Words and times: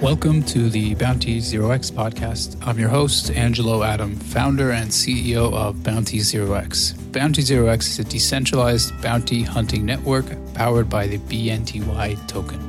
Welcome 0.00 0.44
to 0.44 0.70
the 0.70 0.94
Bounty 0.94 1.40
Zero 1.40 1.72
X 1.72 1.90
podcast. 1.90 2.56
I'm 2.64 2.78
your 2.78 2.88
host, 2.88 3.32
Angelo 3.32 3.82
Adam, 3.82 4.14
founder 4.14 4.70
and 4.70 4.88
CEO 4.88 5.52
of 5.52 5.82
Bounty 5.82 6.20
Zero 6.20 6.52
X. 6.52 6.92
Bounty 6.92 7.42
Zero 7.42 7.66
X 7.66 7.88
is 7.88 7.98
a 7.98 8.04
decentralized 8.04 8.92
bounty 9.02 9.42
hunting 9.42 9.84
network 9.84 10.24
powered 10.54 10.88
by 10.88 11.08
the 11.08 11.18
BNTY 11.18 12.28
token. 12.28 12.60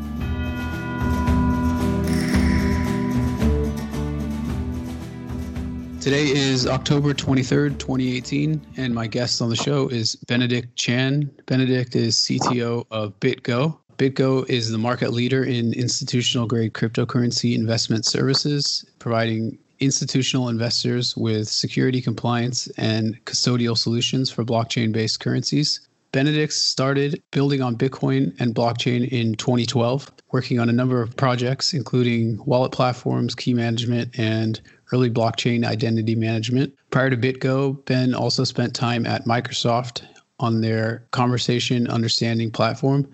Today 5.99 6.29
is 6.31 6.65
October 6.65 7.13
23rd, 7.13 7.77
2018, 7.77 8.59
and 8.77 8.91
my 8.95 9.05
guest 9.05 9.39
on 9.39 9.49
the 9.49 9.55
show 9.55 9.87
is 9.89 10.15
Benedict 10.15 10.75
Chan. 10.75 11.29
Benedict 11.45 11.95
is 11.95 12.15
CTO 12.15 12.87
of 12.89 13.19
BitGo, 13.19 13.77
BitGo 13.99 14.49
is 14.49 14.71
the 14.71 14.77
market 14.77 15.11
leader 15.11 15.43
in 15.43 15.73
institutional 15.73 16.47
grade 16.47 16.71
cryptocurrency 16.71 17.53
investment 17.53 18.05
services, 18.05 18.85
providing 18.97 19.57
institutional 19.81 20.47
investors 20.47 21.17
with 21.17 21.49
security 21.49 22.01
compliance 22.01 22.67
and 22.77 23.19
custodial 23.25 23.77
solutions 23.77 24.31
for 24.31 24.45
blockchain 24.45 24.93
based 24.93 25.19
currencies. 25.19 25.81
Benedict 26.13 26.53
started 26.53 27.21
building 27.31 27.61
on 27.61 27.75
Bitcoin 27.75 28.33
and 28.39 28.55
blockchain 28.55 29.05
in 29.09 29.35
2012, 29.35 30.09
working 30.31 30.61
on 30.61 30.69
a 30.69 30.73
number 30.73 31.01
of 31.01 31.17
projects, 31.17 31.73
including 31.73 32.41
wallet 32.45 32.71
platforms, 32.71 33.35
key 33.35 33.53
management, 33.53 34.17
and 34.17 34.61
early 34.93 35.09
blockchain 35.09 35.65
identity 35.65 36.15
management. 36.15 36.73
Prior 36.89 37.09
to 37.09 37.17
BitGo, 37.17 37.83
Ben 37.83 38.13
also 38.13 38.45
spent 38.45 38.73
time 38.73 39.05
at 39.05 39.25
Microsoft 39.25 40.03
on 40.39 40.61
their 40.61 41.05
conversation 41.11 41.85
understanding 41.89 42.49
platform 42.49 43.05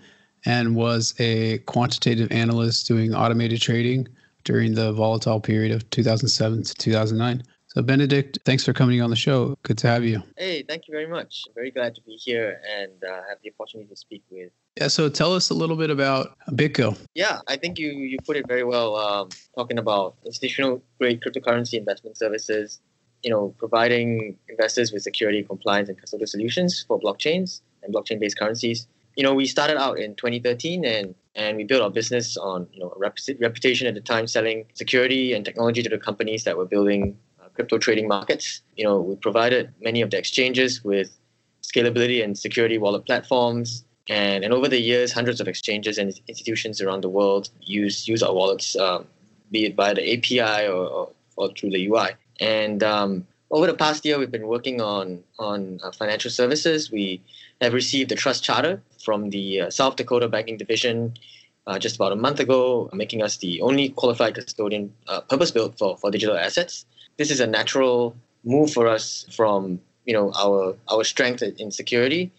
and 0.46 0.76
was 0.76 1.14
a 1.18 1.58
quantitative 1.58 2.30
analyst 2.30 2.86
doing 2.86 3.14
automated 3.14 3.60
trading 3.60 4.08
during 4.44 4.74
the 4.74 4.92
volatile 4.92 5.40
period 5.40 5.72
of 5.72 5.88
2007 5.90 6.62
to 6.62 6.74
2009. 6.74 7.42
So, 7.66 7.82
Benedict, 7.82 8.38
thanks 8.46 8.64
for 8.64 8.72
coming 8.72 9.02
on 9.02 9.10
the 9.10 9.16
show. 9.16 9.54
Good 9.62 9.76
to 9.78 9.88
have 9.88 10.02
you. 10.02 10.22
Hey, 10.38 10.62
thank 10.62 10.88
you 10.88 10.92
very 10.92 11.06
much. 11.06 11.42
I'm 11.46 11.54
very 11.54 11.70
glad 11.70 11.94
to 11.96 12.00
be 12.02 12.12
here 12.12 12.58
and 12.74 12.92
uh, 13.04 13.20
have 13.28 13.38
the 13.44 13.52
opportunity 13.58 13.90
to 13.90 13.96
speak 13.96 14.22
with. 14.30 14.50
Yeah, 14.78 14.88
so 14.88 15.10
tell 15.10 15.34
us 15.34 15.50
a 15.50 15.54
little 15.54 15.76
bit 15.76 15.90
about 15.90 16.38
BitGo. 16.52 16.96
Yeah, 17.14 17.40
I 17.48 17.56
think 17.56 17.78
you, 17.78 17.90
you 17.90 18.16
put 18.24 18.36
it 18.36 18.46
very 18.48 18.64
well, 18.64 18.96
um, 18.96 19.28
talking 19.54 19.78
about 19.78 20.14
institutional 20.24 20.82
grade 20.98 21.20
cryptocurrency 21.20 21.74
investment 21.74 22.16
services, 22.16 22.80
you 23.22 23.30
know, 23.30 23.54
providing 23.58 24.38
investors 24.48 24.92
with 24.92 25.02
security, 25.02 25.42
compliance, 25.42 25.90
and 25.90 26.00
custodial 26.00 26.28
solutions 26.28 26.84
for 26.86 26.98
blockchains 26.98 27.60
and 27.82 27.94
blockchain 27.94 28.18
based 28.20 28.38
currencies 28.38 28.86
you 29.16 29.22
know, 29.22 29.34
we 29.34 29.46
started 29.46 29.78
out 29.78 29.98
in 29.98 30.14
2013 30.14 30.84
and 30.84 31.14
and 31.34 31.56
we 31.56 31.64
built 31.64 31.82
our 31.82 31.90
business 31.90 32.36
on 32.36 32.66
you 32.72 32.80
know 32.80 32.94
reputation 32.98 33.86
at 33.86 33.94
the 33.94 34.00
time 34.00 34.26
selling 34.26 34.64
security 34.74 35.32
and 35.32 35.44
technology 35.44 35.82
to 35.82 35.88
the 35.88 35.98
companies 35.98 36.44
that 36.44 36.56
were 36.56 36.64
building 36.64 37.18
uh, 37.40 37.48
crypto 37.54 37.78
trading 37.78 38.08
markets. 38.08 38.62
You 38.76 38.84
know, 38.84 39.00
we 39.00 39.16
provided 39.16 39.72
many 39.80 40.02
of 40.02 40.10
the 40.10 40.18
exchanges 40.18 40.84
with 40.84 41.10
scalability 41.62 42.22
and 42.22 42.38
security 42.38 42.78
wallet 42.78 43.04
platforms. 43.06 43.84
And, 44.08 44.44
and 44.44 44.54
over 44.54 44.68
the 44.68 44.80
years, 44.80 45.12
hundreds 45.12 45.40
of 45.40 45.48
exchanges 45.48 45.98
and 45.98 46.14
institutions 46.28 46.80
around 46.80 47.02
the 47.02 47.08
world 47.08 47.50
use 47.60 48.06
use 48.06 48.22
our 48.22 48.32
wallets, 48.32 48.76
um, 48.76 49.06
be 49.50 49.66
it 49.66 49.74
via 49.74 49.94
the 49.94 50.12
API 50.12 50.68
or, 50.68 50.86
or, 50.96 51.10
or 51.36 51.48
through 51.54 51.70
the 51.70 51.88
UI. 51.88 52.10
And 52.40 52.82
um, 52.82 53.26
over 53.50 53.66
the 53.66 53.74
past 53.74 54.04
year, 54.04 54.18
we've 54.18 54.30
been 54.30 54.46
working 54.46 54.80
on 54.80 55.24
on 55.38 55.80
uh, 55.82 55.90
financial 55.92 56.30
services. 56.30 56.90
We 56.90 57.20
have 57.60 57.72
received 57.72 58.10
the 58.10 58.14
trust 58.16 58.44
charter 58.44 58.82
from 59.02 59.30
the 59.30 59.62
uh, 59.62 59.70
South 59.70 59.96
Dakota 59.96 60.28
Banking 60.28 60.56
Division 60.56 61.14
uh, 61.66 61.78
just 61.78 61.96
about 61.96 62.12
a 62.12 62.16
month 62.16 62.40
ago, 62.40 62.88
making 62.92 63.22
us 63.22 63.38
the 63.38 63.60
only 63.60 63.88
qualified 63.90 64.34
custodian 64.34 64.92
uh, 65.08 65.20
purpose-built 65.22 65.78
for, 65.78 65.96
for 65.96 66.10
digital 66.10 66.36
assets. 66.36 66.86
This 67.16 67.30
is 67.30 67.40
a 67.40 67.46
natural 67.46 68.14
move 68.44 68.72
for 68.72 68.86
us 68.86 69.26
from 69.32 69.80
you 70.04 70.12
know 70.12 70.32
our 70.38 70.76
our 70.88 71.02
strength 71.02 71.42
in 71.42 71.70
security 71.70 72.30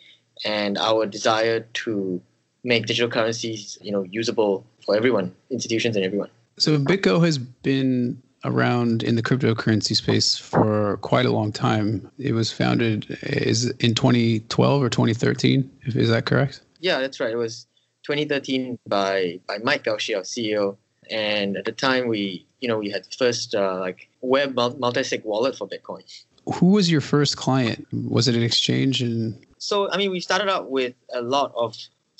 and 0.45 0.78
our 0.78 1.05
desire 1.05 1.61
to 1.73 2.22
make 2.63 2.85
digital 2.85 3.09
currencies 3.09 3.78
you 3.81 3.91
know 3.91 4.03
usable 4.03 4.66
for 4.85 4.95
everyone, 4.95 5.35
institutions 5.49 5.95
and 5.95 6.05
everyone. 6.05 6.29
So 6.57 6.78
BitGo 6.78 7.23
has 7.25 7.38
been 7.38 8.22
around 8.47 9.03
in 9.03 9.16
the 9.16 9.22
cryptocurrency 9.22 9.96
space 9.96 10.38
for 10.38 10.97
quite 10.97 11.25
a 11.25 11.31
long 11.31 11.52
time. 11.52 12.09
It 12.18 12.34
was 12.34 12.52
founded 12.52 13.18
is 13.22 13.69
in 13.80 13.94
2012 13.94 14.84
or 14.84 14.90
2013. 14.90 15.69
Is 15.85 16.09
that 16.09 16.25
correct? 16.25 16.62
Yeah, 16.80 17.00
that's 17.00 17.19
right. 17.19 17.31
It 17.31 17.38
was 17.38 17.68
2013 18.03 18.80
by 18.88 19.40
by 19.47 19.58
Mike 19.59 19.84
Gauchi, 19.84 20.16
our 20.16 20.24
CEO. 20.24 20.78
And 21.09 21.58
at 21.58 21.66
the 21.66 21.72
time, 21.72 22.08
we 22.08 22.46
you 22.59 22.68
know 22.68 22.78
we 22.78 22.90
had 22.90 23.03
the 23.03 23.16
first 23.18 23.53
uh, 23.53 23.80
like 23.80 24.09
web 24.22 24.56
multi-sig 24.56 25.24
wallet 25.24 25.56
for 25.56 25.68
Bitcoin. 25.68 26.03
Who 26.56 26.68
was 26.68 26.90
your 26.90 27.02
first 27.02 27.38
client? 27.38 27.85
Was 27.91 28.28
it 28.28 28.35
an 28.35 28.44
exchange? 28.44 29.02
And 29.02 29.38
so 29.58 29.91
I 29.91 29.97
mean, 29.97 30.12
we 30.12 30.19
started 30.19 30.50
out 30.50 30.72
with 30.72 30.96
a 31.14 31.22
lot 31.22 31.52
of 31.56 31.75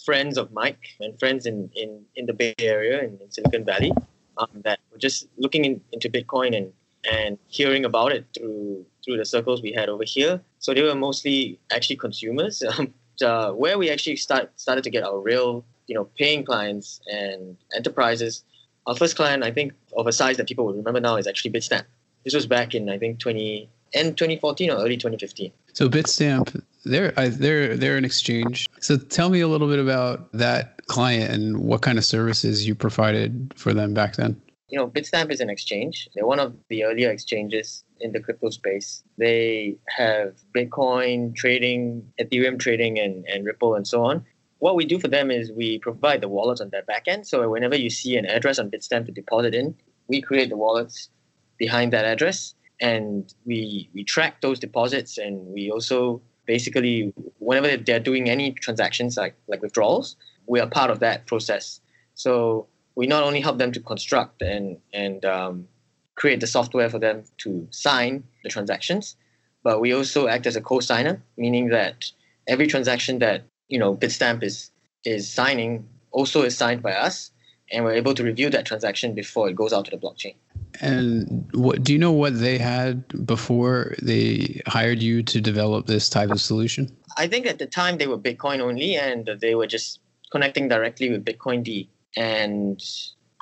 friends 0.06 0.38
of 0.38 0.52
Mike 0.52 0.96
and 1.00 1.18
friends 1.20 1.46
in 1.46 1.70
in, 1.76 2.06
in 2.16 2.26
the 2.26 2.34
Bay 2.34 2.54
Area 2.60 3.00
in, 3.00 3.18
in 3.22 3.32
Silicon 3.32 3.66
Valley 3.66 3.92
um, 4.38 4.50
that 4.64 4.80
were 4.92 4.98
just 4.98 5.28
looking 5.38 5.66
in, 5.66 5.82
into 5.92 6.10
Bitcoin 6.10 6.56
and 6.56 6.72
and 7.10 7.38
hearing 7.48 7.86
about 7.86 8.12
it 8.12 8.26
through 8.36 8.86
through 9.04 9.18
the 9.18 9.26
circles 9.26 9.62
we 9.62 9.72
had 9.72 9.90
over 9.90 10.04
here. 10.04 10.42
So 10.60 10.74
they 10.74 10.82
were 10.82 10.96
mostly 10.96 11.60
actually 11.72 11.98
consumers. 11.98 12.64
Um, 12.78 12.94
uh, 13.20 13.52
where 13.52 13.80
we 13.80 13.90
actually 13.90 14.16
start 14.16 14.52
started 14.60 14.84
to 14.84 14.92
get 14.92 15.04
our 15.04 15.20
real 15.20 15.66
you 15.88 15.96
know 15.96 16.06
paying 16.18 16.46
clients 16.46 17.02
and 17.08 17.58
enterprises. 17.76 18.44
Our 18.86 18.96
first 18.96 19.16
client, 19.16 19.44
I 19.44 19.52
think, 19.52 19.74
of 19.98 20.08
a 20.08 20.12
size 20.12 20.38
that 20.38 20.48
people 20.48 20.66
will 20.66 20.74
remember 20.74 21.00
now 21.00 21.18
is 21.18 21.28
actually 21.28 21.52
Bitstamp. 21.52 21.86
This 22.24 22.34
was 22.34 22.46
back 22.46 22.76
in 22.76 22.90
I 22.90 22.98
think 22.98 23.20
20 23.20 23.68
end 23.94 24.18
2014 24.18 24.70
or 24.70 24.76
early 24.76 24.98
2015. 24.98 25.52
So 25.74 25.90
Bitstamp, 25.90 26.62
they're 26.86 27.12
they're 27.12 27.76
they're 27.76 27.98
an 27.98 28.06
exchange. 28.06 28.68
So 28.80 28.98
tell 28.98 29.30
me 29.30 29.42
a 29.42 29.48
little 29.48 29.68
bit 29.68 29.80
about 29.80 30.32
that 30.34 30.78
client 30.88 31.32
and 31.32 31.60
what 31.60 31.82
kind 31.82 31.98
of 31.98 32.06
services 32.06 32.68
you 32.68 32.76
provided 32.76 33.54
for 33.56 33.74
them 33.74 33.94
back 33.94 34.16
then? 34.16 34.42
You 34.70 34.80
know, 34.80 34.88
Bitstamp 34.88 35.32
is 35.32 35.40
an 35.40 35.50
exchange. 35.50 36.10
They're 36.14 36.26
one 36.26 36.40
of 36.40 36.54
the 36.70 36.84
earlier 36.84 37.10
exchanges 37.10 37.86
in 38.02 38.12
the 38.12 38.20
crypto 38.20 38.50
space. 38.50 39.04
They 39.18 39.78
have 39.88 40.36
Bitcoin 40.54 41.36
trading, 41.36 42.12
Ethereum 42.20 42.60
trading, 42.60 43.00
and, 43.00 43.26
and 43.28 43.46
Ripple, 43.46 43.76
and 43.76 43.88
so 43.88 44.04
on. 44.04 44.26
What 44.60 44.76
we 44.76 44.86
do 44.86 45.00
for 45.00 45.08
them 45.08 45.32
is 45.32 45.52
we 45.52 45.80
provide 45.80 46.20
the 46.20 46.28
wallets 46.28 46.60
on 46.60 46.70
their 46.70 46.84
backend. 46.84 47.28
So 47.28 47.50
whenever 47.50 47.78
you 47.78 47.90
see 47.90 48.18
an 48.18 48.26
address 48.26 48.60
on 48.60 48.70
Bitstamp 48.70 49.06
to 49.06 49.12
deposit 49.12 49.56
in, 49.56 49.74
we 50.08 50.22
create 50.22 50.50
the 50.50 50.58
wallets 50.58 51.10
behind 51.58 51.94
that 51.94 52.06
address, 52.06 52.54
and 52.82 53.34
we 53.46 53.90
we 53.94 54.04
track 54.04 54.42
those 54.42 54.60
deposits, 54.60 55.18
and 55.18 55.48
we 55.48 55.72
also 55.72 56.22
basically 56.48 57.14
whenever 57.40 57.78
they're 57.78 58.00
doing 58.00 58.30
any 58.30 58.52
transactions 58.54 59.18
like 59.18 59.36
like 59.48 59.62
withdrawals, 59.62 60.16
we 60.48 60.60
are 60.60 60.68
part 60.68 60.90
of 60.90 61.00
that 61.00 61.28
process. 61.28 61.80
So 62.16 62.68
we 62.96 63.06
not 63.06 63.24
only 63.24 63.42
help 63.42 63.60
them 63.60 63.72
to 63.74 63.80
construct 63.80 64.42
and 64.42 64.78
and 64.94 65.24
um, 65.26 65.68
create 66.16 66.40
the 66.40 66.48
software 66.48 66.90
for 66.90 67.00
them 67.00 67.24
to 67.44 67.68
sign 67.70 68.24
the 68.44 68.50
transactions, 68.50 69.16
but 69.64 69.80
we 69.80 69.94
also 69.94 70.28
act 70.28 70.48
as 70.48 70.56
a 70.56 70.62
co-signer, 70.62 71.22
meaning 71.38 71.70
that 71.70 72.12
every 72.48 72.68
transaction 72.68 73.20
that 73.20 73.44
you 73.68 73.78
know 73.78 73.96
Bitstamp 73.96 74.42
is 74.42 74.72
is 75.04 75.32
signing 75.32 75.88
also 76.12 76.42
is 76.44 76.58
signed 76.58 76.82
by 76.82 76.94
us, 76.94 77.32
and 77.72 77.84
we're 77.84 77.94
able 77.94 78.16
to 78.16 78.24
review 78.24 78.50
that 78.50 78.66
transaction 78.66 79.14
before 79.14 79.50
it 79.50 79.56
goes 79.56 79.74
out 79.74 79.86
to 79.86 79.92
the 79.92 79.98
blockchain. 79.98 80.36
And 80.82 81.50
what 81.54 81.84
do 81.84 81.94
you 81.94 82.00
know 82.00 82.12
what 82.12 82.40
they 82.40 82.58
had 82.58 83.26
before 83.26 83.96
they 84.02 84.62
hired 84.68 85.02
you 85.02 85.24
to 85.24 85.42
develop 85.42 85.88
this 85.88 86.10
type 86.10 86.30
of 86.30 86.42
solution? 86.42 86.96
I 87.18 87.28
think 87.28 87.46
at 87.46 87.60
the 87.60 87.66
time 87.66 87.98
they 87.98 88.08
were 88.08 88.18
Bitcoin 88.18 88.60
only, 88.60 88.96
and 88.96 89.30
they 89.42 89.56
were 89.56 89.68
just 89.68 90.00
connecting 90.32 90.68
directly 90.68 91.10
with 91.10 91.26
Bitcoin 91.26 91.64
D. 91.64 91.90
And 92.16 92.82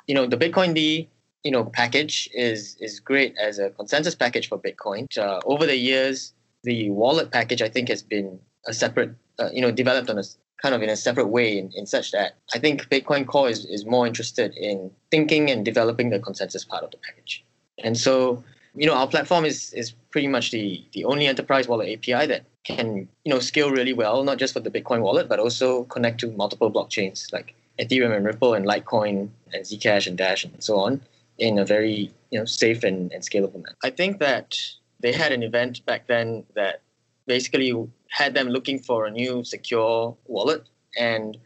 you 0.06 0.14
know, 0.14 0.26
the 0.26 0.36
Bitcoin 0.36 0.74
D 0.74 1.08
you 1.46 1.52
know 1.52 1.64
package 1.64 2.28
is 2.34 2.76
is 2.80 2.98
great 2.98 3.32
as 3.38 3.60
a 3.60 3.70
consensus 3.70 4.16
package 4.16 4.48
for 4.48 4.58
Bitcoin. 4.58 5.06
Uh, 5.16 5.40
over 5.46 5.64
the 5.64 5.76
years, 5.76 6.34
the 6.64 6.90
wallet 6.90 7.30
package 7.30 7.62
I 7.62 7.68
think 7.68 7.88
has 7.88 8.02
been 8.02 8.40
a 8.66 8.74
separate 8.74 9.14
uh, 9.38 9.50
you 9.52 9.62
know 9.62 9.70
developed 9.70 10.10
on 10.10 10.18
a 10.18 10.24
kind 10.62 10.74
of 10.74 10.82
in 10.82 10.88
a 10.88 10.96
separate 10.96 11.28
way 11.28 11.58
in, 11.58 11.70
in 11.72 11.86
such 11.86 12.12
that 12.12 12.36
I 12.54 12.58
think 12.58 12.88
Bitcoin 12.88 13.26
Core 13.26 13.48
is, 13.48 13.64
is 13.66 13.84
more 13.84 14.06
interested 14.06 14.54
in 14.56 14.90
thinking 15.10 15.50
and 15.50 15.64
developing 15.64 16.10
the 16.10 16.18
consensus 16.18 16.64
part 16.64 16.82
of 16.82 16.90
the 16.90 16.96
package. 16.98 17.44
And 17.78 17.96
so, 17.96 18.42
you 18.74 18.86
know, 18.86 18.94
our 18.94 19.06
platform 19.06 19.44
is 19.44 19.72
is 19.74 19.92
pretty 20.10 20.28
much 20.28 20.50
the 20.50 20.84
the 20.92 21.04
only 21.04 21.26
enterprise 21.26 21.68
wallet 21.68 21.88
API 21.92 22.26
that 22.26 22.44
can 22.64 23.08
you 23.24 23.32
know 23.32 23.38
scale 23.38 23.70
really 23.70 23.92
well, 23.92 24.24
not 24.24 24.38
just 24.38 24.54
for 24.54 24.60
the 24.60 24.70
Bitcoin 24.70 25.00
wallet, 25.00 25.28
but 25.28 25.38
also 25.38 25.84
connect 25.84 26.20
to 26.20 26.28
multiple 26.32 26.70
blockchains 26.70 27.32
like 27.32 27.54
Ethereum 27.78 28.16
and 28.16 28.24
Ripple 28.24 28.54
and 28.54 28.66
Litecoin 28.66 29.28
and 29.52 29.64
Zcash 29.64 30.06
and 30.06 30.16
Dash 30.16 30.44
and 30.44 30.62
so 30.62 30.78
on 30.78 31.00
in 31.38 31.58
a 31.58 31.64
very 31.64 32.10
you 32.30 32.38
know 32.38 32.44
safe 32.44 32.82
and, 32.82 33.12
and 33.12 33.22
scalable 33.22 33.54
manner. 33.54 33.76
I 33.84 33.90
think 33.90 34.18
that 34.20 34.58
they 35.00 35.12
had 35.12 35.32
an 35.32 35.42
event 35.42 35.84
back 35.84 36.06
then 36.06 36.44
that 36.54 36.80
basically 37.26 37.72
had 38.16 38.32
them 38.32 38.48
looking 38.48 38.78
for 38.78 39.04
a 39.04 39.10
new 39.10 39.44
secure 39.44 40.16
wallet 40.26 40.62
and 40.98 41.36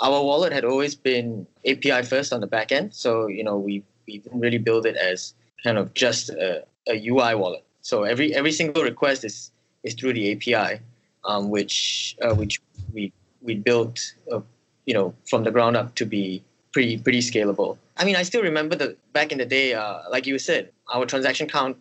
our 0.00 0.22
wallet 0.28 0.52
had 0.52 0.64
always 0.64 0.94
been 0.96 1.46
API 1.64 2.02
first 2.02 2.32
on 2.32 2.40
the 2.40 2.48
back 2.48 2.72
end. 2.72 2.92
So, 2.92 3.28
you 3.28 3.44
know, 3.44 3.56
we 3.56 3.84
we 4.06 4.18
didn't 4.18 4.40
really 4.40 4.58
build 4.58 4.86
it 4.86 4.96
as 4.96 5.34
kind 5.62 5.78
of 5.78 5.94
just 5.94 6.30
a, 6.30 6.64
a 6.88 6.96
UI 7.08 7.34
wallet. 7.36 7.64
So 7.80 8.02
every 8.02 8.34
every 8.34 8.52
single 8.52 8.82
request 8.82 9.24
is 9.24 9.52
is 9.84 9.94
through 9.94 10.14
the 10.14 10.32
API, 10.32 10.80
um, 11.24 11.48
which 11.48 12.16
uh, 12.22 12.34
which 12.34 12.60
we 12.92 13.12
we 13.40 13.54
built 13.54 13.96
uh, 14.32 14.40
you 14.84 14.94
know 14.94 15.14
from 15.30 15.44
the 15.44 15.52
ground 15.52 15.76
up 15.76 15.94
to 15.94 16.04
be 16.04 16.42
pretty 16.72 16.98
pretty 16.98 17.20
scalable. 17.20 17.78
I 17.96 18.04
mean, 18.04 18.16
I 18.16 18.24
still 18.24 18.42
remember 18.42 18.74
the 18.74 18.96
back 19.12 19.30
in 19.30 19.38
the 19.38 19.46
day, 19.46 19.74
uh, 19.74 20.00
like 20.10 20.26
you 20.26 20.38
said, 20.38 20.72
our 20.92 21.06
transaction 21.06 21.46
count 21.46 21.76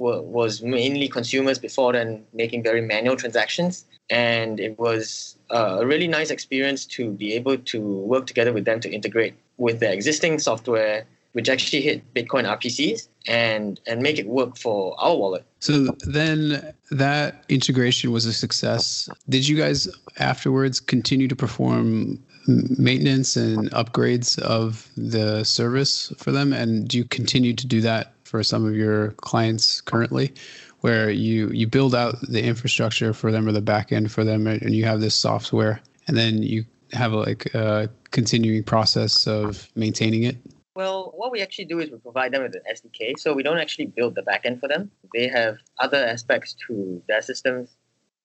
was 0.00 0.62
mainly 0.62 1.08
consumers 1.08 1.58
before 1.58 1.92
then 1.92 2.24
making 2.32 2.62
very 2.62 2.80
manual 2.80 3.16
transactions, 3.16 3.84
and 4.10 4.58
it 4.58 4.78
was 4.78 5.36
uh, 5.50 5.78
a 5.80 5.86
really 5.86 6.08
nice 6.08 6.30
experience 6.30 6.84
to 6.84 7.10
be 7.10 7.32
able 7.34 7.56
to 7.58 7.80
work 7.80 8.26
together 8.26 8.52
with 8.52 8.64
them 8.64 8.80
to 8.80 8.90
integrate 8.90 9.34
with 9.56 9.80
their 9.80 9.92
existing 9.92 10.38
software 10.38 11.06
which 11.34 11.48
actually 11.48 11.82
hit 11.82 12.14
Bitcoin 12.14 12.44
RPCs 12.44 13.08
and 13.26 13.80
and 13.88 14.02
make 14.02 14.18
it 14.18 14.26
work 14.28 14.56
for 14.56 14.94
our 14.98 15.16
wallet. 15.16 15.44
So 15.58 15.88
then 16.06 16.74
that 16.92 17.44
integration 17.48 18.12
was 18.12 18.24
a 18.24 18.32
success. 18.32 19.08
Did 19.28 19.46
you 19.48 19.56
guys 19.56 19.88
afterwards 20.18 20.78
continue 20.78 21.26
to 21.26 21.36
perform 21.36 22.22
maintenance 22.46 23.36
and 23.36 23.70
upgrades 23.72 24.38
of 24.38 24.88
the 24.96 25.42
service 25.44 26.12
for 26.18 26.30
them 26.30 26.52
and 26.52 26.86
do 26.86 26.98
you 26.98 27.04
continue 27.04 27.54
to 27.54 27.66
do 27.66 27.80
that 27.80 28.13
for 28.34 28.42
some 28.42 28.66
of 28.66 28.74
your 28.74 29.12
clients 29.12 29.80
currently 29.80 30.34
where 30.80 31.08
you 31.08 31.50
you 31.50 31.68
build 31.68 31.94
out 31.94 32.16
the 32.22 32.42
infrastructure 32.42 33.12
for 33.12 33.30
them 33.30 33.46
or 33.46 33.52
the 33.52 33.62
backend 33.62 34.10
for 34.10 34.24
them 34.24 34.48
and 34.48 34.74
you 34.74 34.84
have 34.84 35.00
this 35.00 35.14
software 35.14 35.80
and 36.08 36.16
then 36.16 36.42
you 36.42 36.64
have 36.92 37.12
a, 37.12 37.16
like 37.16 37.54
a 37.54 37.88
continuing 38.10 38.64
process 38.64 39.28
of 39.28 39.70
maintaining 39.76 40.24
it 40.24 40.36
well, 40.74 41.12
what 41.14 41.30
we 41.30 41.40
actually 41.40 41.66
do 41.66 41.78
is 41.78 41.88
we 41.88 41.98
provide 41.98 42.32
them 42.32 42.42
with 42.42 42.56
an 42.56 42.62
SDK. 42.68 43.16
So 43.16 43.32
we 43.32 43.44
don't 43.44 43.58
actually 43.58 43.86
build 43.86 44.16
the 44.16 44.22
backend 44.22 44.58
for 44.58 44.66
them. 44.66 44.90
They 45.14 45.28
have 45.28 45.58
other 45.78 46.04
aspects 46.04 46.56
to 46.66 47.00
their 47.06 47.22
systems. 47.22 47.76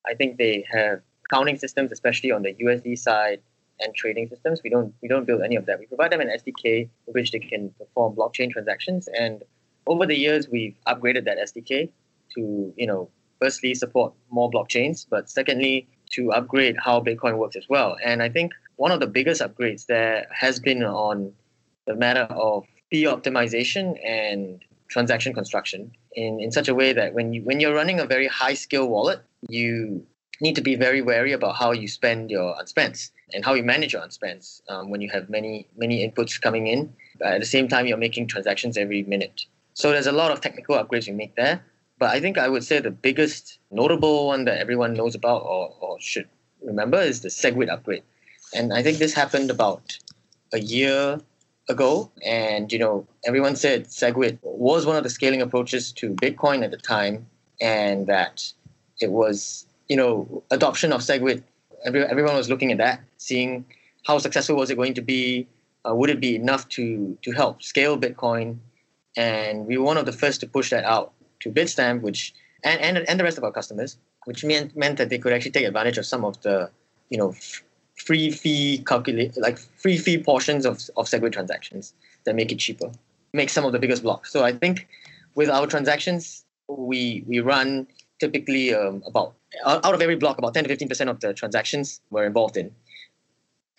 I 0.08 0.16
think 0.16 0.40
they 0.40 0.66
have 0.72 1.02
accounting 1.26 1.60
systems, 1.60 1.92
especially 1.92 2.32
on 2.32 2.42
the 2.42 2.56
USD 2.56 2.98
side, 2.98 3.42
and 3.80 3.94
trading 3.94 4.28
systems. 4.30 4.62
We 4.64 4.72
don't 4.72 4.96
we 5.04 5.08
don't 5.08 5.26
build 5.26 5.44
any 5.44 5.58
of 5.58 5.68
that. 5.68 5.78
We 5.78 5.86
provide 5.86 6.12
them 6.12 6.22
an 6.22 6.30
SDK 6.30 6.90
which 7.06 7.30
they 7.32 7.38
can 7.38 7.70
perform 7.78 8.16
blockchain 8.16 8.50
transactions. 8.50 9.08
And 9.08 9.44
over 9.88 10.06
the 10.06 10.16
years, 10.16 10.48
we've 10.50 10.76
upgraded 10.88 11.26
that 11.26 11.38
SDK 11.38 11.90
to 12.36 12.74
you 12.76 12.88
know 12.88 13.10
firstly 13.42 13.74
support 13.74 14.14
more 14.30 14.52
blockchains, 14.52 15.06
but 15.10 15.30
secondly 15.30 15.88
to 16.12 16.32
upgrade 16.32 16.76
how 16.78 17.00
Bitcoin 17.00 17.38
works 17.38 17.56
as 17.56 17.68
well. 17.70 17.98
And 18.04 18.22
I 18.24 18.30
think 18.30 18.54
one 18.78 18.92
of 18.92 19.00
the 19.00 19.08
biggest 19.08 19.42
upgrades 19.42 19.86
there 19.86 20.28
has 20.32 20.60
been 20.60 20.84
on 20.84 21.34
the 21.86 21.96
matter 21.96 22.28
of 22.32 22.66
fee 22.90 23.04
optimization 23.04 23.98
and 24.06 24.64
transaction 24.88 25.34
construction 25.34 25.92
in, 26.14 26.40
in 26.40 26.52
such 26.52 26.68
a 26.68 26.76
way 26.76 26.94
that 26.94 27.14
when 27.14 27.34
you 27.34 27.42
when 27.44 27.60
you're 27.60 27.74
running 27.74 28.00
a 28.00 28.06
very 28.06 28.28
high 28.28 28.54
scale 28.54 28.88
wallet, 28.88 29.22
you 29.48 30.06
need 30.42 30.56
to 30.56 30.62
be 30.62 30.76
very 30.76 31.02
wary 31.02 31.34
about 31.34 31.56
how 31.56 31.72
you 31.72 31.88
spend 31.88 32.32
your 32.32 32.56
unspents 32.56 33.12
and 33.34 33.46
how 33.46 33.54
you 33.54 33.64
manage 33.64 33.94
your 33.94 34.02
unspents 34.02 34.62
um, 34.70 34.90
when 34.90 35.02
you 35.02 35.10
have 35.10 35.30
many 35.30 35.68
many 35.78 36.08
inputs 36.08 36.40
coming 36.42 36.68
in. 36.68 36.94
at 37.24 37.40
the 37.40 37.46
same 37.46 37.68
time, 37.68 37.86
you're 37.86 37.98
making 37.98 38.28
transactions 38.28 38.78
every 38.78 39.04
minute. 39.04 39.46
So 39.80 39.92
there's 39.92 40.08
a 40.08 40.12
lot 40.12 40.32
of 40.32 40.42
technical 40.42 40.76
upgrades 40.76 41.08
we 41.08 41.14
make 41.14 41.36
there. 41.36 41.64
But 42.00 42.10
I 42.10 42.20
think 42.20 42.38
I 42.38 42.50
would 42.50 42.66
say 42.66 42.82
the 42.82 42.92
biggest 42.92 43.60
notable 43.72 44.28
one 44.28 44.44
that 44.44 44.58
everyone 44.58 44.94
knows 44.94 45.16
about 45.16 45.42
or, 45.44 45.74
or 45.80 45.98
should 46.02 46.28
remember 46.62 47.00
is 47.00 47.22
the 47.22 47.30
SegWit 47.30 47.70
upgrade. 47.72 48.04
And 48.54 48.74
I 48.74 48.84
think 48.84 48.98
this 48.98 49.14
happened 49.14 49.50
about 49.50 49.98
a 50.52 50.60
year 50.60 51.22
ago, 51.70 52.12
and 52.26 52.74
you 52.74 52.80
know 52.80 53.08
everyone 53.26 53.56
said 53.56 53.86
SegWit 53.86 54.40
was 54.42 54.86
one 54.86 54.98
of 54.98 55.04
the 55.04 55.10
scaling 55.10 55.42
approaches 55.42 55.94
to 55.94 56.14
Bitcoin 56.16 56.62
at 56.66 56.72
the 56.72 56.78
time, 56.96 57.26
and 57.62 58.06
that 58.08 58.52
it 59.00 59.12
was 59.12 59.66
you 59.88 59.96
know 59.96 60.44
adoption 60.52 60.92
of 60.92 61.00
SegWit. 61.02 61.42
Every, 61.86 62.04
everyone 62.04 62.36
was 62.36 62.50
looking 62.50 62.74
at 62.74 62.80
that, 62.80 63.00
seeing 63.16 63.64
how 64.06 64.18
successful 64.18 64.58
was 64.58 64.70
it 64.70 64.76
going 64.76 64.96
to 64.96 65.02
be. 65.02 65.48
Uh, 65.88 65.96
would 65.96 66.10
it 66.10 66.20
be 66.20 66.36
enough 66.36 66.68
to 66.76 67.18
to 67.22 67.32
help 67.32 67.64
scale 67.64 67.98
Bitcoin? 67.98 68.58
And 69.18 69.66
we 69.66 69.78
were 69.78 69.86
one 69.86 69.98
of 69.98 70.06
the 70.06 70.12
first 70.12 70.40
to 70.42 70.48
push 70.48 70.70
that 70.70 70.84
out 70.84 71.14
to 71.42 71.52
Bitstamp, 71.52 72.02
which 72.02 72.34
and, 72.64 72.80
and, 72.82 73.10
and 73.10 73.20
the 73.20 73.24
rest 73.24 73.38
of 73.38 73.44
our 73.44 73.52
customers, 73.52 73.98
which 74.26 74.44
meant 74.44 74.76
meant 74.76 74.98
that 74.98 75.10
they 75.10 75.18
could 75.18 75.34
actually 75.34 75.52
take 75.52 75.66
advantage 75.66 75.98
of 75.98 76.06
some 76.06 76.26
of 76.26 76.42
the 76.42 76.70
you 77.10 77.18
know 77.18 77.36
free 77.96 78.32
fee 78.32 78.84
calculate 78.88 79.38
like 79.38 79.58
free 79.58 79.98
fee 79.98 80.22
portions 80.22 80.66
of, 80.66 80.80
of 80.98 81.06
Segwit 81.06 81.34
transactions 81.34 81.94
that 82.26 82.36
make 82.36 82.52
it 82.52 82.60
cheaper, 82.60 82.92
make 83.34 83.50
some 83.50 83.66
of 83.66 83.72
the 83.72 83.80
biggest 83.80 84.04
blocks. 84.04 84.32
So 84.32 84.44
I 84.44 84.54
think 84.54 84.88
with 85.36 85.50
our 85.50 85.68
transactions, 85.68 86.46
we 86.68 87.24
we 87.28 87.40
run 87.40 87.88
typically 88.20 88.74
um, 88.74 89.04
about 89.06 89.34
out 89.66 89.94
of 89.94 90.02
every 90.02 90.16
block, 90.16 90.38
about 90.38 90.54
10 90.54 90.64
to 90.66 90.70
15 90.70 90.90
percent 90.90 91.10
of 91.10 91.20
the 91.20 91.34
transactions 91.34 92.02
were 92.10 92.26
involved 92.26 92.58
in. 92.58 92.72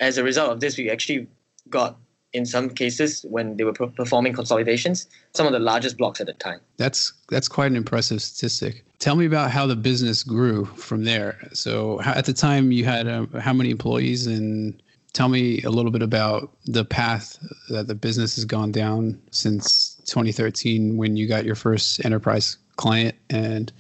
As 0.01 0.17
a 0.19 0.25
result 0.25 0.51
of 0.51 0.61
this, 0.61 0.79
we 0.79 0.91
actually 0.91 1.29
got 1.69 1.97
in 2.33 2.47
some 2.47 2.71
cases 2.71 3.25
when 3.29 3.57
they 3.57 3.65
were 3.65 3.73
performing 3.73 4.33
consolidations 4.33 5.07
some 5.35 5.47
of 5.47 5.53
the 5.53 5.59
largest 5.59 5.97
blocks 5.97 6.21
at 6.21 6.27
the 6.27 6.33
time. 6.35 6.61
That's 6.77 7.13
that's 7.29 7.49
quite 7.49 7.71
an 7.71 7.77
impressive 7.77 8.23
statistic. 8.23 8.85
Tell 8.99 9.17
me 9.17 9.27
about 9.27 9.51
how 9.51 9.67
the 9.67 9.77
business 9.77 10.23
grew 10.23 10.67
from 10.67 11.05
there. 11.05 11.39
So 11.53 12.01
at 12.03 12.27
the 12.27 12.33
time 12.33 12.73
you 12.73 12.85
had 12.85 13.09
uh, 13.09 13.27
how 13.41 13.53
many 13.53 13.71
employees? 13.71 14.27
And 14.27 14.81
tell 15.13 15.29
me 15.29 15.63
a 15.63 15.71
little 15.71 15.91
bit 15.91 16.03
about 16.03 16.51
the 16.67 16.85
path 16.85 17.39
that 17.71 17.89
the 17.89 17.95
business 17.95 18.37
has 18.37 18.45
gone 18.45 18.71
down 18.71 19.21
since 19.31 19.97
2013 20.07 20.97
when 20.97 21.17
you 21.17 21.27
got 21.27 21.45
your 21.45 21.55
first 21.55 22.05
enterprise 22.05 22.57
client. 22.77 23.17
And 23.31 23.73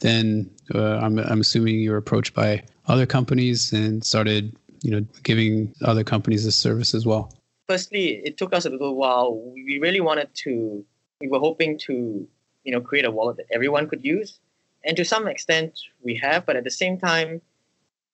then 0.00 0.50
uh, 0.74 0.96
I'm, 0.98 1.18
I'm 1.18 1.40
assuming 1.40 1.76
you 1.76 1.92
were 1.92 1.96
approached 1.96 2.34
by 2.34 2.64
other 2.86 3.06
companies 3.06 3.72
and 3.72 4.04
started 4.04 4.56
you 4.82 4.90
know 4.90 5.06
giving 5.22 5.72
other 5.82 6.02
companies 6.02 6.44
this 6.44 6.56
service 6.56 6.92
as 6.94 7.06
well 7.06 7.32
firstly, 7.68 8.20
it 8.24 8.36
took 8.36 8.54
us 8.54 8.64
a 8.64 8.70
little 8.70 8.94
while. 8.94 9.34
We 9.54 9.78
really 9.80 10.00
wanted 10.00 10.28
to, 10.44 10.84
we 11.20 11.28
were 11.28 11.38
hoping 11.38 11.78
to, 11.78 12.26
you 12.64 12.72
know, 12.72 12.80
create 12.80 13.04
a 13.04 13.10
wallet 13.10 13.36
that 13.38 13.46
everyone 13.50 13.88
could 13.88 14.04
use. 14.04 14.38
And 14.84 14.96
to 14.96 15.04
some 15.04 15.28
extent, 15.28 15.78
we 16.02 16.14
have, 16.16 16.44
but 16.46 16.56
at 16.56 16.64
the 16.64 16.70
same 16.70 16.98
time, 16.98 17.40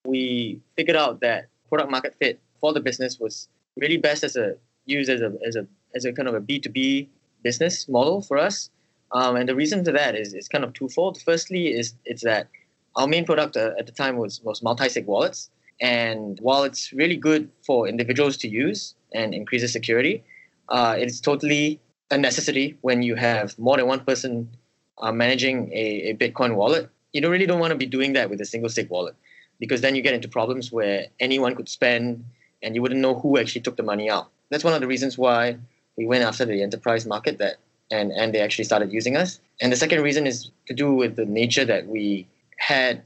we 0.04 0.60
figured 0.76 0.96
out 0.96 1.20
that 1.20 1.48
product 1.68 1.90
market 1.90 2.14
fit 2.18 2.40
for 2.60 2.72
the 2.72 2.80
business 2.80 3.18
was 3.18 3.48
really 3.76 3.96
best 3.96 4.24
as 4.24 4.36
a 4.36 4.56
used 4.86 5.10
as 5.10 5.20
a 5.20 5.32
as 5.46 5.54
a 5.56 5.66
as 5.94 6.04
a 6.04 6.12
kind 6.12 6.28
of 6.28 6.34
a 6.34 6.40
B 6.40 6.58
two 6.58 6.70
B 6.70 7.08
business 7.42 7.88
model 7.88 8.22
for 8.22 8.38
us. 8.38 8.70
Um, 9.12 9.36
and 9.36 9.48
the 9.48 9.54
reason 9.54 9.84
for 9.84 9.92
that 9.92 10.14
is 10.14 10.34
is 10.34 10.48
kind 10.48 10.64
of 10.64 10.72
twofold. 10.72 11.20
Firstly, 11.22 11.68
is 11.68 11.94
it's 12.04 12.24
that 12.24 12.48
our 12.96 13.06
main 13.06 13.24
product 13.24 13.56
uh, 13.56 13.72
at 13.78 13.86
the 13.86 13.92
time 13.92 14.16
was 14.16 14.42
was 14.42 14.62
multi 14.62 14.88
sig 14.88 15.06
wallets, 15.06 15.50
and 15.80 16.38
while 16.40 16.64
it's 16.64 16.92
really 16.92 17.16
good 17.16 17.50
for 17.62 17.88
individuals 17.88 18.36
to 18.38 18.48
use, 18.48 18.94
and 19.12 19.34
increases 19.34 19.72
security. 19.72 20.24
Uh, 20.68 20.94
it's 20.98 21.20
totally 21.20 21.80
a 22.10 22.18
necessity 22.18 22.76
when 22.82 23.02
you 23.02 23.14
have 23.14 23.58
more 23.58 23.76
than 23.76 23.86
one 23.86 24.00
person 24.00 24.48
uh, 24.98 25.12
managing 25.12 25.70
a, 25.72 26.10
a, 26.10 26.14
Bitcoin 26.14 26.56
wallet. 26.56 26.90
You 27.12 27.20
don't 27.20 27.30
really 27.30 27.46
don't 27.46 27.60
want 27.60 27.70
to 27.70 27.76
be 27.76 27.86
doing 27.86 28.12
that 28.14 28.30
with 28.30 28.40
a 28.40 28.44
single 28.44 28.68
sig 28.68 28.90
wallet 28.90 29.14
because 29.58 29.80
then 29.80 29.94
you 29.94 30.02
get 30.02 30.14
into 30.14 30.28
problems 30.28 30.70
where 30.70 31.06
anyone 31.20 31.54
could 31.54 31.68
spend 31.68 32.24
and 32.62 32.74
you 32.74 32.82
wouldn't 32.82 33.00
know 33.00 33.14
who 33.18 33.38
actually 33.38 33.60
took 33.60 33.76
the 33.76 33.82
money 33.82 34.10
out. 34.10 34.28
That's 34.50 34.64
one 34.64 34.74
of 34.74 34.80
the 34.80 34.86
reasons 34.86 35.16
why 35.16 35.58
we 35.96 36.06
went 36.06 36.24
after 36.24 36.44
the 36.44 36.62
enterprise 36.62 37.06
market 37.06 37.38
that 37.38 37.56
and, 37.90 38.12
and 38.12 38.34
they 38.34 38.40
actually 38.40 38.64
started 38.64 38.92
using 38.92 39.16
us. 39.16 39.40
And 39.60 39.72
the 39.72 39.76
second 39.76 40.02
reason 40.02 40.26
is 40.26 40.50
to 40.66 40.74
do 40.74 40.92
with 40.92 41.16
the 41.16 41.24
nature 41.24 41.64
that 41.64 41.86
we 41.86 42.26
had 42.58 43.02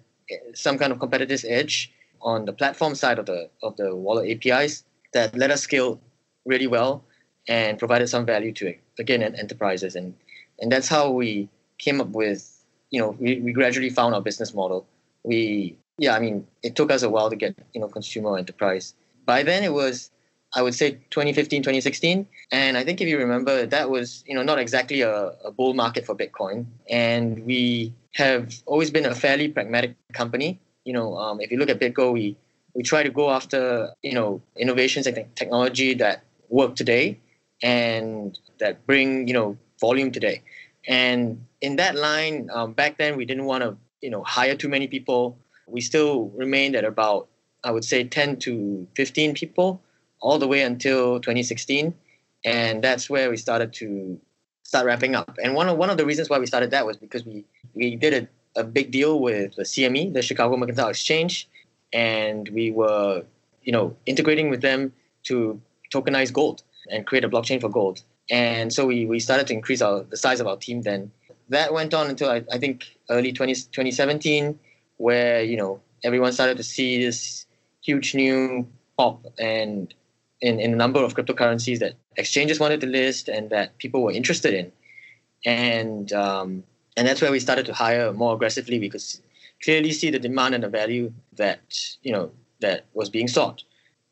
some 0.54 0.78
kind 0.78 0.92
of 0.92 0.98
competitive 0.98 1.44
edge 1.46 1.92
on 2.22 2.44
the 2.44 2.52
platform 2.52 2.94
side 2.94 3.18
of 3.18 3.26
the 3.26 3.48
of 3.62 3.76
the 3.76 3.94
wallet 3.94 4.30
APIs 4.30 4.84
that 5.12 5.36
let 5.36 5.50
us 5.50 5.60
scale 5.60 6.00
really 6.44 6.66
well 6.66 7.04
and 7.48 7.78
provided 7.78 8.08
some 8.08 8.24
value 8.24 8.52
to 8.52 8.74
again 8.98 9.22
enterprises. 9.22 9.96
And 9.96 10.14
and 10.60 10.70
that's 10.70 10.88
how 10.88 11.10
we 11.10 11.48
came 11.78 12.00
up 12.00 12.08
with 12.08 12.64
you 12.90 13.00
know 13.00 13.16
we, 13.18 13.40
we 13.40 13.52
gradually 13.52 13.90
found 13.90 14.14
our 14.14 14.22
business 14.22 14.54
model. 14.54 14.86
We 15.24 15.76
yeah 15.98 16.16
i 16.16 16.20
mean 16.20 16.46
it 16.62 16.74
took 16.74 16.90
us 16.90 17.02
a 17.02 17.10
while 17.10 17.28
to 17.30 17.36
get 17.36 17.54
you 17.74 17.80
know 17.80 17.88
consumer 17.88 18.38
enterprise. 18.38 18.94
By 19.26 19.42
then 19.42 19.62
it 19.62 19.72
was 19.72 20.10
i 20.54 20.62
would 20.62 20.74
say 20.74 20.92
2015 21.10 21.62
2016 21.62 22.26
and 22.50 22.76
i 22.76 22.84
think 22.84 23.00
if 23.00 23.08
you 23.08 23.16
remember 23.16 23.64
that 23.64 23.88
was 23.88 24.22
you 24.26 24.34
know 24.34 24.42
not 24.42 24.58
exactly 24.58 25.00
a, 25.00 25.32
a 25.44 25.50
bull 25.50 25.74
market 25.74 26.06
for 26.06 26.14
bitcoin. 26.14 26.66
And 26.90 27.44
we 27.44 27.92
have 28.12 28.54
always 28.66 28.90
been 28.90 29.06
a 29.06 29.14
fairly 29.14 29.48
pragmatic 29.48 29.94
company 30.12 30.58
you 30.84 30.92
know 30.92 31.16
um, 31.16 31.40
if 31.40 31.50
you 31.50 31.58
look 31.58 31.70
at 31.70 31.80
bitgo 31.80 32.12
we 32.12 32.36
we 32.74 32.82
try 32.82 33.02
to 33.02 33.10
go 33.10 33.30
after 33.30 33.90
you 34.02 34.14
know 34.14 34.40
innovations 34.56 35.06
and 35.06 35.16
technology 35.34 35.94
that 35.94 36.24
work 36.48 36.74
today 36.76 37.18
and 37.62 38.38
that 38.58 38.86
bring 38.86 39.28
you 39.28 39.34
know 39.34 39.56
volume 39.80 40.10
today. 40.12 40.42
And 40.88 41.44
in 41.60 41.76
that 41.76 41.94
line 41.94 42.50
um, 42.52 42.72
back 42.72 42.98
then 42.98 43.16
we 43.16 43.24
didn't 43.24 43.44
want 43.44 43.62
to 43.62 43.76
you 44.00 44.10
know 44.10 44.22
hire 44.24 44.56
too 44.56 44.68
many 44.68 44.86
people. 44.86 45.36
We 45.66 45.80
still 45.80 46.28
remained 46.30 46.76
at 46.76 46.84
about 46.84 47.28
i 47.64 47.70
would 47.70 47.84
say 47.84 48.02
10 48.02 48.38
to 48.40 48.86
15 48.96 49.34
people 49.34 49.80
all 50.20 50.38
the 50.38 50.48
way 50.48 50.62
until 50.62 51.20
2016 51.20 51.94
and 52.44 52.82
that's 52.82 53.08
where 53.08 53.30
we 53.30 53.36
started 53.36 53.72
to 53.74 54.20
start 54.72 54.86
wrapping 54.86 55.14
up. 55.14 55.36
And 55.42 55.54
one 55.54 55.68
of 55.68 55.76
one 55.76 55.90
of 55.90 55.98
the 55.98 56.06
reasons 56.06 56.30
why 56.30 56.38
we 56.38 56.46
started 56.46 56.70
that 56.70 56.86
was 56.86 56.96
because 56.96 57.26
we 57.26 57.44
we 57.74 57.96
did 57.96 58.14
a, 58.14 58.28
a 58.56 58.64
big 58.64 58.90
deal 58.90 59.20
with 59.20 59.56
the 59.56 59.62
CME, 59.62 60.12
the 60.12 60.22
Chicago 60.22 60.56
Mercantile 60.56 60.88
Exchange, 60.88 61.48
and 61.92 62.48
we 62.50 62.70
were 62.70 63.24
you 63.62 63.72
know 63.72 63.96
integrating 64.06 64.50
with 64.50 64.62
them 64.62 64.92
to 65.24 65.60
tokenize 65.92 66.32
gold 66.32 66.62
and 66.90 67.06
create 67.06 67.24
a 67.24 67.28
blockchain 67.28 67.60
for 67.60 67.68
gold. 67.68 68.02
And 68.30 68.72
so 68.72 68.86
we, 68.86 69.04
we 69.04 69.20
started 69.20 69.46
to 69.48 69.52
increase 69.54 69.82
our 69.82 70.04
the 70.04 70.16
size 70.16 70.40
of 70.40 70.46
our 70.46 70.56
team 70.56 70.82
then. 70.82 71.10
That 71.48 71.72
went 71.72 71.92
on 71.92 72.08
until 72.08 72.30
I, 72.30 72.44
I 72.50 72.58
think 72.58 72.96
early 73.10 73.32
20, 73.32 73.54
2017, 73.54 74.58
where 74.96 75.42
you 75.42 75.56
know 75.56 75.80
everyone 76.04 76.32
started 76.32 76.56
to 76.56 76.62
see 76.62 77.02
this 77.02 77.46
huge 77.82 78.14
new 78.14 78.66
pop 78.96 79.24
and 79.38 79.92
in, 80.40 80.60
in 80.60 80.72
a 80.72 80.76
number 80.76 81.02
of 81.02 81.14
cryptocurrencies 81.14 81.78
that 81.78 81.94
exchanges 82.16 82.60
wanted 82.60 82.80
to 82.80 82.86
list 82.86 83.28
and 83.28 83.50
that 83.50 83.78
people 83.78 84.02
were 84.02 84.12
interested 84.12 84.54
in. 84.54 84.72
And 85.44 86.12
um, 86.12 86.64
and 86.96 87.06
that's 87.06 87.20
where 87.20 87.30
we 87.30 87.40
started 87.40 87.66
to 87.66 87.72
hire 87.72 88.12
more 88.12 88.34
aggressively 88.34 88.78
because 88.78 89.20
clearly 89.62 89.92
see 89.92 90.10
the 90.10 90.18
demand 90.18 90.54
and 90.54 90.64
the 90.64 90.68
value 90.68 91.12
that 91.36 91.60
you 92.02 92.12
know 92.12 92.30
that 92.60 92.84
was 92.94 93.08
being 93.08 93.28
sought. 93.28 93.62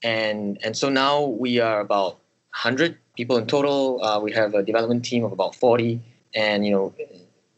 And 0.03 0.59
and 0.65 0.77
so 0.77 0.89
now 0.89 1.25
we 1.25 1.59
are 1.61 1.81
about 1.81 2.15
100 2.53 2.97
people 3.17 3.37
in 3.37 3.47
total. 3.47 4.03
Uh, 4.03 4.21
we 4.21 4.33
have 4.33 4.55
a 4.55 4.63
development 4.63 5.05
team 5.05 5.25
of 5.25 5.33
about 5.33 5.55
40, 5.55 6.01
and 6.35 6.65
you 6.65 6.73
know 6.73 6.95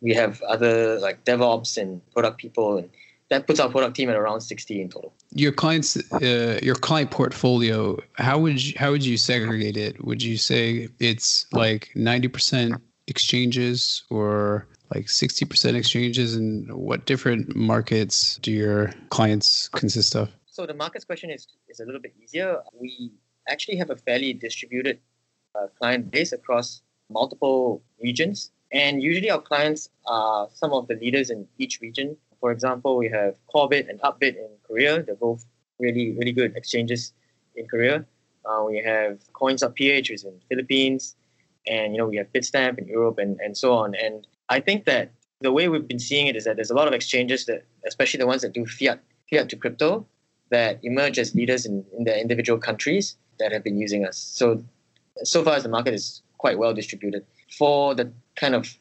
we 0.00 0.14
have 0.14 0.42
other 0.42 0.98
like 0.98 1.24
DevOps 1.24 1.78
and 1.80 2.00
product 2.12 2.38
people 2.38 2.78
and 2.78 2.90
that 3.32 3.46
puts 3.46 3.58
our 3.60 3.70
product 3.70 3.96
team 3.96 4.10
at 4.10 4.16
around 4.16 4.42
60 4.42 4.82
in 4.82 4.90
total. 4.90 5.14
Your 5.30 5.52
clients, 5.52 5.96
uh, 6.12 6.60
your 6.62 6.74
client 6.74 7.10
portfolio, 7.10 7.98
how 8.18 8.38
would 8.38 8.62
you, 8.62 8.74
how 8.76 8.90
would 8.90 9.04
you 9.04 9.16
segregate 9.16 9.78
it? 9.78 10.04
Would 10.04 10.22
you 10.22 10.36
say 10.36 10.88
it's 10.98 11.46
like 11.50 11.90
90% 11.96 12.78
exchanges 13.06 14.04
or 14.10 14.68
like 14.94 15.06
60% 15.06 15.74
exchanges 15.74 16.34
and 16.34 16.72
what 16.72 17.06
different 17.06 17.54
markets 17.54 18.38
do 18.42 18.52
your 18.52 18.92
clients 19.10 19.68
consist 19.68 20.14
of? 20.14 20.30
So 20.46 20.66
the 20.66 20.74
markets 20.74 21.04
question 21.04 21.30
is, 21.30 21.46
is 21.68 21.80
a 21.80 21.84
little 21.84 22.00
bit 22.00 22.14
easier. 22.22 22.58
We 22.78 23.12
actually 23.48 23.76
have 23.76 23.90
a 23.90 23.96
fairly 23.96 24.32
distributed 24.32 24.98
uh, 25.54 25.66
client 25.78 26.10
base 26.10 26.32
across 26.32 26.82
multiple 27.10 27.82
regions. 28.02 28.50
And 28.72 29.02
usually 29.02 29.30
our 29.30 29.40
clients 29.40 29.88
are 30.06 30.48
some 30.54 30.72
of 30.72 30.88
the 30.88 30.94
leaders 30.94 31.30
in 31.30 31.46
each 31.58 31.80
region 31.80 32.16
for 32.42 32.50
example, 32.50 32.96
we 32.96 33.08
have 33.08 33.36
Korbit 33.54 33.88
and 33.88 34.00
Upbit 34.00 34.34
in 34.34 34.48
Korea. 34.66 35.00
They're 35.00 35.14
both 35.14 35.46
really, 35.78 36.10
really 36.18 36.32
good 36.32 36.56
exchanges 36.56 37.12
in 37.54 37.68
Korea. 37.68 38.04
Uh, 38.44 38.64
we 38.66 38.82
have 38.82 39.20
Coins.ph, 39.32 40.10
which 40.10 40.10
is 40.10 40.24
in 40.24 40.40
Philippines, 40.48 41.14
and 41.68 41.92
you 41.92 41.98
know 41.98 42.08
we 42.08 42.16
have 42.16 42.32
Bitstamp 42.32 42.80
in 42.80 42.88
Europe, 42.88 43.18
and, 43.18 43.38
and 43.38 43.56
so 43.56 43.74
on. 43.74 43.94
And 43.94 44.26
I 44.52 44.60
think 44.60 44.84
that 44.84 45.10
the 45.40 45.50
way 45.50 45.68
we've 45.68 45.88
been 45.88 45.98
seeing 45.98 46.26
it 46.26 46.36
is 46.36 46.44
that 46.44 46.56
there's 46.56 46.70
a 46.70 46.74
lot 46.74 46.86
of 46.86 46.92
exchanges 46.92 47.46
that, 47.46 47.64
especially 47.86 48.18
the 48.18 48.26
ones 48.26 48.42
that 48.42 48.52
do 48.52 48.66
fiat 48.66 49.00
fiat 49.30 49.48
to 49.48 49.56
crypto, 49.56 50.06
that 50.50 50.78
emerge 50.82 51.18
as 51.18 51.34
leaders 51.34 51.64
in, 51.64 51.84
in 51.96 52.04
their 52.04 52.18
individual 52.18 52.58
countries 52.58 53.16
that 53.38 53.50
have 53.50 53.64
been 53.64 53.78
using 53.78 54.04
us. 54.04 54.18
So 54.18 54.62
so 55.24 55.42
far 55.42 55.54
as 55.56 55.62
the 55.62 55.70
market 55.70 55.94
is 55.94 56.22
quite 56.36 56.58
well 56.58 56.74
distributed. 56.74 57.24
For 57.58 57.94
the 57.94 58.12
kind 58.36 58.54
of 58.54 58.76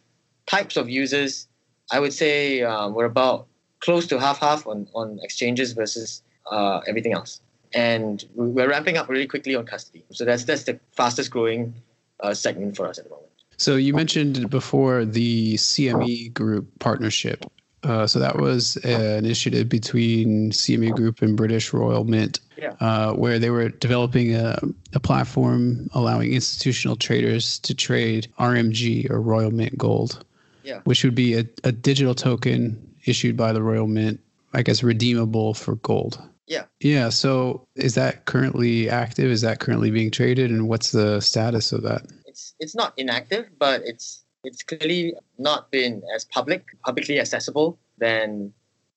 types 0.45 0.75
of 0.75 0.89
users, 0.89 1.47
I 1.89 1.99
would 2.01 2.13
say 2.13 2.63
um, 2.63 2.93
we're 2.93 3.11
about 3.15 3.47
close 3.79 4.05
to 4.07 4.19
half 4.19 4.39
half 4.39 4.67
on, 4.67 4.87
on 4.93 5.19
exchanges 5.23 5.71
versus 5.71 6.21
uh, 6.51 6.81
everything 6.85 7.13
else. 7.13 7.41
And 7.73 8.25
we're 8.35 8.69
ramping 8.69 8.97
up 8.97 9.07
really 9.07 9.27
quickly 9.27 9.55
on 9.55 9.65
custody. 9.65 10.03
So 10.11 10.25
that's 10.25 10.43
that's 10.43 10.63
the 10.63 10.79
fastest 10.91 11.31
growing 11.31 11.73
uh, 12.19 12.33
segment 12.33 12.75
for 12.75 12.87
us 12.87 12.97
at 12.99 13.05
the 13.05 13.11
moment. 13.11 13.30
So 13.61 13.75
you 13.75 13.93
mentioned 13.93 14.49
before 14.49 15.05
the 15.05 15.53
CME 15.53 16.33
Group 16.33 16.67
partnership. 16.79 17.45
Uh, 17.83 18.07
so 18.07 18.17
that 18.17 18.37
was 18.37 18.77
an 18.77 19.23
initiative 19.23 19.69
between 19.69 20.49
CME 20.49 20.95
Group 20.95 21.21
and 21.21 21.37
British 21.37 21.71
Royal 21.71 22.03
Mint, 22.03 22.39
yeah. 22.57 22.73
uh, 22.79 23.13
where 23.13 23.37
they 23.37 23.51
were 23.51 23.69
developing 23.69 24.33
a, 24.33 24.57
a 24.93 24.99
platform 24.99 25.87
allowing 25.93 26.33
institutional 26.33 26.95
traders 26.95 27.59
to 27.59 27.75
trade 27.75 28.27
RMG 28.39 29.07
or 29.11 29.21
Royal 29.21 29.51
Mint 29.51 29.77
Gold, 29.77 30.25
yeah. 30.63 30.79
which 30.85 31.03
would 31.03 31.13
be 31.13 31.35
a, 31.35 31.45
a 31.63 31.71
digital 31.71 32.15
token 32.15 32.81
issued 33.05 33.37
by 33.37 33.53
the 33.53 33.61
Royal 33.61 33.85
Mint, 33.85 34.19
I 34.55 34.63
guess 34.63 34.81
redeemable 34.81 35.53
for 35.53 35.75
gold. 35.75 36.19
Yeah. 36.47 36.63
Yeah. 36.79 37.09
So 37.09 37.67
is 37.75 37.93
that 37.93 38.25
currently 38.25 38.89
active? 38.89 39.29
Is 39.29 39.41
that 39.41 39.59
currently 39.59 39.91
being 39.91 40.09
traded? 40.09 40.49
And 40.49 40.67
what's 40.67 40.91
the 40.91 41.21
status 41.21 41.71
of 41.71 41.83
that? 41.83 42.01
It's 42.41 42.55
it's 42.59 42.75
not 42.75 42.93
inactive, 42.97 43.45
but 43.59 43.81
it's 43.85 44.23
it's 44.43 44.63
clearly 44.63 45.13
not 45.37 45.69
been 45.69 46.01
as 46.15 46.25
public, 46.25 46.65
publicly 46.83 47.19
accessible 47.19 47.77
than 47.99 48.53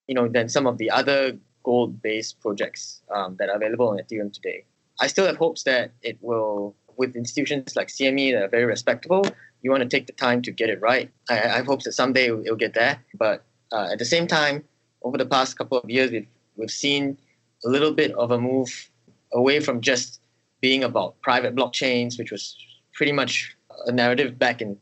you 0.09 0.15
know 0.15 0.29
than 0.29 0.49
some 0.49 0.67
of 0.67 0.79
the 0.79 0.91
other 0.91 1.37
gold-based 1.63 2.41
projects 2.41 3.03
um, 3.15 3.37
that 3.39 3.49
are 3.49 3.57
available 3.57 3.89
on 3.89 3.99
Ethereum 3.99 4.33
today. 4.33 4.65
I 5.01 5.07
still 5.09 5.27
have 5.27 5.37
hopes 5.37 5.63
that 5.65 5.93
it 6.03 6.19
will, 6.21 6.75
with 6.97 7.17
institutions 7.17 7.75
like 7.75 7.89
CME 7.89 8.33
that 8.33 8.43
are 8.43 8.49
very 8.49 8.67
respectable, 8.67 9.25
you 9.63 9.71
want 9.71 9.83
to 9.83 9.89
take 9.89 10.07
the 10.07 10.13
time 10.13 10.43
to 10.43 10.51
get 10.51 10.69
it 10.69 10.81
right. 10.83 11.11
I, 11.31 11.41
I 11.41 11.57
have 11.61 11.67
hopes 11.67 11.85
that 11.85 11.93
someday 11.93 12.27
it'll, 12.27 12.57
get 12.57 12.75
there, 12.75 13.03
but 13.15 13.45
uh, 13.73 13.89
at 13.93 13.99
the 13.99 14.05
same 14.05 14.27
time, 14.27 14.63
over 15.03 15.17
the 15.17 15.25
past 15.25 15.57
couple 15.57 15.79
of 15.79 15.89
years, 15.89 16.11
we've, 16.11 16.29
we've 16.57 16.71
seen 16.71 17.17
a 17.65 17.69
little 17.69 17.93
bit 17.93 18.13
of 18.13 18.31
a 18.31 18.39
move 18.39 18.91
away 19.33 19.59
from 19.61 19.81
just 19.81 20.21
being 20.61 20.85
about 20.85 21.19
private 21.23 21.57
blockchains, 21.57 22.19
which 22.19 22.31
was 22.31 22.57
pretty 22.95 23.13
much 23.13 23.57
a 23.87 23.93
narrative 23.93 24.39
back 24.39 24.63
in 24.63 24.77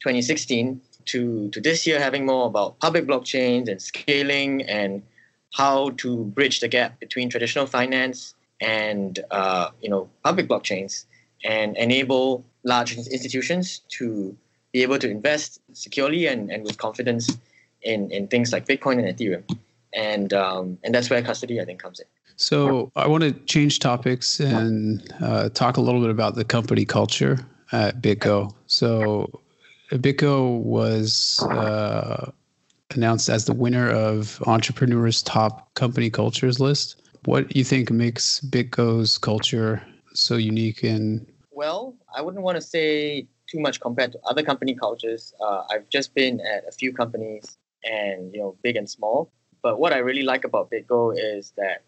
2016, 0.00 0.80
to, 1.06 1.48
to 1.50 1.60
this 1.60 1.86
year 1.86 1.98
having 1.98 2.24
more 2.24 2.46
about 2.46 2.78
public 2.78 3.06
blockchains 3.06 3.68
and 3.68 3.80
scaling 3.80 4.62
and 4.62 5.02
how 5.52 5.90
to 5.90 6.24
bridge 6.24 6.60
the 6.60 6.68
gap 6.68 6.98
between 7.00 7.28
traditional 7.28 7.66
finance 7.66 8.34
and 8.60 9.20
uh, 9.30 9.68
you 9.80 9.88
know 9.88 10.08
public 10.22 10.48
blockchains 10.48 11.04
and 11.44 11.76
enable 11.76 12.44
large 12.64 12.96
institutions 12.96 13.80
to 13.88 14.36
be 14.72 14.82
able 14.82 14.98
to 14.98 15.08
invest 15.08 15.60
securely 15.72 16.26
and, 16.26 16.50
and 16.50 16.64
with 16.64 16.78
confidence 16.78 17.38
in, 17.82 18.10
in 18.10 18.26
things 18.26 18.52
like 18.52 18.66
Bitcoin 18.66 18.98
and 18.98 19.16
Ethereum. 19.16 19.44
And, 19.92 20.32
um, 20.32 20.78
and 20.82 20.92
that's 20.92 21.08
where 21.10 21.22
custody, 21.22 21.60
I 21.60 21.64
think, 21.64 21.80
comes 21.80 22.00
in. 22.00 22.06
So 22.36 22.90
I 22.96 23.06
want 23.06 23.22
to 23.22 23.32
change 23.44 23.78
topics 23.78 24.40
and 24.40 25.14
uh, 25.20 25.50
talk 25.50 25.76
a 25.76 25.80
little 25.80 26.00
bit 26.00 26.10
about 26.10 26.34
the 26.34 26.44
company 26.44 26.84
culture 26.84 27.38
at 27.72 28.00
BitGo. 28.00 28.54
So 28.66 29.40
BitGo 29.90 30.60
was 30.60 31.42
uh, 31.50 32.30
announced 32.94 33.28
as 33.28 33.44
the 33.44 33.54
winner 33.54 33.90
of 33.90 34.42
Entrepreneur's 34.46 35.22
Top 35.22 35.72
Company 35.74 36.10
Cultures 36.10 36.60
list. 36.60 37.00
What 37.24 37.48
do 37.48 37.58
you 37.58 37.64
think 37.64 37.90
makes 37.90 38.40
BitGo's 38.40 39.18
culture 39.18 39.82
so 40.12 40.36
unique 40.36 40.82
and 40.82 41.26
well, 41.50 41.94
I 42.14 42.20
wouldn't 42.20 42.42
want 42.42 42.56
to 42.56 42.60
say 42.60 43.26
too 43.46 43.60
much 43.60 43.80
compared 43.80 44.12
to 44.12 44.18
other 44.28 44.42
company 44.42 44.74
cultures. 44.74 45.32
Uh, 45.40 45.62
I've 45.70 45.88
just 45.88 46.14
been 46.14 46.40
at 46.40 46.64
a 46.68 46.72
few 46.72 46.92
companies 46.92 47.56
and 47.84 48.32
you 48.34 48.40
know 48.40 48.56
big 48.62 48.76
and 48.76 48.88
small. 48.88 49.30
But 49.62 49.78
what 49.78 49.92
I 49.92 49.98
really 49.98 50.22
like 50.24 50.44
about 50.44 50.70
BitGo 50.70 51.14
is 51.16 51.52
that 51.56 51.84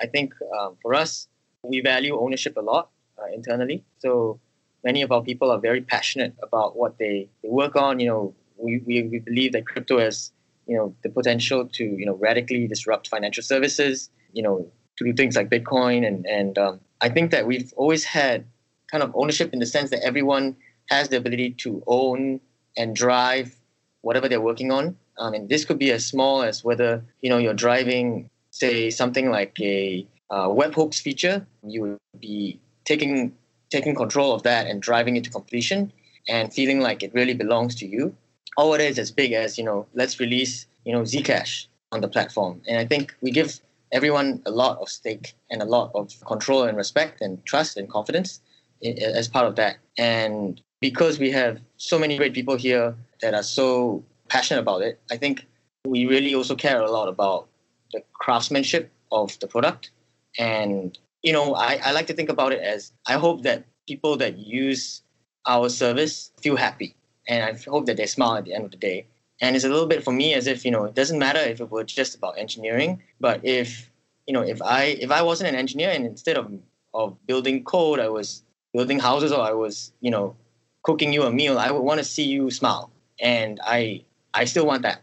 I 0.00 0.06
think 0.06 0.34
um, 0.58 0.76
for 0.80 0.94
us 0.94 1.28
we 1.62 1.80
value 1.80 2.18
ownership 2.18 2.56
a 2.56 2.60
lot 2.60 2.90
uh, 3.18 3.26
internally. 3.34 3.84
So 3.98 4.40
many 4.84 5.02
of 5.02 5.12
our 5.12 5.22
people 5.22 5.50
are 5.50 5.58
very 5.58 5.80
passionate 5.80 6.34
about 6.42 6.76
what 6.76 6.98
they, 6.98 7.28
they 7.42 7.48
work 7.48 7.76
on. 7.76 8.00
You 8.00 8.06
know, 8.06 8.34
we, 8.56 8.82
we, 8.86 9.02
we 9.04 9.18
believe 9.18 9.52
that 9.52 9.66
crypto 9.66 9.98
has 9.98 10.32
you 10.66 10.76
know 10.76 10.94
the 11.02 11.10
potential 11.10 11.68
to 11.72 11.84
you 11.84 12.06
know 12.06 12.14
radically 12.14 12.66
disrupt 12.66 13.08
financial 13.08 13.42
services. 13.42 14.10
You 14.32 14.42
know, 14.42 14.72
to 14.96 15.04
do 15.04 15.12
things 15.12 15.36
like 15.36 15.50
Bitcoin 15.50 16.06
and 16.06 16.26
and 16.26 16.58
um, 16.58 16.80
I 17.00 17.08
think 17.08 17.30
that 17.32 17.46
we've 17.46 17.72
always 17.76 18.04
had 18.04 18.46
kind 18.90 19.02
of 19.02 19.12
ownership 19.14 19.52
in 19.52 19.58
the 19.58 19.66
sense 19.66 19.90
that 19.90 20.02
everyone 20.04 20.56
has 20.88 21.08
the 21.08 21.16
ability 21.16 21.52
to 21.64 21.82
own 21.86 22.40
and 22.76 22.94
drive 22.94 23.56
whatever 24.02 24.28
they're 24.28 24.40
working 24.40 24.70
on. 24.70 24.96
Um, 25.18 25.34
and 25.34 25.48
this 25.48 25.64
could 25.64 25.78
be 25.78 25.90
as 25.90 26.06
small 26.06 26.42
as 26.42 26.64
whether 26.64 27.04
you 27.20 27.30
know 27.30 27.38
you're 27.38 27.54
driving, 27.54 28.30
say, 28.50 28.90
something 28.90 29.30
like 29.30 29.58
a 29.60 30.06
uh, 30.30 30.48
webhooks 30.48 31.00
feature. 31.00 31.46
You 31.66 31.82
would 31.82 31.98
be 32.20 32.60
taking 32.84 33.34
taking 33.72 33.94
control 33.94 34.32
of 34.32 34.42
that 34.42 34.66
and 34.68 34.80
driving 34.80 35.16
it 35.16 35.24
to 35.24 35.30
completion, 35.30 35.92
and 36.28 36.52
feeling 36.52 36.80
like 36.80 37.02
it 37.02 37.12
really 37.14 37.34
belongs 37.34 37.74
to 37.76 37.86
you. 37.86 38.14
Or 38.56 38.76
it 38.76 38.82
is 38.82 38.98
as 38.98 39.10
big 39.10 39.32
as 39.32 39.58
you 39.58 39.64
know, 39.64 39.86
let's 39.94 40.20
release 40.20 40.66
you 40.84 40.92
know 40.92 41.02
Zcash 41.02 41.66
on 41.90 42.00
the 42.00 42.08
platform. 42.08 42.60
And 42.68 42.78
I 42.78 42.86
think 42.86 43.14
we 43.20 43.30
give 43.30 43.60
everyone 43.90 44.42
a 44.46 44.50
lot 44.50 44.78
of 44.78 44.88
stake 44.88 45.34
and 45.50 45.60
a 45.62 45.64
lot 45.76 45.90
of 45.94 46.12
control 46.24 46.62
and 46.64 46.76
respect 46.76 47.20
and 47.20 47.44
trust 47.44 47.76
and 47.76 47.88
confidence 47.88 48.40
as 48.82 49.28
part 49.28 49.46
of 49.46 49.56
that. 49.56 49.76
And 49.98 50.60
because 50.80 51.18
we 51.18 51.30
have 51.30 51.60
so 51.76 51.98
many 51.98 52.16
great 52.16 52.34
people 52.34 52.56
here 52.56 52.94
that 53.20 53.34
are 53.34 53.42
so 53.42 54.02
passionate 54.28 54.60
about 54.60 54.82
it. 54.82 55.00
I 55.10 55.16
think 55.16 55.46
we 55.84 56.06
really 56.06 56.34
also 56.34 56.56
care 56.56 56.80
a 56.80 56.90
lot 56.90 57.08
about 57.08 57.48
the 57.92 58.02
craftsmanship 58.14 58.90
of 59.10 59.38
the 59.40 59.46
product. 59.46 59.90
And, 60.38 60.98
you 61.22 61.32
know, 61.32 61.54
I, 61.54 61.80
I 61.84 61.92
like 61.92 62.06
to 62.08 62.14
think 62.14 62.28
about 62.28 62.52
it 62.52 62.60
as 62.60 62.92
I 63.06 63.14
hope 63.14 63.42
that 63.42 63.64
people 63.86 64.16
that 64.18 64.38
use 64.38 65.02
our 65.46 65.68
service 65.68 66.30
feel 66.40 66.56
happy, 66.56 66.94
and 67.28 67.44
I 67.44 67.58
hope 67.70 67.86
that 67.86 67.96
they 67.96 68.06
smile 68.06 68.36
at 68.36 68.44
the 68.44 68.54
end 68.54 68.64
of 68.64 68.70
the 68.70 68.76
day. 68.76 69.06
And 69.40 69.56
it's 69.56 69.64
a 69.64 69.68
little 69.68 69.86
bit 69.86 70.04
for 70.04 70.12
me 70.12 70.34
as 70.34 70.46
if 70.46 70.64
you 70.64 70.70
know 70.70 70.84
it 70.84 70.94
doesn't 70.94 71.18
matter 71.18 71.40
if 71.40 71.60
it 71.60 71.70
were 71.70 71.84
just 71.84 72.14
about 72.14 72.38
engineering, 72.38 73.02
but 73.20 73.40
if 73.44 73.90
you 74.26 74.34
know 74.34 74.42
if 74.42 74.60
I 74.62 74.84
if 74.84 75.10
I 75.10 75.22
wasn't 75.22 75.50
an 75.50 75.56
engineer 75.56 75.90
and 75.90 76.06
instead 76.06 76.36
of 76.36 76.52
of 76.94 77.16
building 77.26 77.64
code, 77.64 77.98
I 77.98 78.08
was 78.08 78.42
building 78.72 78.98
houses 78.98 79.32
or 79.32 79.40
I 79.40 79.52
was 79.52 79.92
you 80.00 80.10
know 80.10 80.36
cooking 80.82 81.12
you 81.12 81.22
a 81.22 81.30
meal, 81.30 81.58
I 81.58 81.70
would 81.70 81.82
want 81.82 81.98
to 81.98 82.04
see 82.04 82.24
you 82.24 82.50
smile, 82.50 82.90
and 83.20 83.60
I 83.64 84.04
I 84.34 84.44
still 84.44 84.66
want 84.66 84.82
that, 84.82 85.02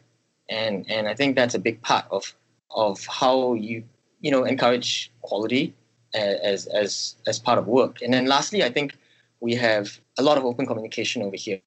and 0.50 0.90
and 0.90 1.08
I 1.08 1.16
think 1.16 1.36
that's 1.36 1.56
a 1.56 1.60
big 1.60 1.82
part 1.82 2.06
of 2.12 2.34
of 2.72 3.06
how 3.06 3.54
you 3.56 3.84
you 4.22 4.32
know 4.32 4.44
encourage 4.46 5.12
quality 5.22 5.74
as 6.14 6.66
as 6.68 7.16
as 7.28 7.40
part 7.40 7.60
of 7.60 7.68
work. 7.68 8.02
And 8.02 8.14
then 8.14 8.26
lastly, 8.26 8.64
I 8.64 8.70
think 8.70 8.96
we 9.40 9.56
have 9.56 10.00
a 10.18 10.24
lot 10.24 10.38
of 10.38 10.46
open 10.46 10.66
communication 10.66 11.22
over 11.22 11.36
here, 11.36 11.62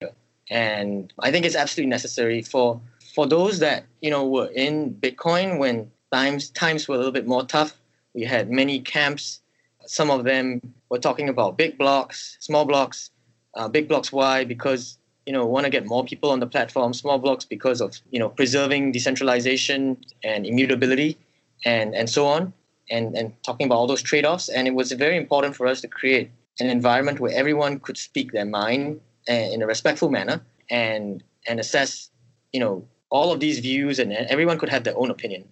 and 0.50 1.12
I 1.20 1.30
think 1.30 1.46
it's 1.46 1.56
absolutely 1.56 1.90
necessary 1.90 2.42
for 2.42 2.80
for 3.14 3.26
those 3.26 3.58
that 3.60 3.84
you 4.00 4.10
know 4.10 4.26
were 4.26 4.50
in 4.54 4.94
Bitcoin 4.94 5.58
when 5.58 5.90
times 6.12 6.50
times 6.50 6.88
were 6.88 6.94
a 6.94 6.98
little 6.98 7.12
bit 7.12 7.26
more 7.26 7.44
tough. 7.44 7.74
We 8.14 8.22
had 8.22 8.50
many 8.50 8.80
camps. 8.80 9.40
Some 9.86 10.10
of 10.10 10.24
them 10.24 10.60
were 10.90 10.98
talking 10.98 11.28
about 11.28 11.56
big 11.56 11.78
blocks, 11.78 12.36
small 12.40 12.64
blocks. 12.64 13.10
Uh, 13.54 13.68
big 13.68 13.88
blocks 13.88 14.12
why? 14.12 14.44
Because 14.44 14.98
you 15.26 15.32
know 15.32 15.46
want 15.46 15.64
to 15.64 15.70
get 15.70 15.86
more 15.86 16.04
people 16.04 16.30
on 16.30 16.40
the 16.40 16.46
platform. 16.46 16.92
Small 16.92 17.18
blocks 17.18 17.44
because 17.44 17.80
of 17.80 18.00
you 18.10 18.18
know 18.18 18.28
preserving 18.28 18.92
decentralization 18.92 19.96
and 20.24 20.46
immutability, 20.46 21.16
and 21.64 21.94
and 21.94 22.10
so 22.10 22.26
on 22.26 22.52
and, 22.92 23.16
and 23.16 23.32
talking 23.42 23.66
about 23.66 23.76
all 23.76 23.86
those 23.86 24.02
trade-offs. 24.02 24.48
And 24.48 24.68
it 24.68 24.74
was 24.74 24.92
very 24.92 25.16
important 25.16 25.56
for 25.56 25.66
us 25.66 25.80
to 25.80 25.88
create 25.88 26.30
an 26.60 26.68
environment 26.68 27.18
where 27.18 27.32
everyone 27.34 27.80
could 27.80 27.96
speak 27.96 28.32
their 28.32 28.44
mind 28.44 29.00
uh, 29.28 29.32
in 29.32 29.62
a 29.62 29.66
respectful 29.66 30.10
manner 30.10 30.40
and 30.70 31.24
and 31.48 31.58
assess, 31.58 32.10
you 32.52 32.60
know, 32.60 32.86
all 33.10 33.32
of 33.32 33.40
these 33.40 33.58
views 33.58 33.98
and 33.98 34.12
everyone 34.12 34.58
could 34.58 34.68
have 34.68 34.84
their 34.84 34.96
own 34.96 35.10
opinion. 35.10 35.42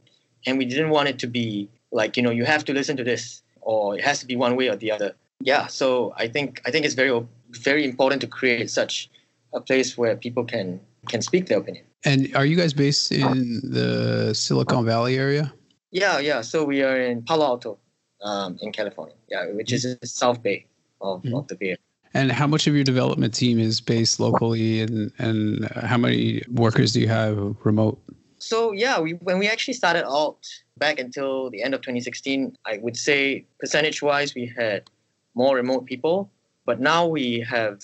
And 0.46 0.56
we 0.58 0.64
didn't 0.64 0.90
want 0.90 1.08
it 1.08 1.18
to 1.18 1.26
be 1.26 1.68
like, 1.90 2.16
you 2.16 2.22
know, 2.22 2.30
you 2.30 2.44
have 2.44 2.64
to 2.66 2.72
listen 2.72 2.96
to 2.96 3.04
this 3.04 3.42
or 3.60 3.98
it 3.98 4.04
has 4.04 4.20
to 4.20 4.26
be 4.26 4.36
one 4.36 4.54
way 4.56 4.68
or 4.68 4.76
the 4.76 4.92
other. 4.92 5.14
Yeah, 5.40 5.66
so 5.66 6.14
I 6.16 6.28
think 6.28 6.60
I 6.66 6.70
think 6.70 6.84
it's 6.84 6.94
very 6.94 7.12
very 7.50 7.84
important 7.84 8.20
to 8.20 8.28
create 8.28 8.70
such 8.70 9.10
a 9.52 9.60
place 9.60 9.98
where 9.98 10.14
people 10.16 10.44
can 10.44 10.80
can 11.08 11.22
speak 11.22 11.46
their 11.46 11.58
opinion. 11.58 11.84
And 12.04 12.34
are 12.34 12.46
you 12.46 12.56
guys 12.56 12.72
based 12.72 13.12
in 13.12 13.60
the 13.62 14.34
Silicon 14.34 14.84
Valley 14.86 15.18
area? 15.18 15.52
Yeah, 15.90 16.18
yeah. 16.18 16.40
So 16.40 16.64
we 16.64 16.82
are 16.82 17.00
in 17.00 17.22
Palo 17.22 17.44
Alto, 17.44 17.78
um, 18.22 18.58
in 18.60 18.72
California. 18.72 19.14
Yeah, 19.28 19.46
which 19.52 19.72
is 19.72 19.82
the 19.82 20.06
South 20.06 20.42
Bay 20.42 20.66
of, 21.00 21.22
mm-hmm. 21.22 21.34
of 21.34 21.48
the 21.48 21.56
Bay. 21.56 21.76
And 22.12 22.32
how 22.32 22.46
much 22.46 22.66
of 22.66 22.74
your 22.74 22.84
development 22.84 23.34
team 23.34 23.58
is 23.58 23.80
based 23.80 24.18
locally, 24.18 24.80
and 24.80 25.12
and 25.18 25.68
how 25.68 25.96
many 25.96 26.42
workers 26.50 26.92
do 26.92 27.00
you 27.00 27.08
have 27.08 27.56
remote? 27.64 28.00
So 28.38 28.72
yeah, 28.72 28.98
we 28.98 29.12
when 29.12 29.38
we 29.38 29.48
actually 29.48 29.74
started 29.74 30.04
out 30.06 30.38
back 30.76 30.98
until 30.98 31.50
the 31.50 31.62
end 31.62 31.74
of 31.74 31.82
2016, 31.82 32.56
I 32.66 32.78
would 32.78 32.96
say 32.96 33.46
percentage-wise 33.60 34.34
we 34.34 34.52
had 34.56 34.90
more 35.34 35.54
remote 35.54 35.86
people, 35.86 36.30
but 36.64 36.80
now 36.80 37.06
we 37.06 37.40
have, 37.48 37.80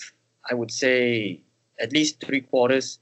I 0.49 0.55
would 0.55 0.71
say, 0.71 1.41
at 1.79 1.93
least 1.93 2.19
three 2.25 2.41
quarters 2.41 2.99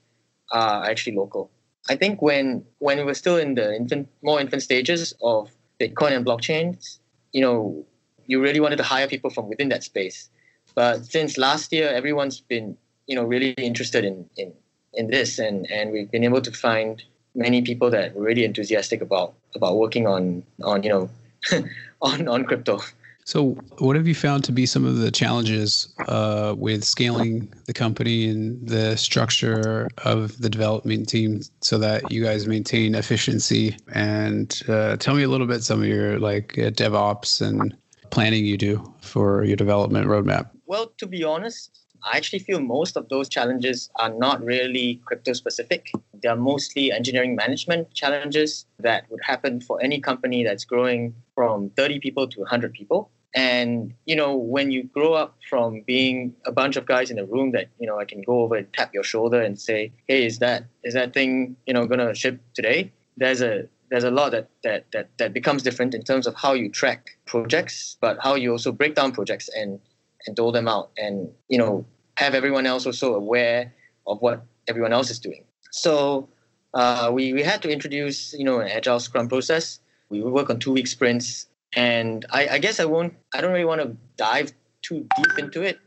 are 0.51 0.85
actually 0.85 1.15
local. 1.15 1.49
I 1.89 1.95
think 1.95 2.21
when 2.21 2.65
when 2.79 2.97
we 2.97 3.03
were 3.03 3.13
still 3.13 3.37
in 3.37 3.55
the 3.55 3.75
infant, 3.75 4.07
more 4.21 4.39
infant 4.39 4.63
stages 4.63 5.13
of 5.21 5.51
Bitcoin 5.79 6.11
and 6.13 6.25
blockchains, 6.25 6.99
you 7.31 7.41
know, 7.41 7.85
you 8.25 8.41
really 8.41 8.59
wanted 8.59 8.77
to 8.77 8.83
hire 8.83 9.07
people 9.07 9.29
from 9.29 9.49
within 9.49 9.69
that 9.69 9.83
space. 9.83 10.29
But 10.73 11.05
since 11.05 11.37
last 11.37 11.71
year, 11.71 11.89
everyone's 11.89 12.39
been, 12.41 12.77
you 13.07 13.15
know, 13.15 13.23
really 13.23 13.51
interested 13.51 14.03
in 14.03 14.29
in, 14.35 14.53
in 14.93 15.07
this, 15.07 15.39
and 15.39 15.69
and 15.71 15.91
we've 15.91 16.09
been 16.09 16.23
able 16.23 16.41
to 16.41 16.51
find 16.51 17.03
many 17.35 17.61
people 17.61 17.89
that 17.91 18.15
were 18.15 18.23
really 18.23 18.45
enthusiastic 18.45 19.01
about 19.01 19.33
about 19.55 19.77
working 19.77 20.07
on 20.07 20.43
on 20.63 20.83
you 20.83 20.89
know 20.89 21.09
on 22.01 22.27
on 22.27 22.45
crypto. 22.45 22.79
So, 23.27 23.53
what 23.79 23.95
have 23.95 24.07
you 24.07 24.13
found 24.13 24.43
to 24.43 24.51
be 24.51 24.67
some 24.67 24.85
of 24.85 24.97
the 24.97 25.09
challenges 25.09 25.91
uh, 26.07 26.53
with 26.55 26.83
scaling 26.83 27.51
the 27.65 27.73
company 27.73 28.29
and 28.29 28.67
the 28.67 28.95
structure 28.97 29.87
of 30.03 30.37
the 30.39 30.49
development 30.49 31.09
team 31.09 31.41
so 31.59 31.79
that 31.79 32.11
you 32.11 32.23
guys 32.23 32.45
maintain 32.45 32.93
efficiency? 32.93 33.77
And 33.91 34.61
uh, 34.69 34.97
tell 34.97 35.15
me 35.15 35.23
a 35.23 35.27
little 35.27 35.47
bit 35.47 35.63
some 35.63 35.81
of 35.81 35.87
your 35.87 36.19
like 36.19 36.55
uh, 36.59 36.69
DevOps 36.69 37.41
and 37.41 37.75
planning 38.11 38.45
you 38.45 38.57
do 38.57 38.93
for 39.01 39.43
your 39.43 39.57
development 39.57 40.05
roadmap. 40.05 40.51
Well, 40.67 40.93
to 40.99 41.07
be 41.07 41.23
honest, 41.23 41.85
I 42.03 42.17
actually 42.17 42.39
feel 42.39 42.59
most 42.59 42.95
of 42.95 43.09
those 43.09 43.27
challenges 43.27 43.89
are 43.95 44.13
not 44.13 44.43
really 44.43 45.01
crypto 45.05 45.33
specific. 45.33 45.91
They're 46.21 46.35
mostly 46.35 46.91
engineering 46.91 47.35
management 47.35 47.91
challenges 47.95 48.67
that 48.79 49.09
would 49.09 49.21
happen 49.23 49.61
for 49.61 49.81
any 49.81 49.99
company 49.99 50.43
that's 50.43 50.63
growing 50.63 51.15
from 51.33 51.71
30 51.71 51.99
people 51.99 52.27
to 52.27 52.41
100 52.41 52.73
people. 52.73 53.09
And 53.35 53.93
you 54.05 54.15
know, 54.15 54.33
when 54.33 54.71
you 54.71 54.83
grow 54.83 55.13
up 55.13 55.35
from 55.49 55.81
being 55.85 56.33
a 56.45 56.53
bunch 56.53 56.77
of 56.77 56.85
guys 56.85 57.11
in 57.11 57.19
a 57.19 57.25
room 57.25 57.51
that 57.51 57.67
you 57.79 57.85
know 57.85 57.99
I 57.99 58.05
can 58.05 58.21
go 58.21 58.39
over 58.39 58.55
and 58.55 58.71
tap 58.71 58.93
your 58.93 59.03
shoulder 59.03 59.41
and 59.41 59.59
say, 59.59 59.91
"Hey, 60.07 60.25
is 60.25 60.39
that 60.39 60.63
is 60.83 60.93
that 60.93 61.13
thing 61.13 61.57
you 61.67 61.73
know 61.73 61.85
gonna 61.85 62.15
ship 62.15 62.39
today?" 62.53 62.93
There's 63.17 63.41
a 63.41 63.67
there's 63.89 64.05
a 64.05 64.11
lot 64.11 64.31
that, 64.31 64.49
that 64.63 64.85
that 64.93 65.09
that 65.17 65.33
becomes 65.33 65.63
different 65.63 65.93
in 65.93 66.01
terms 66.01 66.27
of 66.27 66.35
how 66.35 66.53
you 66.53 66.69
track 66.69 67.17
projects, 67.25 67.97
but 67.99 68.17
how 68.21 68.35
you 68.35 68.51
also 68.51 68.71
break 68.71 68.95
down 68.95 69.11
projects 69.11 69.49
and 69.49 69.81
and 70.25 70.35
dole 70.35 70.53
them 70.53 70.69
out, 70.69 70.91
and 70.97 71.29
you 71.49 71.57
know 71.57 71.85
have 72.15 72.35
everyone 72.35 72.65
else 72.65 72.85
also 72.85 73.15
aware 73.15 73.73
of 74.07 74.21
what 74.21 74.45
everyone 74.69 74.93
else 74.93 75.11
is 75.11 75.19
doing. 75.19 75.43
So 75.71 76.29
uh, 76.73 77.11
we 77.13 77.33
we 77.33 77.43
had 77.43 77.61
to 77.63 77.69
introduce 77.69 78.31
you 78.31 78.45
know 78.45 78.61
an 78.61 78.69
agile 78.69 79.01
Scrum 79.01 79.27
process. 79.27 79.79
We 80.09 80.21
work 80.21 80.49
on 80.49 80.59
two 80.59 80.71
week 80.71 80.87
sprints 80.87 81.47
and 81.75 82.25
I, 82.31 82.47
I 82.47 82.57
guess 82.59 82.79
I 82.79 82.85
won't. 82.85 83.13
I 83.33 83.41
don't 83.41 83.51
really 83.51 83.65
want 83.65 83.81
to 83.81 83.95
dive 84.17 84.53
too 84.81 85.07
deep 85.17 85.37
into 85.37 85.61
it, 85.61 85.79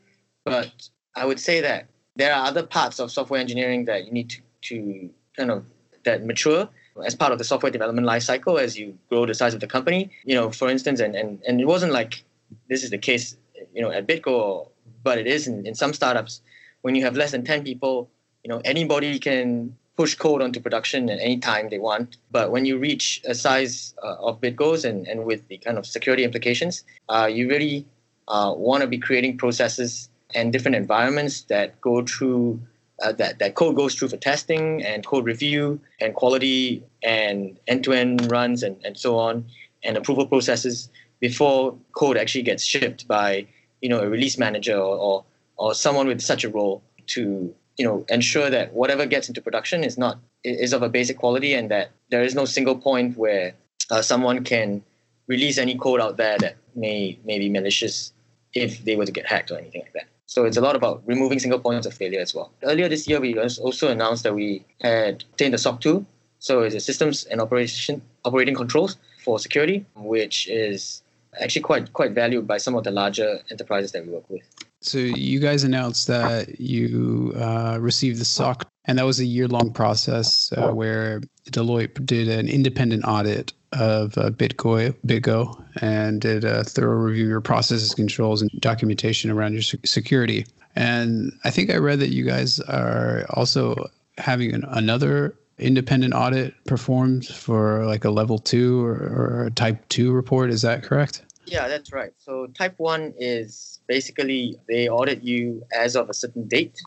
but 0.44 0.70
I 1.16 1.24
would 1.24 1.40
say 1.40 1.60
that 1.60 1.86
there 2.16 2.34
are 2.34 2.46
other 2.46 2.64
parts 2.64 2.98
of 2.98 3.10
software 3.10 3.40
engineering 3.40 3.84
that 3.86 4.04
you 4.04 4.12
need 4.12 4.30
to, 4.30 4.40
to 4.62 5.10
kind 5.36 5.50
of 5.50 5.64
that 6.04 6.24
mature 6.24 6.68
as 7.06 7.14
part 7.14 7.32
of 7.32 7.38
the 7.38 7.44
software 7.44 7.70
development 7.70 8.06
lifecycle 8.06 8.60
as 8.60 8.76
you 8.76 8.98
grow 9.08 9.24
the 9.24 9.34
size 9.34 9.54
of 9.54 9.60
the 9.60 9.66
company. 9.66 10.10
You 10.24 10.34
know, 10.34 10.50
for 10.50 10.68
instance, 10.68 11.00
and, 11.00 11.14
and, 11.14 11.40
and 11.46 11.60
it 11.60 11.66
wasn't 11.66 11.92
like 11.92 12.24
this 12.68 12.82
is 12.82 12.90
the 12.90 12.98
case, 12.98 13.36
you 13.72 13.82
know, 13.82 13.90
at 13.90 14.06
BitGo, 14.06 14.68
but 15.02 15.18
it 15.18 15.26
is 15.26 15.46
in, 15.46 15.66
in 15.66 15.74
some 15.74 15.92
startups. 15.92 16.42
When 16.82 16.94
you 16.94 17.04
have 17.04 17.16
less 17.16 17.32
than 17.32 17.44
10 17.44 17.64
people, 17.64 18.10
you 18.42 18.48
know, 18.48 18.60
anybody 18.64 19.18
can 19.18 19.76
push 19.98 20.14
code 20.14 20.40
onto 20.40 20.60
production 20.60 21.10
at 21.10 21.18
any 21.18 21.38
time 21.38 21.68
they 21.68 21.80
want. 21.80 22.18
But 22.30 22.52
when 22.52 22.64
you 22.64 22.78
reach 22.78 23.20
a 23.26 23.34
size 23.34 23.94
uh, 24.04 24.28
of 24.28 24.40
BitGos 24.40 24.84
and, 24.88 25.08
and 25.08 25.24
with 25.24 25.48
the 25.48 25.58
kind 25.58 25.76
of 25.76 25.84
security 25.86 26.22
implications, 26.22 26.84
uh, 27.08 27.28
you 27.30 27.48
really 27.48 27.84
uh, 28.28 28.54
want 28.56 28.82
to 28.82 28.86
be 28.86 28.98
creating 28.98 29.38
processes 29.38 30.08
and 30.36 30.52
different 30.52 30.76
environments 30.76 31.42
that 31.52 31.80
go 31.80 32.04
through 32.04 32.60
uh, 33.02 33.12
that, 33.12 33.40
that 33.40 33.56
code 33.56 33.74
goes 33.74 33.96
through 33.96 34.08
for 34.08 34.16
testing 34.16 34.84
and 34.84 35.04
code 35.04 35.24
review 35.24 35.80
and 36.00 36.14
quality 36.14 36.82
and 37.02 37.58
end-to-end 37.66 38.30
runs 38.30 38.62
and, 38.62 38.76
and 38.84 38.96
so 38.96 39.18
on 39.18 39.44
and 39.82 39.96
approval 39.96 40.26
processes 40.26 40.90
before 41.20 41.76
code 41.92 42.16
actually 42.16 42.42
gets 42.42 42.64
shipped 42.64 43.06
by 43.06 43.46
you 43.80 43.88
know 43.88 44.00
a 44.00 44.08
release 44.08 44.36
manager 44.36 44.76
or, 44.76 44.96
or, 44.96 45.24
or 45.56 45.74
someone 45.74 46.08
with 46.08 46.20
such 46.20 46.42
a 46.42 46.48
role 46.48 46.82
to 47.06 47.54
you 47.78 47.84
know 47.84 48.04
ensure 48.08 48.50
that 48.50 48.72
whatever 48.74 49.06
gets 49.06 49.28
into 49.28 49.40
production 49.40 49.84
is 49.84 49.96
not 49.96 50.18
is 50.44 50.72
of 50.72 50.82
a 50.82 50.88
basic 50.88 51.16
quality 51.18 51.54
and 51.54 51.70
that 51.70 51.90
there 52.10 52.22
is 52.22 52.34
no 52.34 52.44
single 52.44 52.76
point 52.76 53.16
where 53.16 53.54
uh, 53.90 54.02
someone 54.02 54.44
can 54.44 54.82
release 55.28 55.58
any 55.58 55.76
code 55.76 56.00
out 56.00 56.16
there 56.16 56.36
that 56.38 56.56
may 56.74 57.18
may 57.24 57.38
be 57.38 57.48
malicious 57.48 58.12
if 58.54 58.84
they 58.84 58.96
were 58.96 59.06
to 59.06 59.12
get 59.12 59.26
hacked 59.26 59.50
or 59.50 59.58
anything 59.58 59.82
like 59.82 59.92
that. 59.92 60.08
So 60.26 60.44
it's 60.44 60.56
a 60.56 60.60
lot 60.60 60.76
about 60.76 61.02
removing 61.06 61.38
single 61.38 61.58
points 61.58 61.86
of 61.86 61.94
failure 61.94 62.20
as 62.20 62.34
well. 62.34 62.52
Earlier 62.62 62.88
this 62.88 63.08
year, 63.08 63.18
we 63.18 63.38
also 63.38 63.88
announced 63.88 64.24
that 64.24 64.34
we 64.34 64.64
had 64.82 65.24
obtained 65.32 65.54
the 65.54 65.58
SOC 65.58 65.80
2. 65.80 66.06
So 66.38 66.62
it's 66.62 66.74
a 66.74 66.80
systems 66.80 67.24
and 67.24 67.40
operation 67.40 68.02
operating 68.24 68.54
controls 68.54 68.96
for 69.24 69.38
security, 69.38 69.86
which 69.96 70.48
is 70.48 71.02
actually 71.40 71.62
quite 71.62 71.92
quite 71.92 72.12
valued 72.12 72.46
by 72.46 72.58
some 72.58 72.74
of 72.74 72.84
the 72.84 72.90
larger 72.90 73.40
enterprises 73.50 73.92
that 73.92 74.06
we 74.06 74.12
work 74.12 74.28
with. 74.28 74.42
So 74.80 74.98
you 74.98 75.40
guys 75.40 75.64
announced 75.64 76.06
that 76.06 76.60
you 76.60 77.32
uh, 77.36 77.78
received 77.80 78.20
the 78.20 78.24
SOC, 78.24 78.68
and 78.84 78.98
that 78.98 79.04
was 79.04 79.18
a 79.18 79.24
year-long 79.24 79.72
process 79.72 80.52
uh, 80.56 80.70
where 80.70 81.20
Deloitte 81.50 82.06
did 82.06 82.28
an 82.28 82.48
independent 82.48 83.04
audit 83.04 83.52
of 83.72 84.16
uh, 84.16 84.30
BitGo, 84.30 84.94
BitGo 85.06 85.64
and 85.82 86.20
did 86.20 86.44
a 86.44 86.64
thorough 86.64 86.96
review 86.96 87.24
of 87.24 87.30
your 87.30 87.40
processes, 87.40 87.94
controls, 87.94 88.40
and 88.40 88.50
documentation 88.60 89.30
around 89.30 89.52
your 89.52 89.62
security. 89.62 90.46
And 90.74 91.32
I 91.44 91.50
think 91.50 91.70
I 91.70 91.76
read 91.76 91.98
that 92.00 92.10
you 92.10 92.24
guys 92.24 92.60
are 92.60 93.26
also 93.30 93.90
having 94.16 94.54
an, 94.54 94.64
another 94.68 95.34
independent 95.58 96.14
audit 96.14 96.54
performed 96.64 97.26
for 97.26 97.84
like 97.84 98.04
a 98.04 98.10
level 98.10 98.38
two 98.38 98.84
or, 98.84 98.92
or 98.92 99.44
a 99.46 99.50
type 99.50 99.86
two 99.88 100.12
report. 100.12 100.50
Is 100.50 100.62
that 100.62 100.82
correct? 100.82 101.22
Yeah, 101.46 101.66
that's 101.68 101.92
right. 101.92 102.12
So 102.18 102.46
type 102.48 102.74
one 102.78 103.12
is 103.18 103.77
basically 103.88 104.60
they 104.68 104.88
audit 104.88 105.22
you 105.24 105.64
as 105.76 105.96
of 105.96 106.08
a 106.08 106.14
certain 106.14 106.46
date, 106.46 106.78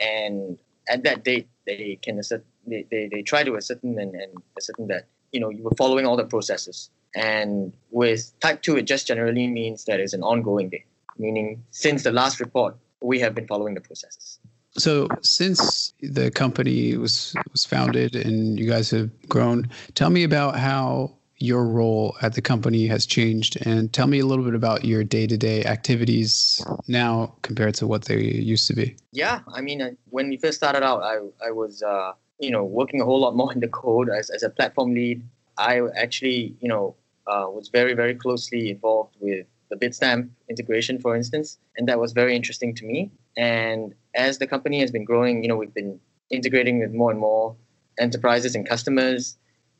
and 0.00 0.58
at 0.88 1.02
that 1.02 1.24
date 1.24 1.48
they 1.66 1.98
can 2.00 2.18
assert, 2.18 2.44
they, 2.66 2.86
they, 2.90 3.08
they 3.12 3.22
try 3.22 3.42
to 3.42 3.56
ascertain 3.56 3.98
and, 3.98 4.14
and 4.14 4.32
ascertain 4.56 4.86
that 4.86 5.06
you 5.32 5.40
know 5.40 5.50
you 5.50 5.62
were 5.64 5.76
following 5.76 6.06
all 6.06 6.16
the 6.16 6.24
processes. 6.24 6.90
And 7.14 7.72
with 7.90 8.32
type 8.40 8.62
two, 8.62 8.76
it 8.76 8.82
just 8.82 9.06
generally 9.06 9.46
means 9.46 9.84
that 9.86 10.00
it's 10.00 10.12
an 10.12 10.22
ongoing 10.22 10.68
date, 10.68 10.86
meaning 11.18 11.64
since 11.70 12.02
the 12.02 12.12
last 12.12 12.40
report, 12.40 12.76
we 13.00 13.18
have 13.20 13.34
been 13.34 13.46
following 13.46 13.74
the 13.74 13.80
processes. 13.80 14.38
So, 14.78 15.08
since 15.22 15.94
the 16.00 16.30
company 16.30 16.96
was 16.96 17.34
was 17.50 17.64
founded 17.64 18.14
and 18.14 18.58
you 18.58 18.68
guys 18.68 18.90
have 18.90 19.10
grown, 19.28 19.70
tell 19.94 20.10
me 20.10 20.22
about 20.22 20.58
how 20.58 21.16
your 21.38 21.66
role 21.66 22.16
at 22.22 22.34
the 22.34 22.42
company 22.42 22.86
has 22.86 23.04
changed 23.04 23.58
and 23.66 23.92
tell 23.92 24.06
me 24.06 24.18
a 24.20 24.26
little 24.26 24.44
bit 24.44 24.54
about 24.54 24.84
your 24.84 25.04
day-to-day 25.04 25.64
activities 25.64 26.64
now 26.88 27.34
compared 27.42 27.74
to 27.74 27.86
what 27.86 28.06
they 28.06 28.20
used 28.20 28.66
to 28.66 28.74
be. 28.74 28.96
Yeah 29.12 29.40
i 29.54 29.60
mean 29.60 29.82
uh, 29.82 29.90
when 30.10 30.28
we 30.28 30.36
first 30.36 30.56
started 30.56 30.82
out 30.82 31.02
i, 31.02 31.16
I 31.46 31.50
was 31.50 31.82
uh, 31.82 32.12
you 32.38 32.50
know 32.50 32.64
working 32.64 33.00
a 33.00 33.04
whole 33.04 33.20
lot 33.20 33.36
more 33.36 33.52
in 33.52 33.60
the 33.60 33.68
code 33.68 34.08
as, 34.08 34.30
as 34.30 34.42
a 34.42 34.50
platform 34.50 34.94
lead. 34.94 35.22
I 35.58 35.80
actually 35.96 36.56
you 36.60 36.68
know 36.68 36.94
uh, 37.26 37.46
was 37.48 37.68
very 37.68 37.94
very 37.94 38.14
closely 38.14 38.70
involved 38.70 39.16
with 39.20 39.46
the 39.70 39.76
bitstamp 39.76 40.28
integration 40.48 41.00
for 41.00 41.16
instance 41.16 41.58
and 41.76 41.88
that 41.88 41.98
was 41.98 42.12
very 42.12 42.34
interesting 42.36 42.74
to 42.76 42.84
me. 42.86 43.10
And 43.36 43.94
as 44.14 44.38
the 44.38 44.46
company 44.46 44.80
has 44.80 44.90
been 44.90 45.04
growing 45.04 45.42
you 45.42 45.48
know 45.48 45.56
we've 45.56 45.74
been 45.74 46.00
integrating 46.30 46.78
with 46.78 46.92
more 46.92 47.10
and 47.10 47.20
more 47.20 47.54
enterprises 47.98 48.54
and 48.54 48.68
customers 48.68 49.36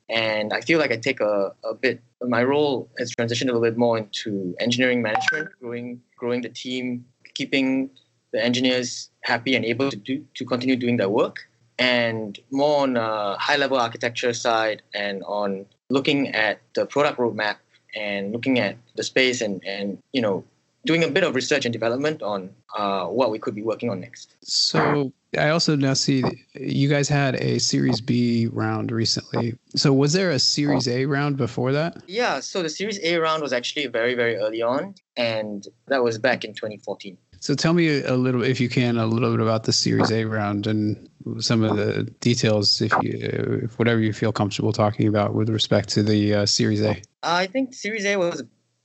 and 0.09 0.53
I 0.53 0.61
feel 0.61 0.79
like 0.79 0.93
I 0.93 0.97
take 0.97 1.21
a, 1.21 1.53
a 1.65 1.75
bit, 1.75 2.01
my 2.23 2.43
role 2.45 2.89
has 2.99 3.13
transitioned 3.15 3.49
a 3.49 3.53
little 3.53 3.63
bit 3.63 3.77
more 3.77 3.99
into 3.99 4.55
engineering 4.61 5.03
management, 5.03 5.51
growing, 5.61 6.01
growing 6.17 6.43
the 6.43 6.49
team, 6.49 7.05
keeping 7.35 7.91
the 8.33 8.43
engineers 8.43 9.11
happy 9.23 9.57
and 9.57 9.65
able 9.65 9.91
to 9.91 9.97
do, 9.97 10.25
to 10.35 10.45
continue 10.45 10.77
doing 10.77 10.97
their 10.97 11.09
work. 11.09 11.49
And 11.79 12.39
more 12.51 12.83
on 12.83 12.97
a 12.97 13.37
high 13.39 13.57
level 13.57 13.79
architecture 13.79 14.33
side 14.33 14.83
and 14.95 15.23
on 15.25 15.67
looking 15.91 16.29
at 16.29 16.61
the 16.75 16.87
product 16.87 17.19
roadmap 17.19 17.57
and 17.95 18.33
looking 18.33 18.59
at 18.59 18.77
the 18.95 19.03
space 19.03 19.41
and, 19.41 19.63
and 19.65 19.99
you 20.13 20.21
know 20.21 20.45
doing 20.87 21.05
a 21.05 21.09
bit 21.09 21.25
of 21.25 21.35
research 21.35 21.67
and 21.67 21.73
development 21.73 22.23
on 22.23 22.51
uh, 22.77 23.07
what 23.07 23.31
we 23.31 23.39
could 23.39 23.55
be 23.55 23.63
working 23.63 23.91
on 23.91 24.01
next. 24.01 24.37
So 24.43 25.13
I 25.37 25.51
also 25.51 25.77
now 25.77 25.95
see 25.95 26.25
you 26.55 26.89
guys 26.89 27.09
had 27.09 27.35
a 27.37 27.59
Series 27.59 28.01
B 28.01 28.47
round 28.47 28.91
recently. 28.91 29.57
So 29.75 29.93
was 29.93 30.13
there 30.13 30.31
a 30.31 30.39
Series 30.39 30.89
A 30.89 31.05
round 31.07 31.37
before 31.37 31.73
that? 31.73 32.03
Yeah, 32.07 32.41
so 32.41 32.63
the 32.63 32.71
Series 32.71 32.99
A 33.03 33.19
round 33.19 33.43
was 33.43 33.53
actually 33.53 33.87
very 33.87 34.15
very 34.15 34.37
early 34.37 34.63
on, 34.63 34.95
and 35.17 35.67
that 35.89 36.03
was 36.03 36.19
back 36.19 36.45
in 36.45 36.55
2014. 36.55 37.19
So 37.41 37.55
tell 37.55 37.75
me 37.75 38.03
a 38.03 38.17
little, 38.17 38.43
if 38.43 38.61
you 38.61 38.69
can, 38.69 38.97
a 38.97 39.07
little 39.07 39.31
bit 39.31 39.41
about 39.41 39.65
the 39.65 39.73
Series 39.73 40.11
A 40.11 40.25
round 40.25 40.67
and 40.67 41.09
some 41.39 41.63
of 41.63 41.77
the 41.77 42.05
details, 42.21 42.81
if 42.81 42.93
you, 43.03 43.19
if 43.65 43.79
whatever 43.79 44.01
you 44.01 44.13
feel 44.13 44.33
comfortable 44.33 44.73
talking 44.73 45.07
about 45.07 45.35
with 45.35 45.49
respect 45.51 45.89
to 45.91 46.03
the 46.03 46.35
uh, 46.35 46.47
Series 46.47 46.83
A. 46.83 47.03
I 47.23 47.47
think 47.47 47.75
Series 47.75 48.05
A 48.07 48.17
was 48.17 48.43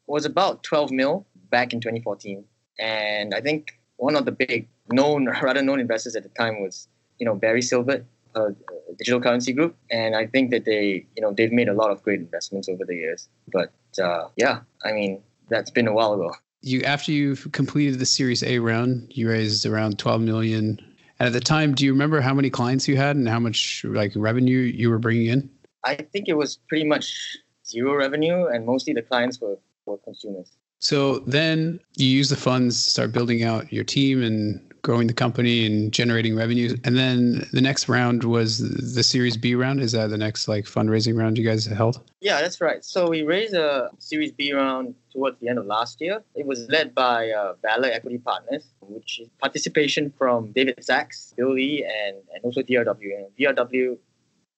was 0.07 0.25
about 0.25 0.61
12 0.63 0.91
mil 0.91 1.25
back 1.51 1.73
in 1.73 1.79
2014. 1.79 2.43
And 2.79 3.35
I 3.35 3.41
think 3.41 3.79
one 3.97 4.15
of 4.15 4.25
the 4.25 4.31
big 4.31 4.67
known, 4.91 5.27
rather 5.41 5.61
known 5.61 5.79
investors 5.79 6.15
at 6.15 6.23
the 6.23 6.29
time 6.29 6.61
was, 6.61 6.87
you 7.19 7.25
know, 7.25 7.35
Barry 7.35 7.61
Silbert, 7.61 8.03
a 8.35 8.49
digital 8.97 9.21
currency 9.21 9.53
group. 9.53 9.75
And 9.91 10.15
I 10.15 10.25
think 10.25 10.51
that 10.51 10.65
they, 10.65 11.05
you 11.15 11.21
know, 11.21 11.33
they've 11.33 11.51
made 11.51 11.69
a 11.69 11.73
lot 11.73 11.91
of 11.91 12.01
great 12.01 12.19
investments 12.19 12.67
over 12.69 12.85
the 12.85 12.95
years. 12.95 13.27
But 13.51 13.71
uh, 14.01 14.29
yeah, 14.37 14.61
I 14.83 14.93
mean, 14.93 15.21
that's 15.49 15.69
been 15.69 15.87
a 15.87 15.93
while 15.93 16.13
ago. 16.13 16.33
You 16.61 16.81
after 16.81 17.11
you've 17.11 17.51
completed 17.51 17.99
the 17.99 18.05
Series 18.05 18.43
A 18.43 18.59
round, 18.59 19.11
you 19.15 19.29
raised 19.29 19.65
around 19.65 19.99
12 19.99 20.21
million. 20.21 20.79
And 21.19 21.27
at 21.27 21.33
the 21.33 21.39
time, 21.39 21.75
do 21.75 21.85
you 21.85 21.91
remember 21.91 22.21
how 22.21 22.33
many 22.33 22.49
clients 22.49 22.87
you 22.87 22.97
had 22.97 23.15
and 23.15 23.27
how 23.27 23.39
much 23.39 23.83
like 23.87 24.13
revenue 24.15 24.59
you 24.59 24.89
were 24.89 24.99
bringing 24.99 25.27
in? 25.27 25.49
I 25.83 25.95
think 25.95 26.27
it 26.27 26.37
was 26.37 26.57
pretty 26.69 26.85
much 26.85 27.37
zero 27.65 27.95
revenue, 27.95 28.47
and 28.47 28.65
mostly 28.65 28.93
the 28.93 29.01
clients 29.01 29.39
were, 29.41 29.57
were 29.85 29.97
consumers. 29.97 30.51
So 30.81 31.19
then 31.19 31.79
you 31.95 32.07
use 32.07 32.29
the 32.29 32.35
funds 32.35 32.83
to 32.85 32.91
start 32.91 33.11
building 33.11 33.43
out 33.43 33.71
your 33.71 33.83
team 33.83 34.21
and 34.21 34.59
growing 34.81 35.05
the 35.05 35.13
company 35.13 35.63
and 35.65 35.91
generating 35.91 36.35
revenue. 36.35 36.75
And 36.83 36.97
then 36.97 37.47
the 37.53 37.61
next 37.61 37.87
round 37.87 38.23
was 38.23 38.57
the 38.95 39.03
Series 39.03 39.37
B 39.37 39.53
round. 39.53 39.79
Is 39.79 39.91
that 39.91 40.09
the 40.09 40.17
next 40.17 40.47
like 40.47 40.65
fundraising 40.65 41.15
round 41.15 41.37
you 41.37 41.45
guys 41.45 41.65
held? 41.65 42.01
Yeah, 42.19 42.41
that's 42.41 42.59
right. 42.59 42.83
So 42.83 43.07
we 43.07 43.21
raised 43.21 43.53
a 43.53 43.91
Series 43.99 44.31
B 44.31 44.53
round 44.53 44.95
towards 45.13 45.39
the 45.39 45.49
end 45.49 45.59
of 45.59 45.67
last 45.67 46.01
year. 46.01 46.23
It 46.33 46.47
was 46.47 46.67
led 46.69 46.95
by 46.95 47.29
uh, 47.29 47.53
Valor 47.61 47.89
Equity 47.89 48.17
Partners, 48.17 48.63
which 48.81 49.19
is 49.19 49.29
participation 49.39 50.11
from 50.17 50.51
David 50.51 50.83
Sacks, 50.83 51.33
Bill 51.37 51.53
Lee, 51.53 51.85
and, 51.85 52.17
and 52.33 52.43
also 52.43 52.61
DRW. 52.61 53.17
And 53.17 53.27
DRW 53.39 53.97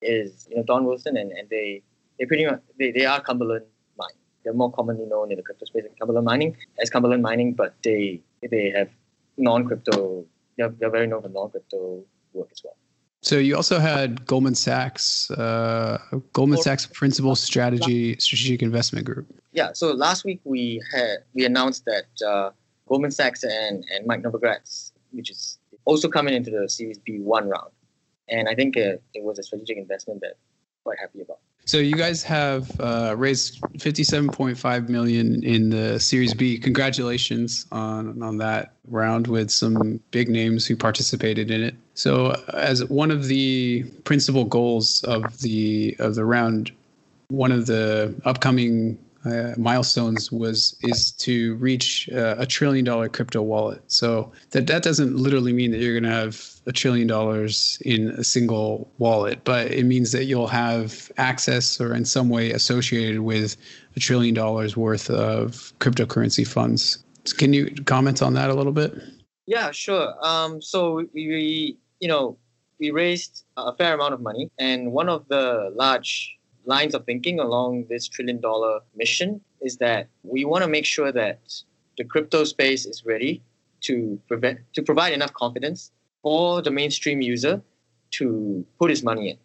is 0.02 0.48
you 0.50 0.56
know 0.56 0.64
Don 0.64 0.86
Wilson, 0.86 1.18
and, 1.18 1.32
and 1.32 1.50
they 1.50 1.82
they 2.18 2.26
pretty 2.26 2.46
much 2.46 2.62
they, 2.80 2.92
they 2.92 3.06
are 3.06 3.20
Cumberland 3.20 3.66
they're 4.44 4.54
more 4.54 4.72
commonly 4.72 5.06
known 5.06 5.32
in 5.32 5.38
the 5.38 5.44
crypto 5.44 5.66
space 5.66 5.84
as 5.86 5.92
Cumberland 6.00 6.26
Mining 6.26 6.56
as 6.82 6.90
Cumberland 6.90 7.24
Mining, 7.24 7.54
but 7.54 7.76
they 7.84 8.22
they 8.50 8.72
have 8.72 8.90
non-crypto. 9.38 10.26
They're, 10.58 10.70
they're 10.70 10.92
very 10.92 11.08
known 11.08 11.24
for 11.24 11.30
non-crypto 11.30 12.04
work 12.34 12.50
as 12.52 12.62
well. 12.64 12.76
So 13.22 13.38
you 13.38 13.56
also 13.56 13.80
had 13.80 14.26
Goldman 14.26 14.54
Sachs, 14.54 15.32
uh, 15.32 15.98
Goldman 16.34 16.62
Sachs 16.62 16.86
Principal 16.86 17.36
Strategy 17.36 18.18
Strategic 18.20 18.62
Investment 18.62 19.06
Group. 19.06 19.34
Yeah. 19.54 19.72
So 19.74 19.94
last 19.94 20.26
week 20.26 20.42
we 20.44 20.82
had 20.94 21.20
we 21.34 21.46
announced 21.46 21.86
that 21.86 22.08
uh, 22.28 22.52
Goldman 22.88 23.12
Sachs 23.12 23.44
and 23.44 23.86
and 23.96 24.06
Mike 24.06 24.24
Novogratz, 24.24 24.92
which 25.12 25.32
is 25.32 25.58
also 25.86 26.10
coming 26.10 26.34
into 26.34 26.52
the 26.52 26.68
Series 26.68 27.00
B 27.00 27.20
one 27.20 27.48
round, 27.48 27.72
and 28.28 28.50
I 28.50 28.56
think 28.56 28.76
uh, 28.76 28.98
it 29.14 29.24
was 29.24 29.40
a 29.40 29.44
strategic 29.44 29.78
investment 29.78 30.20
that 30.22 30.36
I'm 30.36 30.84
quite 30.84 31.00
happy 31.00 31.22
about. 31.22 31.40
So 31.66 31.78
you 31.78 31.96
guys 31.96 32.24
have 32.24 32.80
uh, 32.80 33.16
raised 33.18 33.62
57.5 33.78 34.90
million 34.90 35.44
in 35.44 35.70
the 35.70 36.00
Series 36.00 36.34
B. 36.34 36.58
Congratulations 36.58 37.66
on 37.72 38.22
on 38.22 38.38
that 38.38 38.74
round 38.90 39.28
with 39.28 39.50
some 39.50 40.00
big 40.12 40.28
names 40.28 40.66
who 40.66 40.76
participated 40.76 41.50
in 41.50 41.64
it. 41.64 41.76
So 41.94 42.32
as 42.54 42.84
one 42.86 43.12
of 43.12 43.28
the 43.28 43.84
principal 44.04 44.44
goals 44.44 45.04
of 45.06 45.40
the 45.40 45.96
of 46.00 46.16
the 46.16 46.26
round, 46.26 46.72
one 47.30 47.52
of 47.52 47.66
the 47.66 48.14
upcoming 48.26 48.98
uh, 49.26 49.54
milestones 49.58 50.32
was 50.32 50.76
is 50.82 51.12
to 51.12 51.56
reach 51.56 52.10
uh, 52.14 52.36
a 52.38 52.46
trillion 52.46 52.86
dollar 52.86 53.10
crypto 53.10 53.42
wallet. 53.42 53.82
So 53.88 54.32
that 54.52 54.68
that 54.68 54.84
doesn't 54.84 55.16
literally 55.16 55.54
mean 55.54 55.72
that 55.72 55.80
you're 55.80 56.00
going 56.00 56.12
to 56.12 56.18
have 56.18 56.54
a 56.66 56.72
trillion 56.72 57.08
dollars 57.08 57.78
in 57.82 58.10
a 58.12 58.24
single 58.24 58.90
wallet, 58.98 59.44
but 59.44 59.72
it 59.72 59.84
means 59.84 60.12
that 60.12 60.26
you'll 60.26 60.48
have 60.48 61.12
access 61.18 61.80
or 61.80 61.94
in 61.94 62.06
some 62.06 62.30
way 62.30 62.52
associated 62.52 63.22
with 63.22 63.58
a 63.96 64.00
trillion 64.00 64.34
dollars 64.34 64.78
worth 64.78 65.10
of 65.10 65.74
cryptocurrency 65.80 66.48
funds. 66.48 67.04
Can 67.38 67.54
you 67.54 67.74
comment 67.86 68.22
on 68.22 68.34
that 68.34 68.50
a 68.50 68.54
little 68.54 68.72
bit? 68.72 68.94
Yeah, 69.46 69.72
sure. 69.72 70.14
Um, 70.26 70.62
so 70.62 71.06
we, 71.14 71.78
you 72.00 72.08
know, 72.08 72.38
we 72.80 72.92
raised 72.92 73.46
a 73.58 73.76
fair 73.76 73.94
amount 73.94 74.14
of 74.14 74.22
money, 74.22 74.50
and 74.58 74.92
one 74.92 75.10
of 75.10 75.28
the 75.28 75.72
large 75.76 76.38
lines 76.66 76.96
of 76.96 77.06
thinking 77.06 77.40
along 77.40 77.86
this 77.90 78.08
trillion 78.08 78.40
dollar 78.40 78.80
mission 78.96 79.42
is 79.62 79.78
that 79.78 80.08
we 80.24 80.46
want 80.46 80.64
to 80.64 80.70
make 80.70 80.86
sure 80.86 81.12
that 81.12 81.40
the 81.98 82.04
crypto 82.04 82.44
space 82.44 82.86
is 82.86 83.04
ready 83.06 83.42
to 83.82 84.20
prevent 84.28 84.60
to 84.74 84.82
provide 84.82 85.14
enough 85.14 85.34
confidence 85.34 85.92
for 86.22 86.62
the 86.62 86.72
mainstream 86.72 87.22
user 87.22 87.62
to 88.12 88.66
put 88.80 88.90
his 88.90 89.04
money 89.04 89.30
in. 89.32 89.38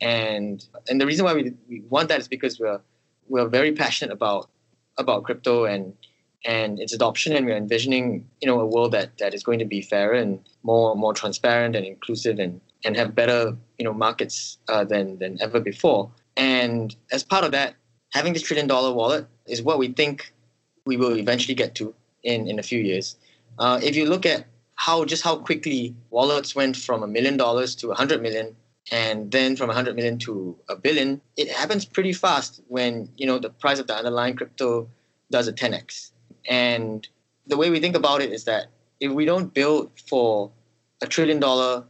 And 0.00 0.66
and 0.88 1.00
the 1.00 1.06
reason 1.06 1.24
why 1.24 1.34
we, 1.34 1.52
we 1.68 1.80
want 1.88 2.08
that 2.08 2.20
is 2.20 2.28
because 2.28 2.58
we're 2.58 2.80
we're 3.28 3.48
very 3.48 3.72
passionate 3.72 4.12
about 4.12 4.50
about 4.98 5.24
crypto 5.24 5.64
and 5.64 5.94
and 6.44 6.80
its 6.80 6.92
adoption 6.92 7.36
and 7.36 7.46
we're 7.46 7.56
envisioning 7.56 8.26
you 8.40 8.48
know 8.48 8.58
a 8.60 8.66
world 8.66 8.92
that, 8.92 9.16
that 9.18 9.32
is 9.32 9.44
going 9.44 9.60
to 9.60 9.64
be 9.64 9.80
fairer 9.80 10.14
and 10.14 10.40
more 10.64 10.96
more 10.96 11.14
transparent 11.14 11.76
and 11.76 11.86
inclusive 11.86 12.38
and 12.38 12.60
and 12.84 12.96
have 12.96 13.14
better 13.14 13.56
you 13.78 13.84
know 13.84 13.92
markets 13.92 14.58
uh, 14.68 14.84
than 14.84 15.18
than 15.18 15.40
ever 15.40 15.60
before 15.60 16.10
and 16.36 16.94
as 17.10 17.22
part 17.22 17.44
of 17.44 17.52
that, 17.52 17.74
having 18.12 18.32
this 18.32 18.42
trillion 18.42 18.66
dollar 18.66 18.92
wallet 18.92 19.26
is 19.46 19.62
what 19.62 19.78
we 19.78 19.88
think 19.88 20.32
we 20.84 20.96
will 20.96 21.16
eventually 21.16 21.54
get 21.54 21.74
to 21.76 21.94
in, 22.22 22.48
in 22.48 22.58
a 22.58 22.62
few 22.62 22.80
years. 22.80 23.16
Uh, 23.58 23.80
if 23.82 23.96
you 23.96 24.06
look 24.06 24.26
at 24.26 24.46
how 24.74 25.04
just 25.04 25.22
how 25.22 25.36
quickly 25.36 25.94
wallets 26.10 26.54
went 26.54 26.76
from 26.76 27.02
a 27.02 27.06
million 27.06 27.36
dollars 27.36 27.74
to 27.76 27.90
a 27.90 27.94
hundred 27.94 28.22
million, 28.22 28.56
and 28.90 29.30
then 29.30 29.54
from 29.56 29.70
a 29.70 29.74
hundred 29.74 29.94
million 29.94 30.18
to 30.18 30.56
a 30.68 30.76
billion, 30.76 31.20
it 31.36 31.48
happens 31.48 31.84
pretty 31.84 32.12
fast 32.12 32.60
when 32.68 33.08
you 33.16 33.26
know 33.26 33.38
the 33.38 33.50
price 33.50 33.78
of 33.78 33.86
the 33.86 33.94
underlying 33.94 34.34
crypto 34.34 34.88
does 35.30 35.48
a 35.48 35.52
10x. 35.52 36.10
And 36.48 37.06
the 37.46 37.56
way 37.56 37.70
we 37.70 37.80
think 37.80 37.96
about 37.96 38.20
it 38.20 38.32
is 38.32 38.44
that 38.44 38.66
if 39.00 39.10
we 39.12 39.24
don't 39.24 39.52
build 39.54 39.90
for 40.08 40.50
a 41.00 41.06
trillion 41.06 41.40
dollar 41.40 41.84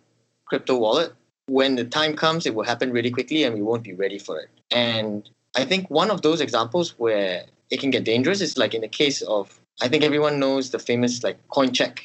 crypto 0.46 0.76
wallet, 0.76 1.12
when 1.46 1.76
the 1.76 1.84
time 1.84 2.14
comes, 2.14 2.46
it 2.46 2.54
will 2.54 2.64
happen 2.64 2.92
really 2.92 3.10
quickly 3.10 3.44
and 3.44 3.54
we 3.54 3.62
won't 3.62 3.82
be 3.82 3.92
ready 3.92 4.18
for 4.18 4.38
it. 4.38 4.48
And 4.70 5.28
I 5.56 5.64
think 5.64 5.90
one 5.90 6.10
of 6.10 6.22
those 6.22 6.40
examples 6.40 6.98
where 6.98 7.44
it 7.70 7.80
can 7.80 7.90
get 7.90 8.04
dangerous 8.04 8.40
is 8.40 8.56
like 8.56 8.74
in 8.74 8.80
the 8.80 8.88
case 8.88 9.22
of 9.22 9.58
I 9.80 9.88
think 9.88 10.04
everyone 10.04 10.38
knows 10.38 10.70
the 10.70 10.78
famous 10.78 11.22
like 11.22 11.38
CoinCheck 11.48 12.00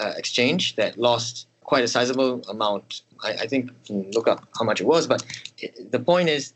uh, 0.00 0.12
exchange 0.16 0.76
that 0.76 0.98
lost 0.98 1.46
quite 1.62 1.84
a 1.84 1.88
sizable 1.88 2.42
amount. 2.48 3.02
I, 3.22 3.30
I 3.32 3.46
think 3.46 3.70
can 3.86 4.10
look 4.10 4.28
up 4.28 4.46
how 4.58 4.64
much 4.64 4.80
it 4.80 4.86
was, 4.86 5.06
but 5.06 5.24
it, 5.58 5.90
the 5.90 6.00
point 6.00 6.28
is 6.28 6.52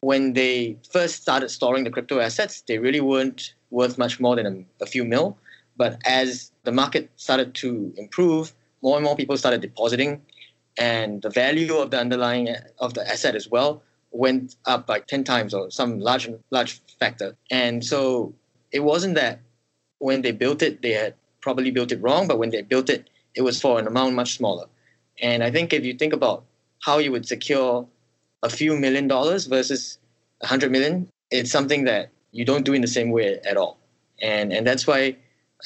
when 0.00 0.34
they 0.34 0.76
first 0.90 1.22
started 1.22 1.48
storing 1.50 1.84
the 1.84 1.90
crypto 1.90 2.20
assets, 2.20 2.62
they 2.62 2.78
really 2.78 3.00
weren't 3.00 3.54
worth 3.70 3.98
much 3.98 4.20
more 4.20 4.36
than 4.36 4.46
a, 4.46 4.84
a 4.84 4.86
few 4.86 5.04
mil. 5.04 5.36
But 5.76 6.00
as 6.04 6.50
the 6.64 6.72
market 6.72 7.10
started 7.16 7.54
to 7.56 7.92
improve, 7.96 8.52
more 8.82 8.96
and 8.96 9.04
more 9.04 9.16
people 9.16 9.36
started 9.36 9.60
depositing, 9.60 10.20
and 10.78 11.20
the 11.22 11.30
value 11.30 11.76
of 11.76 11.90
the 11.90 11.98
underlying 11.98 12.48
of 12.78 12.94
the 12.94 13.06
asset 13.06 13.34
as 13.34 13.48
well 13.48 13.82
went 14.10 14.56
up 14.64 14.88
like 14.88 15.06
10 15.06 15.24
times 15.24 15.52
or 15.52 15.70
some 15.70 15.98
large 15.98 16.28
large 16.50 16.80
factor. 16.98 17.36
And 17.50 17.84
so 17.84 18.34
it 18.72 18.80
wasn't 18.80 19.16
that 19.16 19.40
when 19.98 20.22
they 20.22 20.32
built 20.32 20.62
it, 20.62 20.80
they 20.80 20.92
had 20.92 21.14
probably 21.40 21.70
built 21.70 21.92
it 21.92 22.00
wrong, 22.00 22.28
but 22.28 22.38
when 22.38 22.50
they 22.50 22.62
built 22.62 22.88
it, 22.88 23.10
it 23.34 23.42
was 23.42 23.60
for 23.60 23.78
an 23.78 23.86
amount 23.86 24.14
much 24.14 24.36
smaller. 24.36 24.66
And 25.20 25.42
I 25.42 25.50
think 25.50 25.72
if 25.72 25.84
you 25.84 25.94
think 25.94 26.12
about 26.12 26.44
how 26.80 26.98
you 26.98 27.10
would 27.12 27.26
secure 27.26 27.86
a 28.42 28.48
few 28.48 28.76
million 28.76 29.08
dollars 29.08 29.46
versus 29.46 29.98
a 30.42 30.46
hundred 30.46 30.70
million, 30.70 31.08
it's 31.30 31.50
something 31.50 31.84
that 31.84 32.10
you 32.30 32.44
don't 32.44 32.64
do 32.64 32.72
in 32.72 32.82
the 32.82 32.88
same 32.88 33.10
way 33.10 33.40
at 33.44 33.56
all. 33.56 33.78
And 34.22 34.52
and 34.52 34.66
that's 34.66 34.86
why 34.86 35.16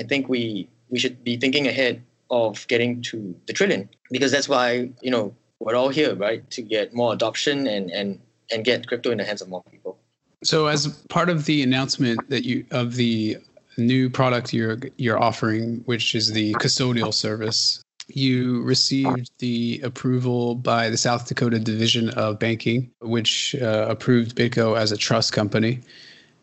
I 0.01 0.05
think 0.05 0.29
we 0.29 0.68
we 0.88 0.98
should 0.98 1.22
be 1.22 1.37
thinking 1.37 1.66
ahead 1.66 2.03
of 2.33 2.66
getting 2.66 3.03
to 3.03 3.37
the 3.47 3.53
trillion 3.53 3.88
because 4.11 4.33
that's 4.33 4.49
why 4.49 4.90
you 5.03 5.11
know 5.11 5.33
we're 5.61 5.77
all 5.77 5.90
here, 5.90 6.14
right, 6.16 6.49
to 6.51 6.62
get 6.62 6.92
more 6.92 7.12
adoption 7.12 7.68
and 7.68 7.90
and 7.90 8.18
and 8.51 8.64
get 8.64 8.88
crypto 8.88 9.11
in 9.11 9.18
the 9.18 9.25
hands 9.25 9.40
of 9.40 9.49
more 9.49 9.62
people. 9.71 9.99
So 10.42 10.66
as 10.66 10.88
part 11.09 11.29
of 11.29 11.45
the 11.45 11.62
announcement 11.62 12.29
that 12.31 12.45
you 12.45 12.64
of 12.73 12.97
the 12.97 13.38
new 13.79 14.11
product 14.11 14.53
you're 14.53 14.79
you're 14.97 15.23
offering, 15.23 15.83
which 15.85 16.14
is 16.14 16.33
the 16.33 16.53
custodial 16.55 17.14
service, 17.14 17.83
you 18.09 18.62
received 18.62 19.31
the 19.38 19.81
approval 19.85 20.57
by 20.57 20.90
the 20.90 20.97
South 20.97 21.29
Dakota 21.29 21.61
Division 21.61 22.11
of 22.11 22.38
Banking, 22.38 22.90
which 23.01 23.55
uh, 23.62 23.87
approved 23.88 24.37
BitGo 24.37 24.77
as 24.77 24.90
a 24.90 24.97
trust 24.97 25.33
company 25.33 25.81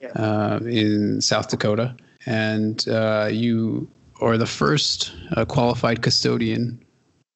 yeah. 0.01 0.09
uh, 0.09 0.59
in 0.63 1.19
South 1.19 1.49
Dakota, 1.49 1.95
and 2.25 2.87
uh, 2.87 3.27
you 3.29 3.89
are 4.21 4.37
the 4.37 4.45
first 4.45 5.13
uh, 5.35 5.45
qualified 5.45 6.01
custodian 6.01 6.83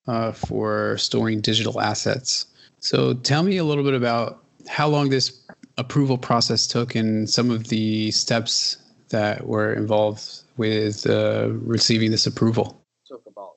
uh, 0.07 0.31
for 0.31 0.97
storing 0.97 1.41
digital 1.41 1.79
assets. 1.79 2.45
So, 2.79 3.13
tell 3.13 3.43
me 3.43 3.57
a 3.57 3.63
little 3.63 3.83
bit 3.83 3.93
about 3.93 4.43
how 4.67 4.87
long 4.87 5.09
this 5.09 5.45
approval 5.77 6.17
process 6.17 6.67
took 6.67 6.95
and 6.95 7.29
some 7.29 7.49
of 7.49 7.69
the 7.69 8.11
steps 8.11 8.77
that 9.09 9.47
were 9.47 9.73
involved 9.73 10.43
with 10.57 11.07
uh, 11.07 11.49
receiving 11.51 12.11
this 12.11 12.25
approval. 12.27 12.81
Took 13.07 13.23
about 13.27 13.53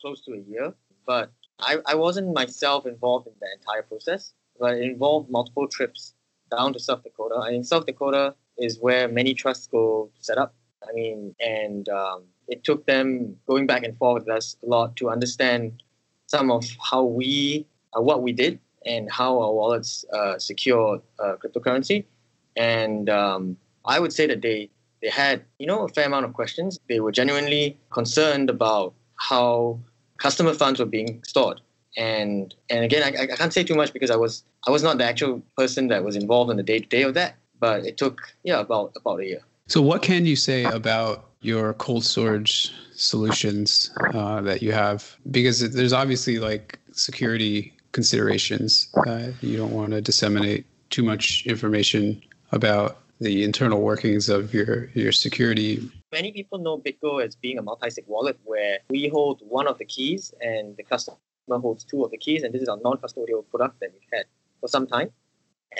close 0.00 0.24
to 0.24 0.32
a 0.32 0.38
year, 0.38 0.74
but 1.06 1.32
I, 1.60 1.78
I 1.86 1.94
wasn't 1.94 2.34
myself 2.34 2.86
involved 2.86 3.26
in 3.26 3.34
the 3.40 3.46
entire 3.58 3.82
process, 3.82 4.34
but 4.58 4.74
it 4.74 4.82
involved 4.82 5.30
multiple 5.30 5.66
trips 5.68 6.14
down 6.50 6.72
to 6.72 6.78
South 6.78 7.02
Dakota. 7.02 7.36
I 7.36 7.50
mean, 7.50 7.64
South 7.64 7.86
Dakota 7.86 8.34
is 8.58 8.78
where 8.80 9.08
many 9.08 9.34
trusts 9.34 9.66
go 9.66 10.10
to 10.14 10.22
set 10.22 10.38
up. 10.38 10.54
I 10.82 10.92
mean, 10.92 11.34
and 11.40 11.88
um, 11.88 12.24
it 12.50 12.64
took 12.64 12.84
them 12.84 13.36
going 13.46 13.66
back 13.66 13.84
and 13.84 13.96
forth 13.96 14.24
with 14.24 14.36
us 14.36 14.56
a 14.62 14.66
lot 14.66 14.96
to 14.96 15.08
understand 15.08 15.82
some 16.26 16.50
of 16.50 16.64
how 16.90 17.04
we, 17.04 17.66
uh, 17.96 18.02
what 18.02 18.22
we 18.22 18.32
did, 18.32 18.58
and 18.84 19.10
how 19.10 19.40
our 19.40 19.52
wallets 19.52 20.04
uh, 20.12 20.38
secure 20.38 21.00
uh, 21.18 21.36
cryptocurrency. 21.36 22.04
And 22.56 23.08
um, 23.08 23.56
I 23.84 23.98
would 24.00 24.12
say 24.12 24.26
that 24.26 24.42
they 24.42 24.68
they 25.00 25.08
had 25.08 25.44
you 25.58 25.66
know 25.66 25.84
a 25.84 25.88
fair 25.88 26.06
amount 26.06 26.24
of 26.24 26.34
questions. 26.34 26.78
They 26.88 27.00
were 27.00 27.12
genuinely 27.12 27.78
concerned 27.90 28.50
about 28.50 28.94
how 29.16 29.78
customer 30.18 30.52
funds 30.52 30.80
were 30.80 30.86
being 30.86 31.22
stored. 31.24 31.60
And 31.96 32.54
and 32.68 32.84
again, 32.84 33.02
I, 33.02 33.22
I 33.22 33.36
can't 33.36 33.52
say 33.52 33.62
too 33.64 33.76
much 33.76 33.92
because 33.92 34.10
I 34.10 34.16
was 34.16 34.44
I 34.66 34.70
was 34.70 34.82
not 34.82 34.98
the 34.98 35.04
actual 35.04 35.42
person 35.56 35.88
that 35.88 36.04
was 36.04 36.16
involved 36.16 36.50
in 36.50 36.56
the 36.56 36.62
day 36.62 36.80
to 36.80 36.86
day 36.86 37.02
of 37.02 37.14
that. 37.14 37.36
But 37.60 37.86
it 37.86 37.96
took 37.96 38.20
yeah 38.42 38.60
about 38.60 38.92
about 38.96 39.20
a 39.20 39.26
year. 39.26 39.42
So 39.68 39.80
what 39.80 40.02
can 40.02 40.26
you 40.26 40.34
say 40.34 40.64
about 40.64 41.29
your 41.40 41.74
cold 41.74 42.04
storage 42.04 42.72
solutions 42.94 43.90
uh, 44.14 44.40
that 44.42 44.62
you 44.62 44.72
have? 44.72 45.16
Because 45.30 45.72
there's 45.72 45.92
obviously 45.92 46.38
like 46.38 46.78
security 46.92 47.72
considerations. 47.92 48.88
Uh, 49.06 49.28
you 49.40 49.56
don't 49.56 49.72
want 49.72 49.92
to 49.92 50.00
disseminate 50.00 50.66
too 50.90 51.02
much 51.02 51.44
information 51.46 52.22
about 52.52 52.98
the 53.20 53.44
internal 53.44 53.80
workings 53.80 54.28
of 54.28 54.54
your 54.54 54.90
your 54.94 55.12
security. 55.12 55.90
Many 56.12 56.32
people 56.32 56.58
know 56.58 56.78
BitGo 56.78 57.24
as 57.24 57.36
being 57.36 57.58
a 57.58 57.62
multi-sig 57.62 58.04
wallet 58.06 58.38
where 58.44 58.78
we 58.88 59.08
hold 59.08 59.42
one 59.46 59.68
of 59.68 59.78
the 59.78 59.84
keys 59.84 60.34
and 60.40 60.76
the 60.76 60.82
customer 60.82 61.16
holds 61.48 61.84
two 61.84 62.02
of 62.04 62.10
the 62.10 62.18
keys, 62.18 62.42
and 62.42 62.54
this 62.54 62.62
is 62.62 62.68
our 62.68 62.78
non-custodial 62.82 63.44
product 63.50 63.80
that 63.80 63.90
we've 63.92 64.08
had 64.12 64.24
for 64.60 64.68
some 64.68 64.86
time. 64.86 65.10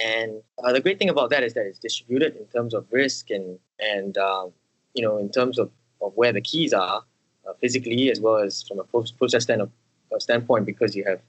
And 0.05 0.43
uh, 0.63 0.73
the 0.73 0.81
great 0.81 0.99
thing 0.99 1.09
about 1.09 1.31
that 1.31 1.43
is 1.43 1.55
that 1.55 1.67
it's 1.67 1.79
distributed 1.79 2.37
in 2.37 2.47
terms 2.47 2.75
of 2.75 2.87
risk 2.91 3.31
and 3.31 3.59
and 3.81 4.17
um, 4.19 4.53
you 4.95 5.03
know 5.03 5.19
in 5.19 5.31
terms 5.31 5.59
of, 5.59 5.71
of 6.01 6.13
where 6.15 6.33
the 6.33 6.41
keys 6.41 6.73
are 6.73 7.03
uh, 7.49 7.53
physically 7.61 8.11
as 8.11 8.21
well 8.21 8.37
as 8.37 8.63
from 8.63 8.79
a 8.79 8.85
process 8.85 9.45
stand 9.45 9.63
uh, 9.63 10.19
standpoint 10.19 10.67
because 10.67 10.95
you 10.97 11.05
have 11.05 11.21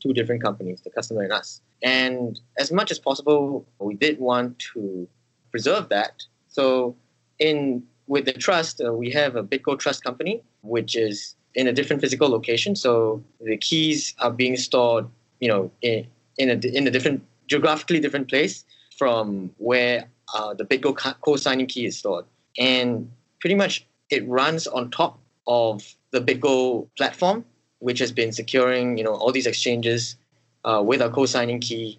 two 0.00 0.12
different 0.12 0.42
companies, 0.42 0.80
the 0.80 0.90
customer 0.90 1.22
and 1.22 1.32
us. 1.32 1.60
And 1.82 2.40
as 2.58 2.72
much 2.72 2.90
as 2.90 2.98
possible, 2.98 3.66
we 3.78 3.94
did 3.94 4.18
want 4.18 4.58
to 4.74 5.06
preserve 5.50 5.88
that. 5.90 6.22
So 6.48 6.96
in 7.38 7.82
with 8.06 8.24
the 8.24 8.32
trust, 8.32 8.80
uh, 8.84 8.92
we 8.92 9.10
have 9.10 9.36
a 9.36 9.42
BitGo 9.42 9.78
Trust 9.78 10.02
Company, 10.02 10.42
which 10.62 10.96
is 10.96 11.36
in 11.54 11.68
a 11.68 11.72
different 11.72 12.02
physical 12.02 12.28
location. 12.28 12.74
So 12.74 13.22
the 13.40 13.56
keys 13.56 14.14
are 14.18 14.32
being 14.32 14.56
stored, 14.56 15.06
you 15.38 15.48
know, 15.48 15.70
in 15.82 16.06
in 16.38 16.50
a 16.50 16.54
in 16.76 16.86
a 16.86 16.90
different 16.90 17.22
geographically 17.46 18.00
different 18.00 18.28
place 18.28 18.64
from 18.96 19.50
where 19.58 20.08
uh, 20.34 20.54
the 20.54 20.64
BitGo 20.64 20.96
co-signing 21.20 21.66
key 21.66 21.86
is 21.86 21.96
stored, 21.96 22.24
and 22.58 23.10
pretty 23.40 23.54
much 23.54 23.86
it 24.10 24.26
runs 24.28 24.66
on 24.66 24.90
top 24.90 25.18
of 25.46 25.94
the 26.10 26.20
BitGo 26.20 26.88
platform, 26.96 27.44
which 27.78 27.98
has 27.98 28.12
been 28.12 28.32
securing, 28.32 28.98
you 28.98 29.04
know, 29.04 29.14
all 29.14 29.32
these 29.32 29.46
exchanges 29.46 30.16
uh, 30.64 30.82
with 30.84 31.00
our 31.00 31.10
co-signing 31.10 31.60
key 31.60 31.98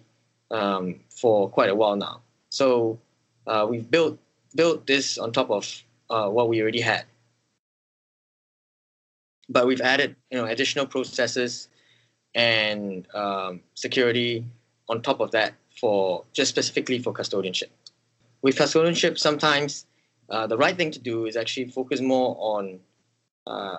um, 0.50 1.00
for 1.10 1.48
quite 1.48 1.70
a 1.70 1.74
while 1.74 1.96
now. 1.96 2.20
So 2.50 2.98
uh, 3.46 3.66
we've 3.68 3.90
built 3.90 4.18
built 4.54 4.86
this 4.86 5.16
on 5.16 5.32
top 5.32 5.50
of 5.50 5.82
uh, 6.10 6.28
what 6.28 6.48
we 6.48 6.60
already 6.60 6.80
had. 6.80 7.04
But 9.48 9.66
we've 9.66 9.80
added 9.80 10.16
you 10.30 10.38
know 10.38 10.44
additional 10.44 10.86
processes 10.86 11.68
and 12.34 13.06
um, 13.14 13.60
security 13.74 14.44
on 14.88 15.02
top 15.02 15.20
of 15.20 15.30
that 15.32 15.54
for 15.80 16.24
just 16.32 16.50
specifically 16.50 16.98
for 16.98 17.12
custodianship. 17.12 17.70
With 18.42 18.56
custodianship, 18.56 19.18
sometimes 19.18 19.86
uh, 20.32 20.46
the 20.46 20.56
right 20.56 20.76
thing 20.76 20.90
to 20.90 20.98
do 20.98 21.26
is 21.26 21.36
actually 21.36 21.66
focus 21.66 22.00
more 22.00 22.36
on 22.40 22.80
uh, 23.46 23.76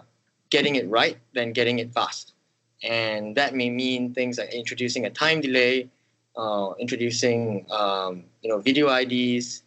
getting 0.49 0.75
it 0.75 0.87
right 0.87 1.17
than 1.33 1.51
getting 1.51 1.79
it 1.79 1.91
fast. 1.91 2.33
And 2.81 3.35
that 3.35 3.55
may 3.55 3.69
mean 3.69 4.13
things 4.13 4.37
like 4.37 4.53
introducing 4.53 5.05
a 5.05 5.09
time 5.09 5.41
delay 5.41 5.89
uh, 6.35 6.73
introducing 6.79 7.65
um, 7.69 8.23
you 8.41 8.49
know 8.49 8.59
video 8.59 8.89
IDs. 8.89 9.63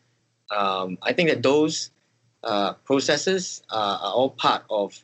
Um, 0.50 0.98
I 1.02 1.12
think 1.12 1.28
that 1.30 1.42
those 1.42 1.90
uh, 2.42 2.74
processes 2.84 3.62
are 3.70 3.98
all 4.02 4.30
part 4.30 4.64
of 4.70 4.98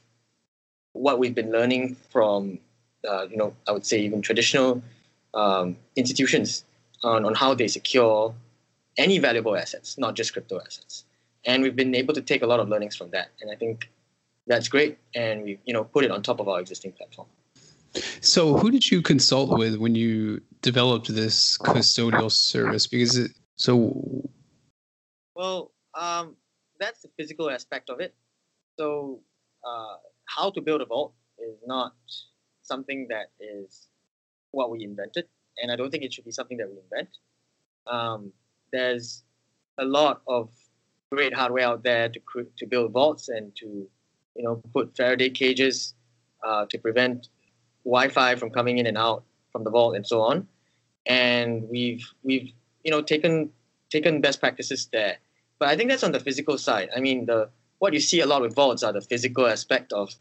what 0.92 1.18
we've 1.18 1.34
been 1.34 1.50
learning 1.50 1.96
from 2.10 2.58
uh, 3.08 3.26
you 3.30 3.36
know 3.36 3.54
I 3.68 3.72
would 3.72 3.86
say 3.86 4.00
even 4.00 4.22
traditional 4.22 4.82
um, 5.34 5.76
institutions 5.96 6.64
on, 7.02 7.24
on 7.24 7.34
how 7.34 7.54
they 7.54 7.68
secure 7.68 8.34
any 8.98 9.18
valuable 9.18 9.56
assets, 9.56 9.96
not 9.98 10.14
just 10.14 10.32
crypto 10.32 10.60
assets. 10.60 11.04
And 11.44 11.62
we've 11.62 11.76
been 11.76 11.94
able 11.94 12.14
to 12.14 12.22
take 12.22 12.42
a 12.42 12.46
lot 12.46 12.60
of 12.60 12.68
learnings 12.68 12.96
from 12.96 13.10
that, 13.10 13.28
and 13.40 13.50
I 13.50 13.56
think 13.56 13.90
that's 14.46 14.68
great. 14.68 14.98
And 15.14 15.42
we 15.42 15.58
you 15.64 15.72
know 15.72 15.84
put 15.84 16.04
it 16.04 16.10
on 16.10 16.22
top 16.22 16.40
of 16.40 16.48
our 16.48 16.60
existing 16.60 16.92
platform. 16.92 17.28
So, 18.20 18.56
who 18.56 18.70
did 18.70 18.90
you 18.90 19.02
consult 19.02 19.58
with 19.58 19.76
when 19.76 19.94
you 19.94 20.40
developed 20.62 21.14
this 21.14 21.58
custodial 21.58 22.30
service? 22.30 22.86
Because 22.86 23.18
it, 23.18 23.32
so, 23.56 23.92
well, 25.34 25.72
um, 25.94 26.36
that's 26.80 27.02
the 27.02 27.10
physical 27.18 27.50
aspect 27.50 27.90
of 27.90 28.00
it. 28.00 28.14
So, 28.78 29.20
uh, 29.66 29.96
how 30.24 30.50
to 30.50 30.60
build 30.60 30.80
a 30.80 30.86
vault 30.86 31.12
is 31.38 31.58
not 31.66 31.94
something 32.62 33.06
that 33.10 33.26
is 33.40 33.88
what 34.52 34.70
we 34.70 34.84
invented, 34.84 35.26
and 35.60 35.70
I 35.70 35.76
don't 35.76 35.90
think 35.90 36.04
it 36.04 36.14
should 36.14 36.24
be 36.24 36.32
something 36.32 36.56
that 36.58 36.68
we 36.70 36.78
invent. 36.78 37.10
Um, 37.86 38.32
there's 38.72 39.24
a 39.78 39.84
lot 39.84 40.22
of 40.26 40.50
great 41.12 41.34
hardware 41.34 41.66
out 41.66 41.82
there 41.82 42.08
to 42.08 42.20
to 42.58 42.66
build 42.66 42.92
vaults 42.92 43.28
and 43.28 43.54
to 43.56 43.66
you 44.36 44.42
know 44.44 44.54
put 44.72 44.96
Faraday 44.96 45.28
cages 45.28 45.94
uh, 46.42 46.64
to 46.70 46.78
prevent 46.78 47.28
Wi-Fi 47.84 48.36
from 48.36 48.50
coming 48.50 48.78
in 48.78 48.86
and 48.86 48.96
out 48.96 49.22
from 49.52 49.64
the 49.64 49.70
vault 49.70 49.94
and 49.94 50.06
so 50.06 50.22
on. 50.22 50.48
And 51.06 51.68
we've 51.68 52.04
we've 52.22 52.50
you 52.84 52.90
know 52.90 53.02
taken 53.02 53.50
taken 53.90 54.20
best 54.20 54.40
practices 54.40 54.88
there. 54.92 55.16
But 55.58 55.68
I 55.68 55.76
think 55.76 55.90
that's 55.90 56.02
on 56.02 56.12
the 56.12 56.20
physical 56.28 56.56
side. 56.56 56.88
I 56.96 57.00
mean 57.00 57.26
the 57.26 57.50
what 57.78 57.92
you 57.92 58.00
see 58.00 58.20
a 58.20 58.26
lot 58.26 58.40
with 58.42 58.54
vaults 58.54 58.82
are 58.82 58.92
the 58.92 59.02
physical 59.02 59.46
aspect 59.46 59.92
of 59.92 60.14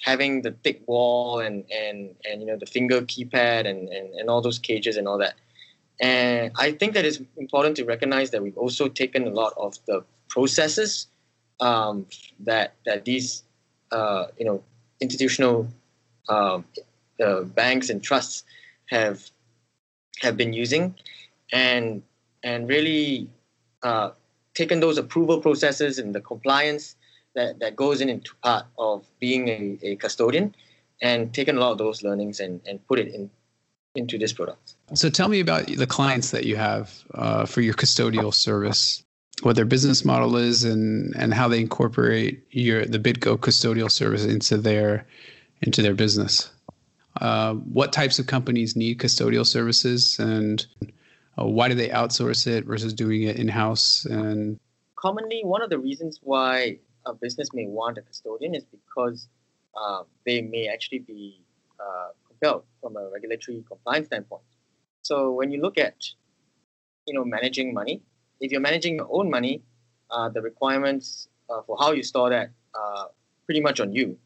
having 0.00 0.40
the 0.40 0.52
thick 0.64 0.82
wall 0.86 1.40
and 1.40 1.64
and 1.70 2.14
and 2.24 2.40
you 2.40 2.46
know 2.46 2.56
the 2.56 2.70
finger 2.76 3.02
keypad 3.02 3.66
and 3.70 3.88
and, 3.96 4.06
and 4.18 4.30
all 4.30 4.40
those 4.40 4.58
cages 4.58 4.96
and 4.96 5.06
all 5.06 5.18
that. 5.18 5.34
And 6.00 6.52
I 6.56 6.72
think 6.72 6.94
that 6.94 7.04
it's 7.04 7.20
important 7.36 7.76
to 7.76 7.84
recognize 7.84 8.30
that 8.30 8.42
we've 8.42 8.56
also 8.56 8.88
taken 8.88 9.26
a 9.26 9.34
lot 9.42 9.52
of 9.58 9.74
the 9.86 10.02
processes 10.30 11.08
um, 11.60 12.06
that 12.40 12.74
that 12.86 13.04
these 13.04 13.42
uh, 13.92 14.26
you 14.38 14.46
know 14.46 14.62
institutional 15.00 15.68
um, 16.28 16.64
uh, 17.22 17.42
banks 17.42 17.90
and 17.90 18.02
trusts 18.02 18.44
have 18.86 19.30
have 20.22 20.36
been 20.36 20.52
using, 20.52 20.94
and 21.52 22.02
and 22.42 22.68
really 22.68 23.28
uh, 23.82 24.10
taken 24.54 24.80
those 24.80 24.98
approval 24.98 25.40
processes 25.40 25.98
and 25.98 26.14
the 26.14 26.20
compliance 26.20 26.96
that, 27.34 27.58
that 27.60 27.76
goes 27.76 28.00
in 28.00 28.08
into 28.08 28.34
part 28.42 28.66
of 28.78 29.06
being 29.20 29.48
a, 29.48 29.78
a 29.82 29.96
custodian 29.96 30.54
and 31.00 31.32
taken 31.32 31.56
a 31.56 31.60
lot 31.60 31.72
of 31.72 31.78
those 31.78 32.02
learnings 32.02 32.40
and, 32.40 32.60
and 32.66 32.84
put 32.86 32.98
it 32.98 33.14
in 33.14 33.30
into 33.96 34.16
this 34.18 34.32
product. 34.32 34.76
So 34.94 35.10
tell 35.10 35.28
me 35.28 35.40
about 35.40 35.66
the 35.66 35.86
clients 35.86 36.30
that 36.30 36.44
you 36.44 36.54
have 36.56 36.92
uh, 37.12 37.44
for 37.44 37.60
your 37.60 37.74
custodial 37.74 38.32
service, 38.32 39.02
what 39.42 39.56
their 39.56 39.64
business 39.64 40.04
model 40.04 40.36
is, 40.36 40.64
and 40.64 41.14
and 41.16 41.34
how 41.34 41.48
they 41.48 41.60
incorporate 41.60 42.44
your 42.50 42.84
the 42.84 42.98
BitGo 42.98 43.38
custodial 43.38 43.90
service 43.90 44.24
into 44.24 44.56
their 44.56 45.06
into 45.62 45.82
their 45.82 45.94
business. 45.94 46.50
Uh, 47.20 47.54
what 47.54 47.92
types 47.92 48.18
of 48.18 48.26
companies 48.26 48.76
need 48.76 48.98
custodial 48.98 49.46
services, 49.46 50.18
and 50.18 50.66
uh, 51.38 51.44
why 51.44 51.68
do 51.68 51.74
they 51.74 51.88
outsource 51.88 52.46
it 52.46 52.64
versus 52.64 52.92
doing 52.92 53.22
it 53.22 53.36
in 53.36 53.48
house? 53.48 54.04
And 54.06 54.58
commonly, 54.96 55.42
one 55.44 55.62
of 55.62 55.70
the 55.70 55.78
reasons 55.78 56.20
why 56.22 56.78
a 57.06 57.14
business 57.14 57.48
may 57.52 57.66
want 57.66 57.98
a 57.98 58.02
custodian 58.02 58.54
is 58.54 58.64
because 58.64 59.28
uh, 59.74 60.02
they 60.24 60.42
may 60.42 60.68
actually 60.68 61.00
be 61.00 61.42
uh, 61.78 62.08
compelled 62.26 62.64
from 62.80 62.96
a 62.96 63.08
regulatory 63.08 63.64
compliance 63.66 64.06
standpoint. 64.06 64.42
So 65.02 65.32
when 65.32 65.50
you 65.50 65.60
look 65.60 65.78
at, 65.78 65.96
you 67.06 67.14
know, 67.14 67.24
managing 67.24 67.72
money, 67.72 68.02
if 68.40 68.50
you're 68.52 68.60
managing 68.60 68.96
your 68.96 69.08
own 69.10 69.30
money, 69.30 69.62
uh, 70.10 70.28
the 70.28 70.42
requirements 70.42 71.28
uh, 71.48 71.62
for 71.66 71.76
how 71.78 71.92
you 71.92 72.02
store 72.02 72.30
that 72.30 72.50
are 72.74 73.10
pretty 73.46 73.60
much 73.60 73.80
on 73.80 73.92
you, 73.92 74.18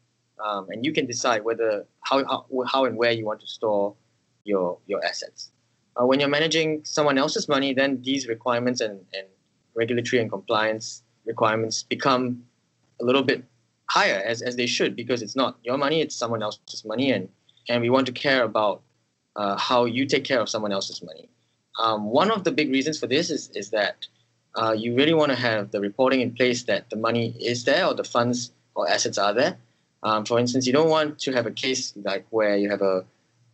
um, 0.43 0.67
and 0.69 0.85
you 0.85 0.91
can 0.91 1.05
decide 1.05 1.43
whether 1.43 1.85
how, 2.01 2.23
how 2.25 2.45
how 2.71 2.85
and 2.85 2.97
where 2.97 3.11
you 3.11 3.25
want 3.25 3.39
to 3.41 3.47
store 3.47 3.95
your 4.43 4.77
your 4.87 5.03
assets. 5.05 5.51
Uh, 5.95 6.05
when 6.05 6.19
you're 6.19 6.29
managing 6.29 6.83
someone 6.83 7.17
else's 7.17 7.47
money, 7.47 7.73
then 7.73 8.01
these 8.01 8.27
requirements 8.27 8.81
and, 8.81 8.99
and 9.13 9.27
regulatory 9.75 10.21
and 10.21 10.29
compliance 10.29 11.03
requirements 11.25 11.83
become 11.83 12.43
a 13.01 13.03
little 13.03 13.23
bit 13.23 13.43
higher 13.89 14.21
as, 14.25 14.41
as 14.41 14.55
they 14.55 14.65
should 14.65 14.95
because 14.95 15.21
it's 15.21 15.35
not 15.35 15.57
your 15.63 15.77
money, 15.77 16.01
it's 16.01 16.15
someone 16.15 16.41
else's 16.41 16.83
money. 16.85 17.11
And, 17.11 17.29
and 17.69 17.81
we 17.81 17.89
want 17.89 18.07
to 18.07 18.11
care 18.11 18.43
about 18.43 18.81
uh, 19.35 19.57
how 19.57 19.85
you 19.85 20.05
take 20.05 20.23
care 20.23 20.39
of 20.39 20.49
someone 20.49 20.71
else's 20.71 21.01
money. 21.03 21.29
Um, 21.79 22.05
one 22.05 22.31
of 22.31 22.43
the 22.43 22.51
big 22.51 22.71
reasons 22.71 22.99
for 22.99 23.07
this 23.07 23.29
is, 23.29 23.49
is 23.49 23.69
that 23.71 24.07
uh, 24.55 24.71
you 24.71 24.95
really 24.95 25.13
want 25.13 25.31
to 25.31 25.37
have 25.37 25.71
the 25.71 25.81
reporting 25.81 26.21
in 26.21 26.31
place 26.31 26.63
that 26.63 26.89
the 26.89 26.95
money 26.95 27.35
is 27.39 27.65
there 27.65 27.85
or 27.85 27.93
the 27.93 28.03
funds 28.03 28.51
or 28.75 28.89
assets 28.89 29.17
are 29.17 29.33
there. 29.33 29.57
Um, 30.03 30.25
for 30.25 30.39
instance, 30.39 30.67
you 30.67 30.73
don't 30.73 30.89
want 30.89 31.19
to 31.19 31.33
have 31.33 31.45
a 31.45 31.51
case 31.51 31.93
like 31.97 32.25
where 32.29 32.55
you 32.55 32.69
have 32.69 32.81
a, 32.81 33.03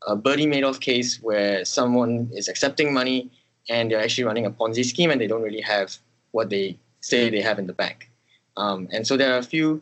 a 0.08 0.16
Bernie 0.16 0.48
Madoff 0.48 0.80
case 0.80 1.20
where 1.22 1.64
someone 1.66 2.30
is 2.34 2.48
accepting 2.48 2.94
money 2.94 3.32
and 3.70 3.90
they're 3.90 4.02
actually 4.02 4.26
running 4.26 4.46
a 4.46 4.52
Ponzi 4.52 4.84
scheme 4.86 5.10
and 5.12 5.20
they 5.22 5.28
don't 5.28 5.42
really 5.42 5.62
have 5.62 5.98
what 6.32 6.50
they 6.50 6.78
say 7.00 7.30
they 7.30 7.42
have 7.42 7.58
in 7.58 7.68
the 7.68 7.74
bank. 7.74 8.10
Um, 8.58 8.88
and 8.92 9.08
so 9.08 9.18
there 9.18 9.34
are 9.34 9.38
a 9.38 9.44
few 9.44 9.82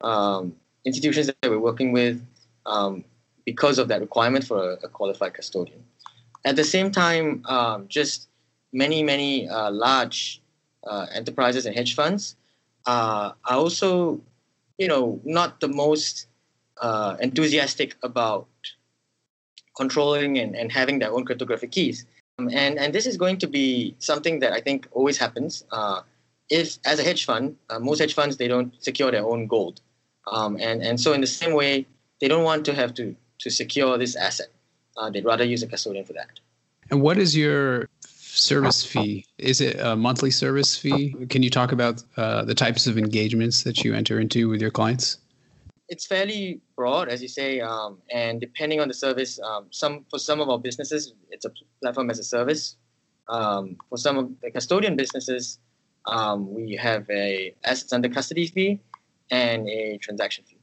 um, 0.00 0.54
institutions 0.84 1.28
that 1.28 1.36
we're 1.42 1.58
working 1.58 1.92
with 1.92 2.24
um, 2.66 3.04
because 3.44 3.78
of 3.78 3.88
that 3.88 4.00
requirement 4.00 4.44
for 4.44 4.72
a, 4.72 4.74
a, 4.84 4.88
qualified 4.88 5.34
custodian. 5.34 5.82
At 6.48 6.56
the 6.56 6.64
same 6.64 6.90
time, 6.90 7.42
um, 7.44 7.88
just 7.88 8.26
many, 8.72 9.02
many 9.02 9.46
uh, 9.46 9.70
large 9.70 10.40
uh, 10.90 11.04
enterprises 11.12 11.66
and 11.66 11.76
hedge 11.76 11.94
funds 11.94 12.36
uh, 12.86 13.32
are 13.44 13.58
also, 13.64 14.18
you 14.78 14.88
know, 14.88 15.20
not 15.24 15.60
the 15.60 15.68
most 15.68 16.26
uh, 16.80 17.18
enthusiastic 17.20 17.96
about 18.02 18.48
controlling 19.76 20.38
and, 20.38 20.56
and 20.56 20.72
having 20.72 21.00
their 21.00 21.12
own 21.12 21.26
cryptographic 21.26 21.70
keys. 21.70 22.06
Um, 22.38 22.48
and, 22.50 22.78
and 22.78 22.94
this 22.94 23.04
is 23.04 23.18
going 23.18 23.36
to 23.44 23.46
be 23.46 23.94
something 23.98 24.40
that 24.40 24.52
I 24.52 24.62
think 24.62 24.88
always 24.92 25.18
happens 25.18 25.64
uh, 25.70 26.00
if 26.48 26.78
as 26.86 26.98
a 26.98 27.02
hedge 27.02 27.26
fund, 27.26 27.56
most 27.78 27.98
hedge 27.98 28.14
funds 28.14 28.38
they 28.38 28.48
don't 28.48 28.72
secure 28.82 29.10
their 29.10 29.26
own 29.26 29.48
gold, 29.48 29.82
um, 30.32 30.56
and 30.58 30.82
and 30.82 30.98
so 30.98 31.12
in 31.12 31.20
the 31.20 31.26
same 31.26 31.52
way, 31.52 31.84
they 32.22 32.28
don't 32.28 32.42
want 32.42 32.64
to 32.64 32.72
have 32.72 32.94
to 32.94 33.14
to 33.40 33.50
secure 33.50 33.98
this 33.98 34.16
asset. 34.16 34.48
Uh, 34.98 35.10
they'd 35.10 35.24
rather 35.24 35.44
use 35.44 35.62
a 35.62 35.66
custodian 35.66 36.04
for 36.04 36.12
that. 36.14 36.40
And 36.90 37.00
what 37.00 37.18
is 37.18 37.36
your 37.36 37.88
service 38.02 38.84
fee? 38.84 39.26
Is 39.38 39.60
it 39.60 39.78
a 39.78 39.94
monthly 39.94 40.30
service 40.30 40.76
fee? 40.76 41.14
Can 41.28 41.42
you 41.42 41.50
talk 41.50 41.72
about 41.72 42.02
uh, 42.16 42.44
the 42.44 42.54
types 42.54 42.86
of 42.86 42.98
engagements 42.98 43.62
that 43.62 43.84
you 43.84 43.94
enter 43.94 44.18
into 44.18 44.48
with 44.48 44.60
your 44.60 44.70
clients? 44.70 45.18
It's 45.88 46.06
fairly 46.06 46.60
broad, 46.76 47.08
as 47.08 47.22
you 47.22 47.28
say, 47.28 47.60
um, 47.60 47.98
and 48.10 48.40
depending 48.40 48.80
on 48.80 48.88
the 48.88 48.94
service, 48.94 49.40
um, 49.40 49.66
some 49.70 50.04
for 50.10 50.18
some 50.18 50.38
of 50.40 50.48
our 50.50 50.58
businesses, 50.58 51.14
it's 51.30 51.46
a 51.46 51.52
platform 51.80 52.10
as 52.10 52.18
a 52.18 52.24
service. 52.24 52.76
Um, 53.28 53.76
for 53.88 53.96
some 53.96 54.18
of 54.18 54.30
the 54.42 54.50
custodian 54.50 54.96
businesses, 54.96 55.58
um, 56.06 56.52
we 56.52 56.76
have 56.76 57.08
a 57.10 57.54
assets 57.64 57.92
under 57.92 58.08
custody 58.08 58.46
fee 58.46 58.80
and 59.30 59.68
a 59.68 59.98
transaction 59.98 60.44
fee. 60.44 60.57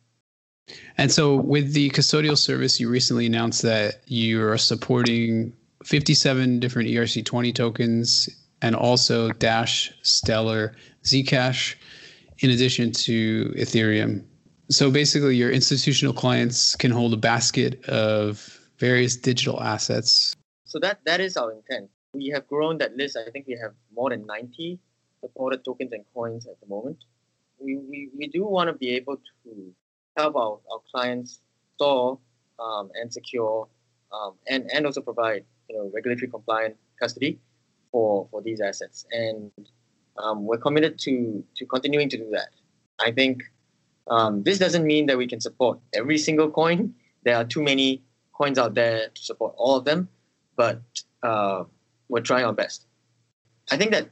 And 0.98 1.12
so, 1.12 1.36
with 1.36 1.74
the 1.74 1.90
custodial 1.92 2.38
service, 2.38 2.80
you 2.80 2.90
recently 2.90 3.26
announced 3.26 3.62
that 3.62 4.02
you 4.08 4.44
are 4.44 4.58
supporting 4.58 5.54
57 5.84 6.60
different 6.60 6.90
ERC20 6.90 7.54
tokens 7.54 8.30
and 8.62 8.76
also 8.76 9.32
Dash, 9.32 9.94
Stellar, 10.02 10.76
Zcash, 11.04 11.76
in 12.40 12.50
addition 12.50 12.92
to 12.92 13.54
Ethereum. 13.58 14.24
So, 14.70 14.90
basically, 14.90 15.36
your 15.36 15.52
institutional 15.52 16.14
clients 16.14 16.76
can 16.76 16.92
hold 16.92 17.14
a 17.14 17.18
basket 17.18 17.84
of 17.86 18.60
various 18.80 19.16
digital 19.16 19.62
assets. 19.62 20.36
So, 20.64 20.80
that, 20.80 21.00
that 21.06 21.20
is 21.20 21.38
our 21.38 21.52
intent. 21.52 21.90
We 22.14 22.30
have 22.30 22.48
grown 22.48 22.78
that 22.80 22.96
list. 22.96 23.18
I 23.18 23.30
think 23.30 23.46
we 23.48 23.58
have 23.62 23.74
more 23.94 24.10
than 24.10 24.26
90 24.26 24.80
supported 25.20 25.66
tokens 25.66 25.92
and 25.92 26.06
coins 26.14 26.48
at 26.48 26.60
the 26.62 26.68
moment. 26.68 27.04
We, 27.60 27.78
we, 27.78 28.10
we 28.18 28.28
do 28.28 28.46
want 28.46 28.70
to 28.70 28.74
be 28.74 28.92
able 28.96 29.18
to 29.18 29.74
help 30.16 30.36
our, 30.36 30.60
our 30.72 30.80
clients 30.92 31.42
store 31.76 32.20
um, 32.60 32.90
and 32.96 33.12
secure 33.12 33.68
um, 34.12 34.34
and, 34.48 34.70
and 34.74 34.86
also 34.86 35.02
provide 35.02 35.44
you 35.70 35.78
know 35.78 35.92
regulatory 35.94 36.30
compliant 36.30 36.76
custody 37.00 37.40
for, 37.92 38.28
for 38.32 38.42
these 38.42 38.62
assets. 38.62 39.06
And 39.12 39.52
um, 40.18 40.46
we're 40.46 40.58
committed 40.58 40.98
to, 41.00 41.44
to 41.56 41.66
continuing 41.66 42.10
to 42.10 42.18
do 42.18 42.30
that. 42.32 42.50
I 43.00 43.12
think 43.12 43.44
um, 44.08 44.44
this 44.44 44.60
doesn't 44.60 44.86
mean 44.86 45.08
that 45.08 45.18
we 45.18 45.28
can 45.28 45.42
support 45.42 45.80
every 45.94 46.18
single 46.18 46.50
coin. 46.50 46.94
There 47.24 47.36
are 47.36 47.44
too 47.44 47.64
many 47.64 48.04
coins 48.34 48.58
out 48.58 48.74
there 48.74 49.10
to 49.14 49.22
support 49.22 49.54
all 49.58 49.78
of 49.78 49.86
them, 49.86 50.10
but 50.56 50.82
uh, 51.24 51.64
we're 52.08 52.22
trying 52.22 52.46
our 52.46 52.54
best. 52.54 52.86
I 53.72 53.78
think 53.78 53.92
that 53.92 54.10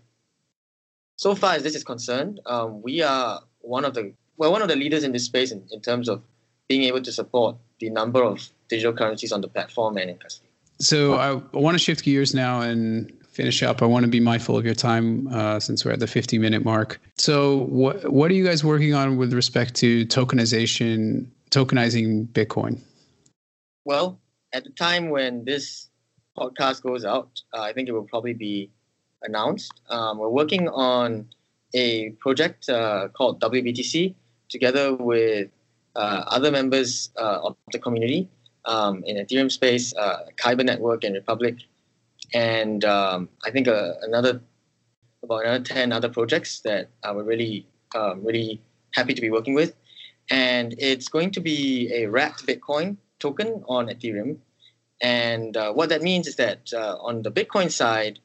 so 1.16 1.36
far 1.36 1.54
as 1.54 1.64
this 1.64 1.76
is 1.76 1.84
concerned, 1.84 2.40
um, 2.46 2.82
we 2.82 3.02
are 3.02 3.42
one 3.60 3.86
of 3.86 3.94
the 3.94 4.14
well 4.38 4.52
one 4.52 4.62
of 4.62 4.68
the 4.68 4.76
leaders 4.76 5.04
in 5.04 5.12
this 5.12 5.26
space 5.26 5.52
in, 5.52 5.64
in 5.72 5.82
terms 5.82 6.10
of 6.10 6.22
being 6.68 6.84
able 6.84 7.02
to 7.02 7.12
support 7.12 7.56
the 7.80 7.90
number 7.90 8.24
of 8.24 8.50
digital 8.70 8.94
currencies 8.94 9.32
on 9.32 9.42
the 9.42 9.48
platform 9.48 9.98
and 9.98 10.10
in 10.10 10.18
custody. 10.18 10.50
So 10.80 11.16
I, 11.16 11.32
I 11.32 11.60
want 11.60 11.76
to 11.76 11.80
shift 11.80 12.04
gears 12.04 12.34
now 12.34 12.62
and 12.62 13.12
finish 13.34 13.64
up. 13.64 13.82
I 13.82 13.86
want 13.86 14.04
to 14.06 14.10
be 14.10 14.20
mindful 14.20 14.58
of 14.58 14.66
your 14.66 14.76
time 14.76 15.28
uh, 15.28 15.60
since 15.60 15.84
we're 15.84 15.92
at 15.92 16.00
the 16.00 16.08
50 16.08 16.38
minute 16.38 16.64
mark. 16.64 17.00
So 17.18 17.58
what 17.66 18.12
what 18.12 18.32
are 18.32 18.34
you 18.34 18.46
guys 18.46 18.64
working 18.64 18.94
on 18.94 19.18
with 19.18 19.34
respect 19.34 19.76
to 19.76 20.06
tokenization, 20.06 21.28
tokenizing 21.52 22.28
Bitcoin? 22.28 22.80
Well, 23.86 24.20
at 24.54 24.64
the 24.64 24.70
time 24.70 25.10
when 25.10 25.46
this 25.46 25.90
podcast 26.38 26.82
goes 26.82 27.06
out, 27.06 27.42
uh, 27.54 27.62
I 27.62 27.74
think 27.74 27.90
it 27.90 27.92
will 27.92 28.06
probably 28.06 28.34
be 28.34 28.72
announced. 29.24 29.82
Um, 29.90 30.18
we're 30.18 30.30
working 30.30 30.70
on 30.70 31.28
a 31.74 32.12
project 32.12 32.70
uh, 32.70 33.08
called 33.10 33.42
WBTC 33.42 34.16
together 34.54 34.96
with 34.96 35.50
uh, 35.96 36.24
other 36.28 36.52
members 36.52 37.10
uh, 37.18 37.40
of 37.48 37.58
the 37.74 37.80
community 37.80 38.30
um, 38.66 39.04
in 39.06 39.18
Ethereum 39.18 39.52
space, 39.52 39.94
uh, 39.98 40.20
Kyber 40.38 40.64
Network 40.64 41.04
and 41.04 41.14
Republic, 41.16 41.56
and 42.34 42.86
um, 42.86 43.30
I 43.46 43.52
think 43.52 43.68
uh, 43.68 43.94
another 44.02 44.42
about 45.24 45.44
another 45.44 45.64
ten 45.64 45.92
other 45.92 46.10
projects 46.10 46.62
that 46.62 46.90
we're 47.04 47.24
really 47.24 47.68
um, 47.96 48.24
really 48.24 48.62
happy 48.94 49.14
to 49.14 49.22
be 49.22 49.30
working 49.30 49.54
with. 49.54 49.76
And 50.30 50.74
it's 50.78 51.10
going 51.10 51.32
to 51.32 51.42
be 51.42 51.92
a 51.94 52.06
wrapped 52.08 52.48
Bitcoin 52.48 52.98
token 53.20 53.64
on 53.68 53.88
Ethereum. 53.88 54.38
And 55.02 55.58
uh, 55.58 55.74
what 55.74 55.90
that 55.90 56.02
means 56.02 56.28
is 56.28 56.38
that 56.38 56.72
uh, 56.74 56.96
on 57.02 57.24
the 57.24 57.32
Bitcoin 57.32 57.70
side, 57.70 58.20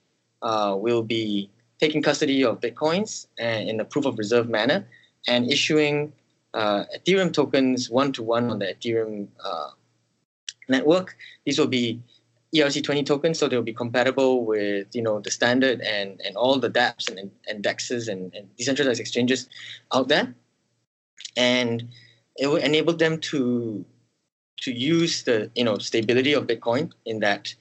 will 0.85 1.03
be 1.03 1.51
taking 1.81 2.03
custody 2.03 2.45
of 2.45 2.61
bitcoins 2.61 3.26
in 3.39 3.81
a 3.81 3.85
proof 3.85 4.05
of 4.07 4.18
reserve 4.18 4.49
manner, 4.49 4.87
and 5.29 5.53
issuing 5.53 6.12
uh, 6.55 6.85
Ethereum 6.97 7.33
tokens 7.33 7.91
one 7.91 8.12
to 8.12 8.22
one 8.22 8.51
on 8.51 8.59
the 8.59 8.66
Ethereum 8.66 9.29
uh, 9.45 9.70
network. 10.68 11.16
These 11.45 11.59
will 11.59 11.68
be 11.68 12.01
ERC20 12.55 13.05
tokens, 13.05 13.39
so 13.39 13.47
they'll 13.47 13.62
be 13.62 13.74
compatible 13.74 14.45
with 14.45 14.89
you 14.95 15.03
know 15.03 15.20
the 15.20 15.31
standard 15.31 15.81
and 15.83 16.20
and 16.24 16.37
all 16.37 16.59
the 16.59 16.70
DApps 16.70 17.11
and, 17.11 17.31
and 17.47 17.62
DEXs 17.62 18.09
and, 18.09 18.35
and 18.35 18.49
decentralized 18.57 19.01
exchanges 19.01 19.49
out 19.93 20.09
there, 20.09 20.35
and 21.37 21.87
it 22.37 22.47
will 22.47 22.57
enable 22.57 22.95
them 22.95 23.18
to 23.20 23.85
to 24.62 24.72
use 24.72 25.22
the 25.24 25.51
you 25.55 25.64
know 25.64 25.76
stability 25.76 26.33
of 26.33 26.47
Bitcoin 26.47 26.91
in 27.05 27.20
that 27.20 27.55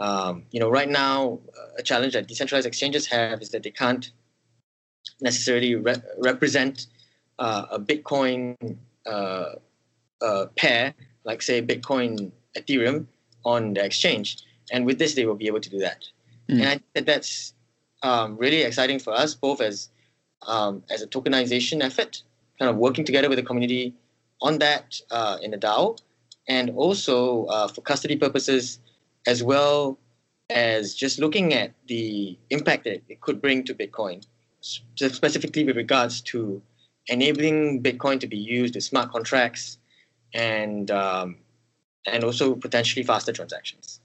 um, 0.00 0.42
you 0.50 0.58
know 0.58 0.68
right 0.68 0.90
now 0.90 1.38
a 1.78 1.82
challenge 1.82 2.14
that 2.14 2.26
decentralized 2.26 2.66
exchanges 2.66 3.06
have 3.06 3.40
is 3.40 3.50
that 3.50 3.62
they 3.62 3.70
can't 3.70 4.10
necessarily 5.20 5.76
re- 5.76 6.02
represent 6.18 6.88
uh, 7.38 7.66
a 7.70 7.78
Bitcoin 7.78 8.76
uh, 9.06 9.50
uh, 10.22 10.46
pair 10.56 10.94
like 11.24 11.42
say 11.42 11.60
Bitcoin 11.62 12.30
Ethereum 12.56 13.06
on 13.44 13.74
the 13.74 13.84
exchange. 13.84 14.38
And 14.70 14.86
with 14.86 14.98
this, 14.98 15.14
they 15.14 15.26
will 15.26 15.34
be 15.34 15.46
able 15.46 15.60
to 15.60 15.70
do 15.70 15.78
that. 15.78 16.04
Mm. 16.48 16.60
And 16.60 16.68
I 16.68 16.80
think 16.94 17.06
that's 17.06 17.54
um, 18.02 18.36
really 18.36 18.62
exciting 18.62 18.98
for 18.98 19.12
us, 19.12 19.34
both 19.34 19.60
as 19.60 19.90
um, 20.46 20.82
as 20.90 21.00
a 21.00 21.06
tokenization 21.06 21.82
effort, 21.82 22.22
kind 22.58 22.70
of 22.70 22.76
working 22.76 23.04
together 23.04 23.28
with 23.28 23.38
the 23.38 23.42
community 23.42 23.94
on 24.42 24.58
that 24.58 25.00
uh, 25.10 25.38
in 25.40 25.50
the 25.50 25.56
DAO, 25.56 25.98
and 26.48 26.70
also 26.70 27.46
uh, 27.46 27.68
for 27.68 27.80
custody 27.80 28.16
purposes, 28.16 28.78
as 29.26 29.42
well 29.42 29.98
as 30.50 30.94
just 30.94 31.18
looking 31.18 31.54
at 31.54 31.72
the 31.88 32.38
impact 32.50 32.84
that 32.84 33.02
it 33.08 33.22
could 33.22 33.40
bring 33.40 33.64
to 33.64 33.74
Bitcoin, 33.74 34.22
specifically 34.60 35.64
with 35.64 35.76
regards 35.76 36.20
to 36.20 36.60
enabling 37.08 37.82
Bitcoin 37.82 38.20
to 38.20 38.26
be 38.26 38.36
used 38.36 38.74
with 38.74 38.84
smart 38.84 39.10
contracts 39.10 39.78
and 40.32 40.90
um, 40.90 41.36
and 42.06 42.24
also 42.24 42.54
potentially 42.54 43.02
faster 43.02 43.32
transactions. 43.32 44.00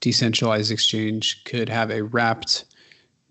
Decentralized 0.00 0.70
exchange 0.70 1.44
could 1.44 1.68
have 1.68 1.90
a 1.90 2.02
wrapped 2.02 2.64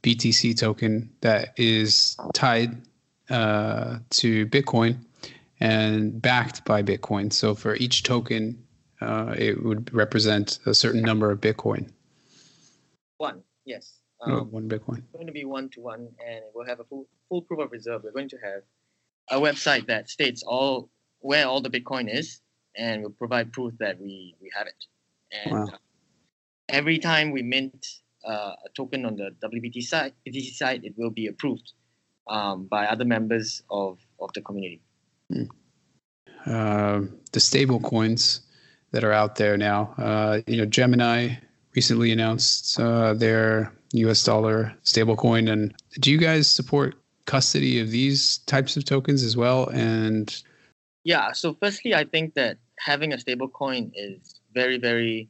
BTC 0.04 0.58
token 0.58 1.10
that 1.22 1.54
is 1.58 2.18
tied 2.34 2.82
uh, 3.30 4.00
to 4.12 4.46
Bitcoin 4.48 4.98
and 5.60 6.22
backed 6.22 6.64
by 6.66 6.84
Bitcoin. 6.84 7.32
So 7.34 7.56
for 7.56 7.76
each 7.76 8.04
token, 8.04 8.62
uh, 9.02 9.34
it 9.38 9.64
would 9.64 9.94
represent 9.94 10.60
a 10.66 10.74
certain 10.74 11.02
number 11.02 11.32
of 11.32 11.42
Bitcoin. 11.42 11.90
One, 13.18 13.44
yes. 13.66 13.97
Um, 14.22 14.52
one 14.52 14.68
Bitcoin. 14.68 15.00
It's 15.00 15.14
going 15.14 15.28
to 15.28 15.34
be 15.34 15.46
one 15.46 15.70
to 15.70 15.82
one, 15.82 16.10
and 16.26 16.42
we'll 16.54 16.66
have 16.66 16.80
a 16.80 16.84
full, 16.86 17.06
full 17.30 17.42
proof 17.44 17.60
of 17.60 17.72
reserve. 17.72 18.02
We're 18.04 18.12
going 18.12 18.30
to 18.30 18.38
have 18.38 18.62
a 19.30 19.40
website 19.40 19.88
that 19.88 20.10
states 20.10 20.44
all 20.44 20.90
where 21.20 21.48
all 21.48 21.62
the 21.62 21.70
Bitcoin 21.70 22.14
is, 22.14 22.42
and 22.76 23.02
we'll 23.02 23.12
provide 23.12 23.54
proof 23.54 23.74
that 23.80 24.00
we, 24.00 24.36
we 24.42 24.52
have 24.58 24.68
it. 24.68 24.86
And 25.32 25.52
wow. 25.54 25.68
uh, 25.74 25.78
every 26.70 27.00
time 27.00 27.32
we 27.32 27.42
mint 27.42 27.86
uh, 28.28 28.54
a 28.66 28.70
token 28.76 29.06
on 29.06 29.16
the 29.16 29.32
WBT 29.44 29.84
site, 29.84 30.14
BTC 30.28 30.54
site, 30.54 30.84
it 30.84 30.94
will 30.98 31.10
be 31.12 31.28
approved 31.28 31.74
um, 32.28 32.66
by 32.66 32.86
other 32.88 33.06
members 33.06 33.62
of, 33.70 34.00
of 34.20 34.32
the 34.34 34.42
community. 34.42 34.82
Hmm. 35.32 35.44
Uh, 36.46 37.02
the 37.34 37.40
stable 37.40 37.80
coins 37.80 38.42
that 38.92 39.04
are 39.04 39.12
out 39.12 39.36
there 39.36 39.58
now, 39.58 39.94
uh, 39.98 40.42
you 40.48 40.58
know, 40.58 40.66
Gemini 40.66 41.36
recently 41.76 42.12
announced 42.12 42.80
uh, 42.80 43.14
their 43.14 43.74
US 43.94 44.24
dollar 44.24 44.74
stablecoin. 44.84 45.52
And 45.52 45.74
do 46.00 46.12
you 46.12 46.18
guys 46.18 46.50
support 46.50 46.96
custody 47.26 47.80
of 47.80 47.92
these 47.92 48.40
types 48.40 48.78
of 48.78 48.86
tokens 48.86 49.24
as 49.24 49.36
well? 49.38 49.68
And 49.68 50.36
yeah, 51.04 51.32
so 51.32 51.56
firstly, 51.62 51.96
I 51.96 52.04
think 52.04 52.34
that 52.36 52.58
having 52.80 53.14
a 53.14 53.20
stable 53.20 53.48
coin 53.48 53.92
is 53.96 54.40
very, 54.54 54.78
very 54.78 55.30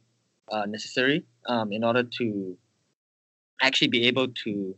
uh, 0.50 0.66
necessary 0.66 1.24
um, 1.46 1.72
in 1.72 1.84
order 1.84 2.02
to 2.02 2.56
actually 3.60 3.88
be 3.88 4.06
able 4.06 4.28
to 4.28 4.74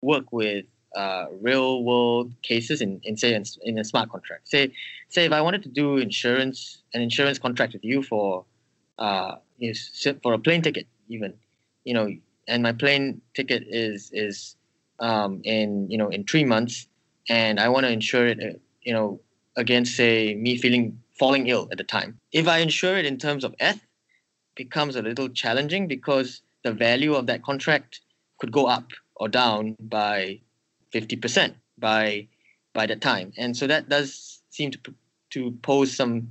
work 0.00 0.32
with 0.32 0.64
uh, 0.94 1.26
real 1.40 1.84
world 1.84 2.32
cases 2.42 2.82
in, 2.82 3.00
in 3.04 3.16
say 3.16 3.34
in, 3.34 3.44
in, 3.62 3.78
a 3.78 3.84
smart 3.84 4.10
contract. 4.10 4.48
Say 4.48 4.72
say 5.08 5.24
if 5.24 5.32
I 5.32 5.40
wanted 5.40 5.62
to 5.62 5.68
do 5.70 5.96
insurance 5.96 6.82
an 6.92 7.00
insurance 7.00 7.38
contract 7.38 7.72
with 7.72 7.84
you 7.84 8.02
for 8.02 8.44
uh, 8.98 9.36
for 10.22 10.34
a 10.34 10.38
plane 10.38 10.60
ticket 10.60 10.86
even 11.08 11.32
you 11.84 11.94
know 11.94 12.14
and 12.48 12.62
my 12.62 12.72
plane 12.72 13.20
ticket 13.34 13.64
is 13.68 14.10
is 14.12 14.56
um, 15.00 15.40
in 15.44 15.88
you 15.90 15.98
know 15.98 16.08
in 16.08 16.24
three 16.24 16.44
months 16.44 16.88
and 17.28 17.60
I 17.60 17.68
want 17.68 17.86
to 17.86 17.92
insure 17.92 18.26
it 18.26 18.38
uh, 18.40 18.58
you 18.82 18.92
know 18.92 19.20
against 19.56 19.96
say 19.96 20.34
me 20.34 20.56
feeling 20.56 20.98
falling 21.18 21.46
ill 21.46 21.68
at 21.70 21.78
the 21.78 21.84
time. 21.84 22.18
If 22.32 22.48
I 22.48 22.58
insure 22.58 22.96
it 22.96 23.06
in 23.06 23.18
terms 23.18 23.44
of 23.44 23.54
ETH, 23.60 23.80
becomes 24.54 24.96
a 24.96 25.02
little 25.02 25.28
challenging 25.28 25.86
because 25.86 26.42
the 26.64 26.72
value 26.72 27.14
of 27.14 27.26
that 27.26 27.42
contract 27.42 28.00
could 28.38 28.52
go 28.52 28.66
up 28.66 28.90
or 29.16 29.28
down 29.28 29.76
by 29.80 30.40
50% 30.92 31.54
by 31.78 32.26
by 32.74 32.86
that 32.86 33.00
time. 33.00 33.32
And 33.36 33.56
so 33.56 33.66
that 33.66 33.88
does 33.88 34.40
seem 34.50 34.70
to 34.72 34.78
to 35.30 35.50
pose 35.62 35.94
some 35.94 36.28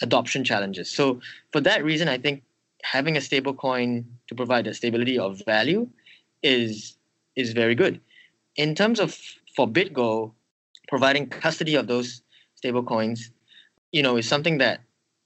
adoption 0.00 0.44
challenges. 0.44 0.90
So 0.90 1.20
for 1.52 1.60
that 1.60 1.84
reason, 1.84 2.08
I 2.08 2.18
think 2.18 2.42
having 2.82 3.16
a 3.16 3.20
stable 3.20 3.54
coin 3.54 4.04
to 4.28 4.34
provide 4.34 4.66
a 4.66 4.74
stability 4.74 5.18
of 5.18 5.42
value 5.44 5.88
is 6.42 6.96
is 7.36 7.52
very 7.52 7.74
good. 7.74 8.00
In 8.56 8.74
terms 8.74 9.00
of 9.00 9.16
for 9.56 9.66
BitGo, 9.66 10.32
providing 10.88 11.28
custody 11.28 11.74
of 11.74 11.86
those 11.86 12.22
stable 12.54 12.82
coins 12.82 13.30
you 13.92 14.02
know, 14.02 14.16
is 14.16 14.26
something 14.26 14.58
that 14.58 14.80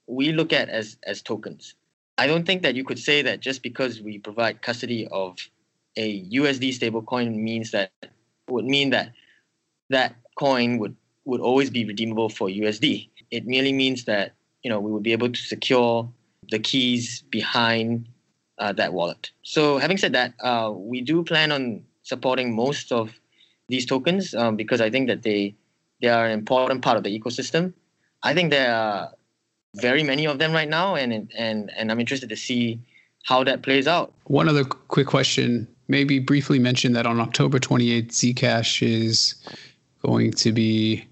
we 0.07 0.31
look 0.31 0.53
at 0.53 0.69
as 0.69 0.97
as 1.03 1.21
tokens. 1.21 1.73
I 2.17 2.27
don't 2.27 2.45
think 2.45 2.61
that 2.61 2.75
you 2.75 2.83
could 2.83 2.99
say 2.99 3.21
that 3.21 3.39
just 3.39 3.63
because 3.63 4.01
we 4.01 4.19
provide 4.19 4.61
custody 4.61 5.07
of 5.11 5.37
a 5.95 6.23
USD 6.29 6.77
stablecoin 6.77 7.35
means 7.35 7.71
that 7.71 7.91
would 8.49 8.65
mean 8.65 8.91
that 8.91 9.13
that 9.89 10.15
coin 10.37 10.77
would 10.77 10.95
would 11.25 11.41
always 11.41 11.69
be 11.69 11.85
redeemable 11.85 12.29
for 12.29 12.47
USD. 12.47 13.09
It 13.31 13.45
merely 13.45 13.73
means 13.73 14.05
that 14.05 14.33
you 14.63 14.69
know 14.69 14.79
we 14.79 14.91
would 14.91 15.03
be 15.03 15.13
able 15.13 15.31
to 15.31 15.39
secure 15.39 16.09
the 16.49 16.59
keys 16.59 17.23
behind 17.29 18.07
uh, 18.59 18.73
that 18.73 18.93
wallet. 18.93 19.31
So 19.43 19.77
having 19.77 19.97
said 19.97 20.13
that, 20.13 20.33
uh, 20.41 20.71
we 20.73 21.01
do 21.01 21.23
plan 21.23 21.51
on 21.51 21.83
supporting 22.03 22.55
most 22.55 22.91
of 22.91 23.13
these 23.67 23.85
tokens 23.85 24.33
um, 24.33 24.55
because 24.55 24.81
I 24.81 24.89
think 24.89 25.07
that 25.07 25.23
they 25.23 25.55
they 26.01 26.09
are 26.09 26.25
an 26.25 26.31
important 26.31 26.83
part 26.83 26.97
of 26.97 27.03
the 27.03 27.19
ecosystem. 27.19 27.73
I 28.23 28.33
think 28.33 28.51
there 28.51 28.73
are 28.73 29.11
very 29.75 30.03
many 30.03 30.25
of 30.25 30.39
them 30.39 30.53
right 30.53 30.69
now, 30.69 30.95
and 30.95 31.31
and 31.37 31.71
and 31.75 31.91
I'm 31.91 31.99
interested 31.99 32.29
to 32.29 32.35
see 32.35 32.79
how 33.23 33.43
that 33.43 33.61
plays 33.61 33.87
out. 33.87 34.13
One 34.25 34.47
other 34.47 34.63
quick 34.63 35.07
question, 35.07 35.67
maybe 35.87 36.19
briefly 36.19 36.59
mention 36.59 36.93
that 36.93 37.05
on 37.05 37.19
October 37.19 37.59
28th, 37.59 38.09
Zcash 38.09 38.81
is 38.81 39.35
going 40.01 40.31
to 40.31 40.51
be 40.53 41.05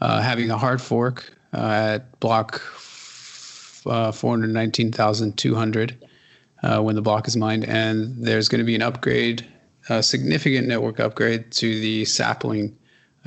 uh, 0.00 0.22
having 0.22 0.50
a 0.50 0.56
hard 0.56 0.80
fork 0.80 1.30
uh, 1.52 1.96
at 1.96 2.20
block 2.20 2.62
uh, 3.86 4.12
419,200 4.12 6.08
uh, 6.62 6.80
when 6.80 6.94
the 6.94 7.02
block 7.02 7.28
is 7.28 7.36
mined, 7.36 7.64
and 7.64 8.24
there's 8.24 8.48
going 8.48 8.58
to 8.58 8.64
be 8.64 8.74
an 8.74 8.82
upgrade, 8.82 9.46
a 9.88 10.02
significant 10.02 10.66
network 10.66 11.00
upgrade 11.00 11.50
to 11.52 11.80
the 11.80 12.04
sapling 12.04 12.76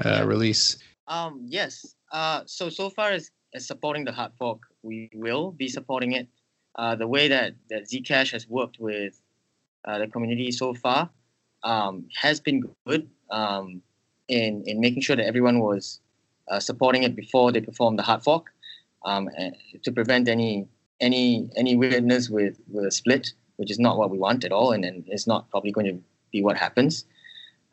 uh, 0.03 0.23
release. 0.25 0.77
Um, 1.07 1.41
yes, 1.45 1.95
uh, 2.11 2.41
so 2.45 2.69
so 2.69 2.89
far 2.89 3.11
as, 3.11 3.31
as 3.53 3.65
supporting 3.65 4.05
the 4.05 4.11
hard 4.11 4.31
fork, 4.37 4.59
we 4.83 5.09
will 5.13 5.51
be 5.51 5.67
supporting 5.67 6.13
it. 6.13 6.27
Uh, 6.75 6.95
the 6.95 7.07
way 7.07 7.27
that, 7.27 7.53
that 7.69 7.83
Zcash 7.83 8.31
has 8.31 8.47
worked 8.47 8.79
with 8.79 9.21
uh, 9.85 9.99
the 9.99 10.07
community 10.07 10.51
so 10.51 10.73
far 10.73 11.09
um, 11.63 12.05
has 12.15 12.39
been 12.39 12.63
good 12.87 13.09
um, 13.29 13.81
in 14.27 14.63
in 14.65 14.79
making 14.79 15.01
sure 15.01 15.15
that 15.15 15.25
everyone 15.25 15.59
was 15.59 15.99
uh, 16.49 16.59
supporting 16.59 17.03
it 17.03 17.15
before 17.15 17.51
they 17.51 17.61
performed 17.61 17.99
the 17.99 18.03
hard 18.03 18.23
fork 18.23 18.53
um, 19.05 19.29
to 19.83 19.91
prevent 19.91 20.27
any 20.27 20.67
any 20.99 21.49
any 21.55 21.75
weirdness 21.75 22.29
with, 22.29 22.59
with 22.67 22.85
a 22.85 22.91
split, 22.91 23.33
which 23.57 23.71
is 23.71 23.79
not 23.79 23.97
what 23.97 24.09
we 24.11 24.17
want 24.17 24.43
at 24.43 24.51
all, 24.51 24.71
and, 24.71 24.85
and 24.85 25.03
it's 25.07 25.27
not 25.27 25.49
probably 25.49 25.71
going 25.71 25.87
to 25.87 25.99
be 26.31 26.41
what 26.43 26.57
happens. 26.57 27.05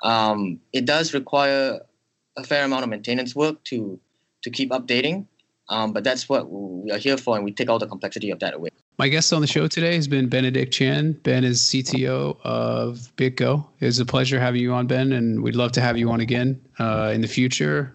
Um, 0.02 0.60
it 0.72 0.84
does 0.84 1.12
require 1.14 1.80
a 2.36 2.44
fair 2.44 2.64
amount 2.64 2.84
of 2.84 2.90
maintenance 2.90 3.34
work 3.34 3.62
to 3.64 4.00
to 4.42 4.50
keep 4.50 4.70
updating. 4.70 5.26
Um, 5.70 5.92
but 5.92 6.02
that's 6.02 6.28
what 6.28 6.48
we 6.50 6.90
are 6.90 6.98
here 6.98 7.18
for, 7.18 7.36
and 7.36 7.44
we 7.44 7.52
take 7.52 7.68
all 7.68 7.78
the 7.78 7.86
complexity 7.86 8.30
of 8.30 8.38
that 8.38 8.54
away. 8.54 8.70
My 8.98 9.08
guest 9.08 9.32
on 9.32 9.42
the 9.42 9.46
show 9.46 9.68
today 9.68 9.94
has 9.94 10.08
been 10.08 10.28
Benedict 10.28 10.72
Chan. 10.72 11.12
Ben 11.22 11.44
is 11.44 11.60
CTO 11.60 12.38
of 12.42 13.12
BitGo. 13.16 13.66
It's 13.80 13.98
a 13.98 14.06
pleasure 14.06 14.40
having 14.40 14.62
you 14.62 14.72
on, 14.72 14.86
Ben, 14.86 15.12
and 15.12 15.42
we'd 15.42 15.56
love 15.56 15.72
to 15.72 15.80
have 15.80 15.98
you 15.98 16.10
on 16.10 16.20
again 16.20 16.60
uh, 16.78 17.12
in 17.14 17.20
the 17.20 17.28
future. 17.28 17.94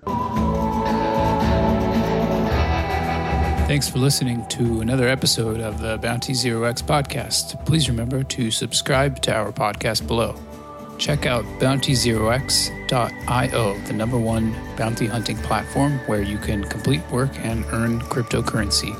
Thanks 3.74 3.89
for 3.89 3.97
listening 3.97 4.45
to 4.49 4.82
another 4.82 5.07
episode 5.07 5.59
of 5.59 5.82
the 5.82 5.97
Bounty 5.97 6.36
Zero 6.36 6.65
X 6.65 6.80
podcast. 6.80 7.65
Please 7.65 7.89
remember 7.89 8.21
to 8.21 8.51
subscribe 8.51 9.19
to 9.24 9.34
our 9.34 9.51
podcast 9.51 10.05
below. 10.05 10.36
check 10.99 11.26
out 11.26 11.43
bountyzerox.io, 11.59 13.80
the 13.88 13.93
number 13.93 14.19
one 14.19 14.55
bounty 14.78 15.07
hunting 15.07 15.38
platform 15.38 15.93
where 16.05 16.21
you 16.21 16.38
can 16.38 16.63
complete 16.65 17.01
work 17.09 17.32
and 17.39 17.65
earn 17.71 17.99
cryptocurrency. 18.01 18.93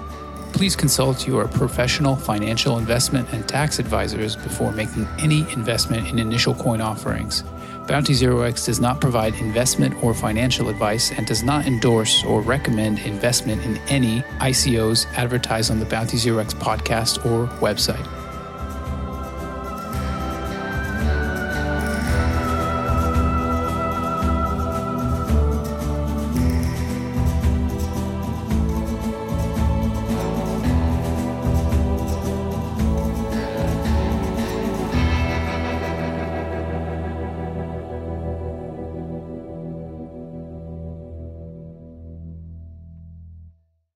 Please 0.54 0.76
consult 0.76 1.28
your 1.28 1.48
professional 1.48 2.16
financial 2.16 2.80
investment 2.80 3.32
and 3.32 3.48
tax 3.48 3.78
advisors 3.78 4.36
before 4.36 4.72
making 4.72 5.08
any 5.20 5.42
investment 5.54 6.08
in 6.08 6.18
initial 6.18 6.56
coin 6.56 6.82
offerings. 6.82 7.44
Bounty 7.88 8.14
Zero 8.14 8.42
X 8.42 8.66
does 8.66 8.80
not 8.80 9.02
provide 9.02 9.36
investment 9.36 10.02
or 10.04 10.14
financial 10.14 10.70
advice 10.70 11.12
and 11.12 11.28
does 11.28 11.44
not 11.44 11.66
endorse 11.66 12.24
or 12.24 12.42
recommend 12.42 13.00
investment 13.00 13.64
in 13.66 13.78
any 13.90 14.22
ICOs 14.40 15.06
advertised 15.14 15.70
on 15.70 15.80
the 15.80 15.86
Bounty 15.86 16.18
Zero 16.18 16.40
X 16.40 16.54
podcast 16.54 17.26
or 17.26 17.48
website. 17.58 18.23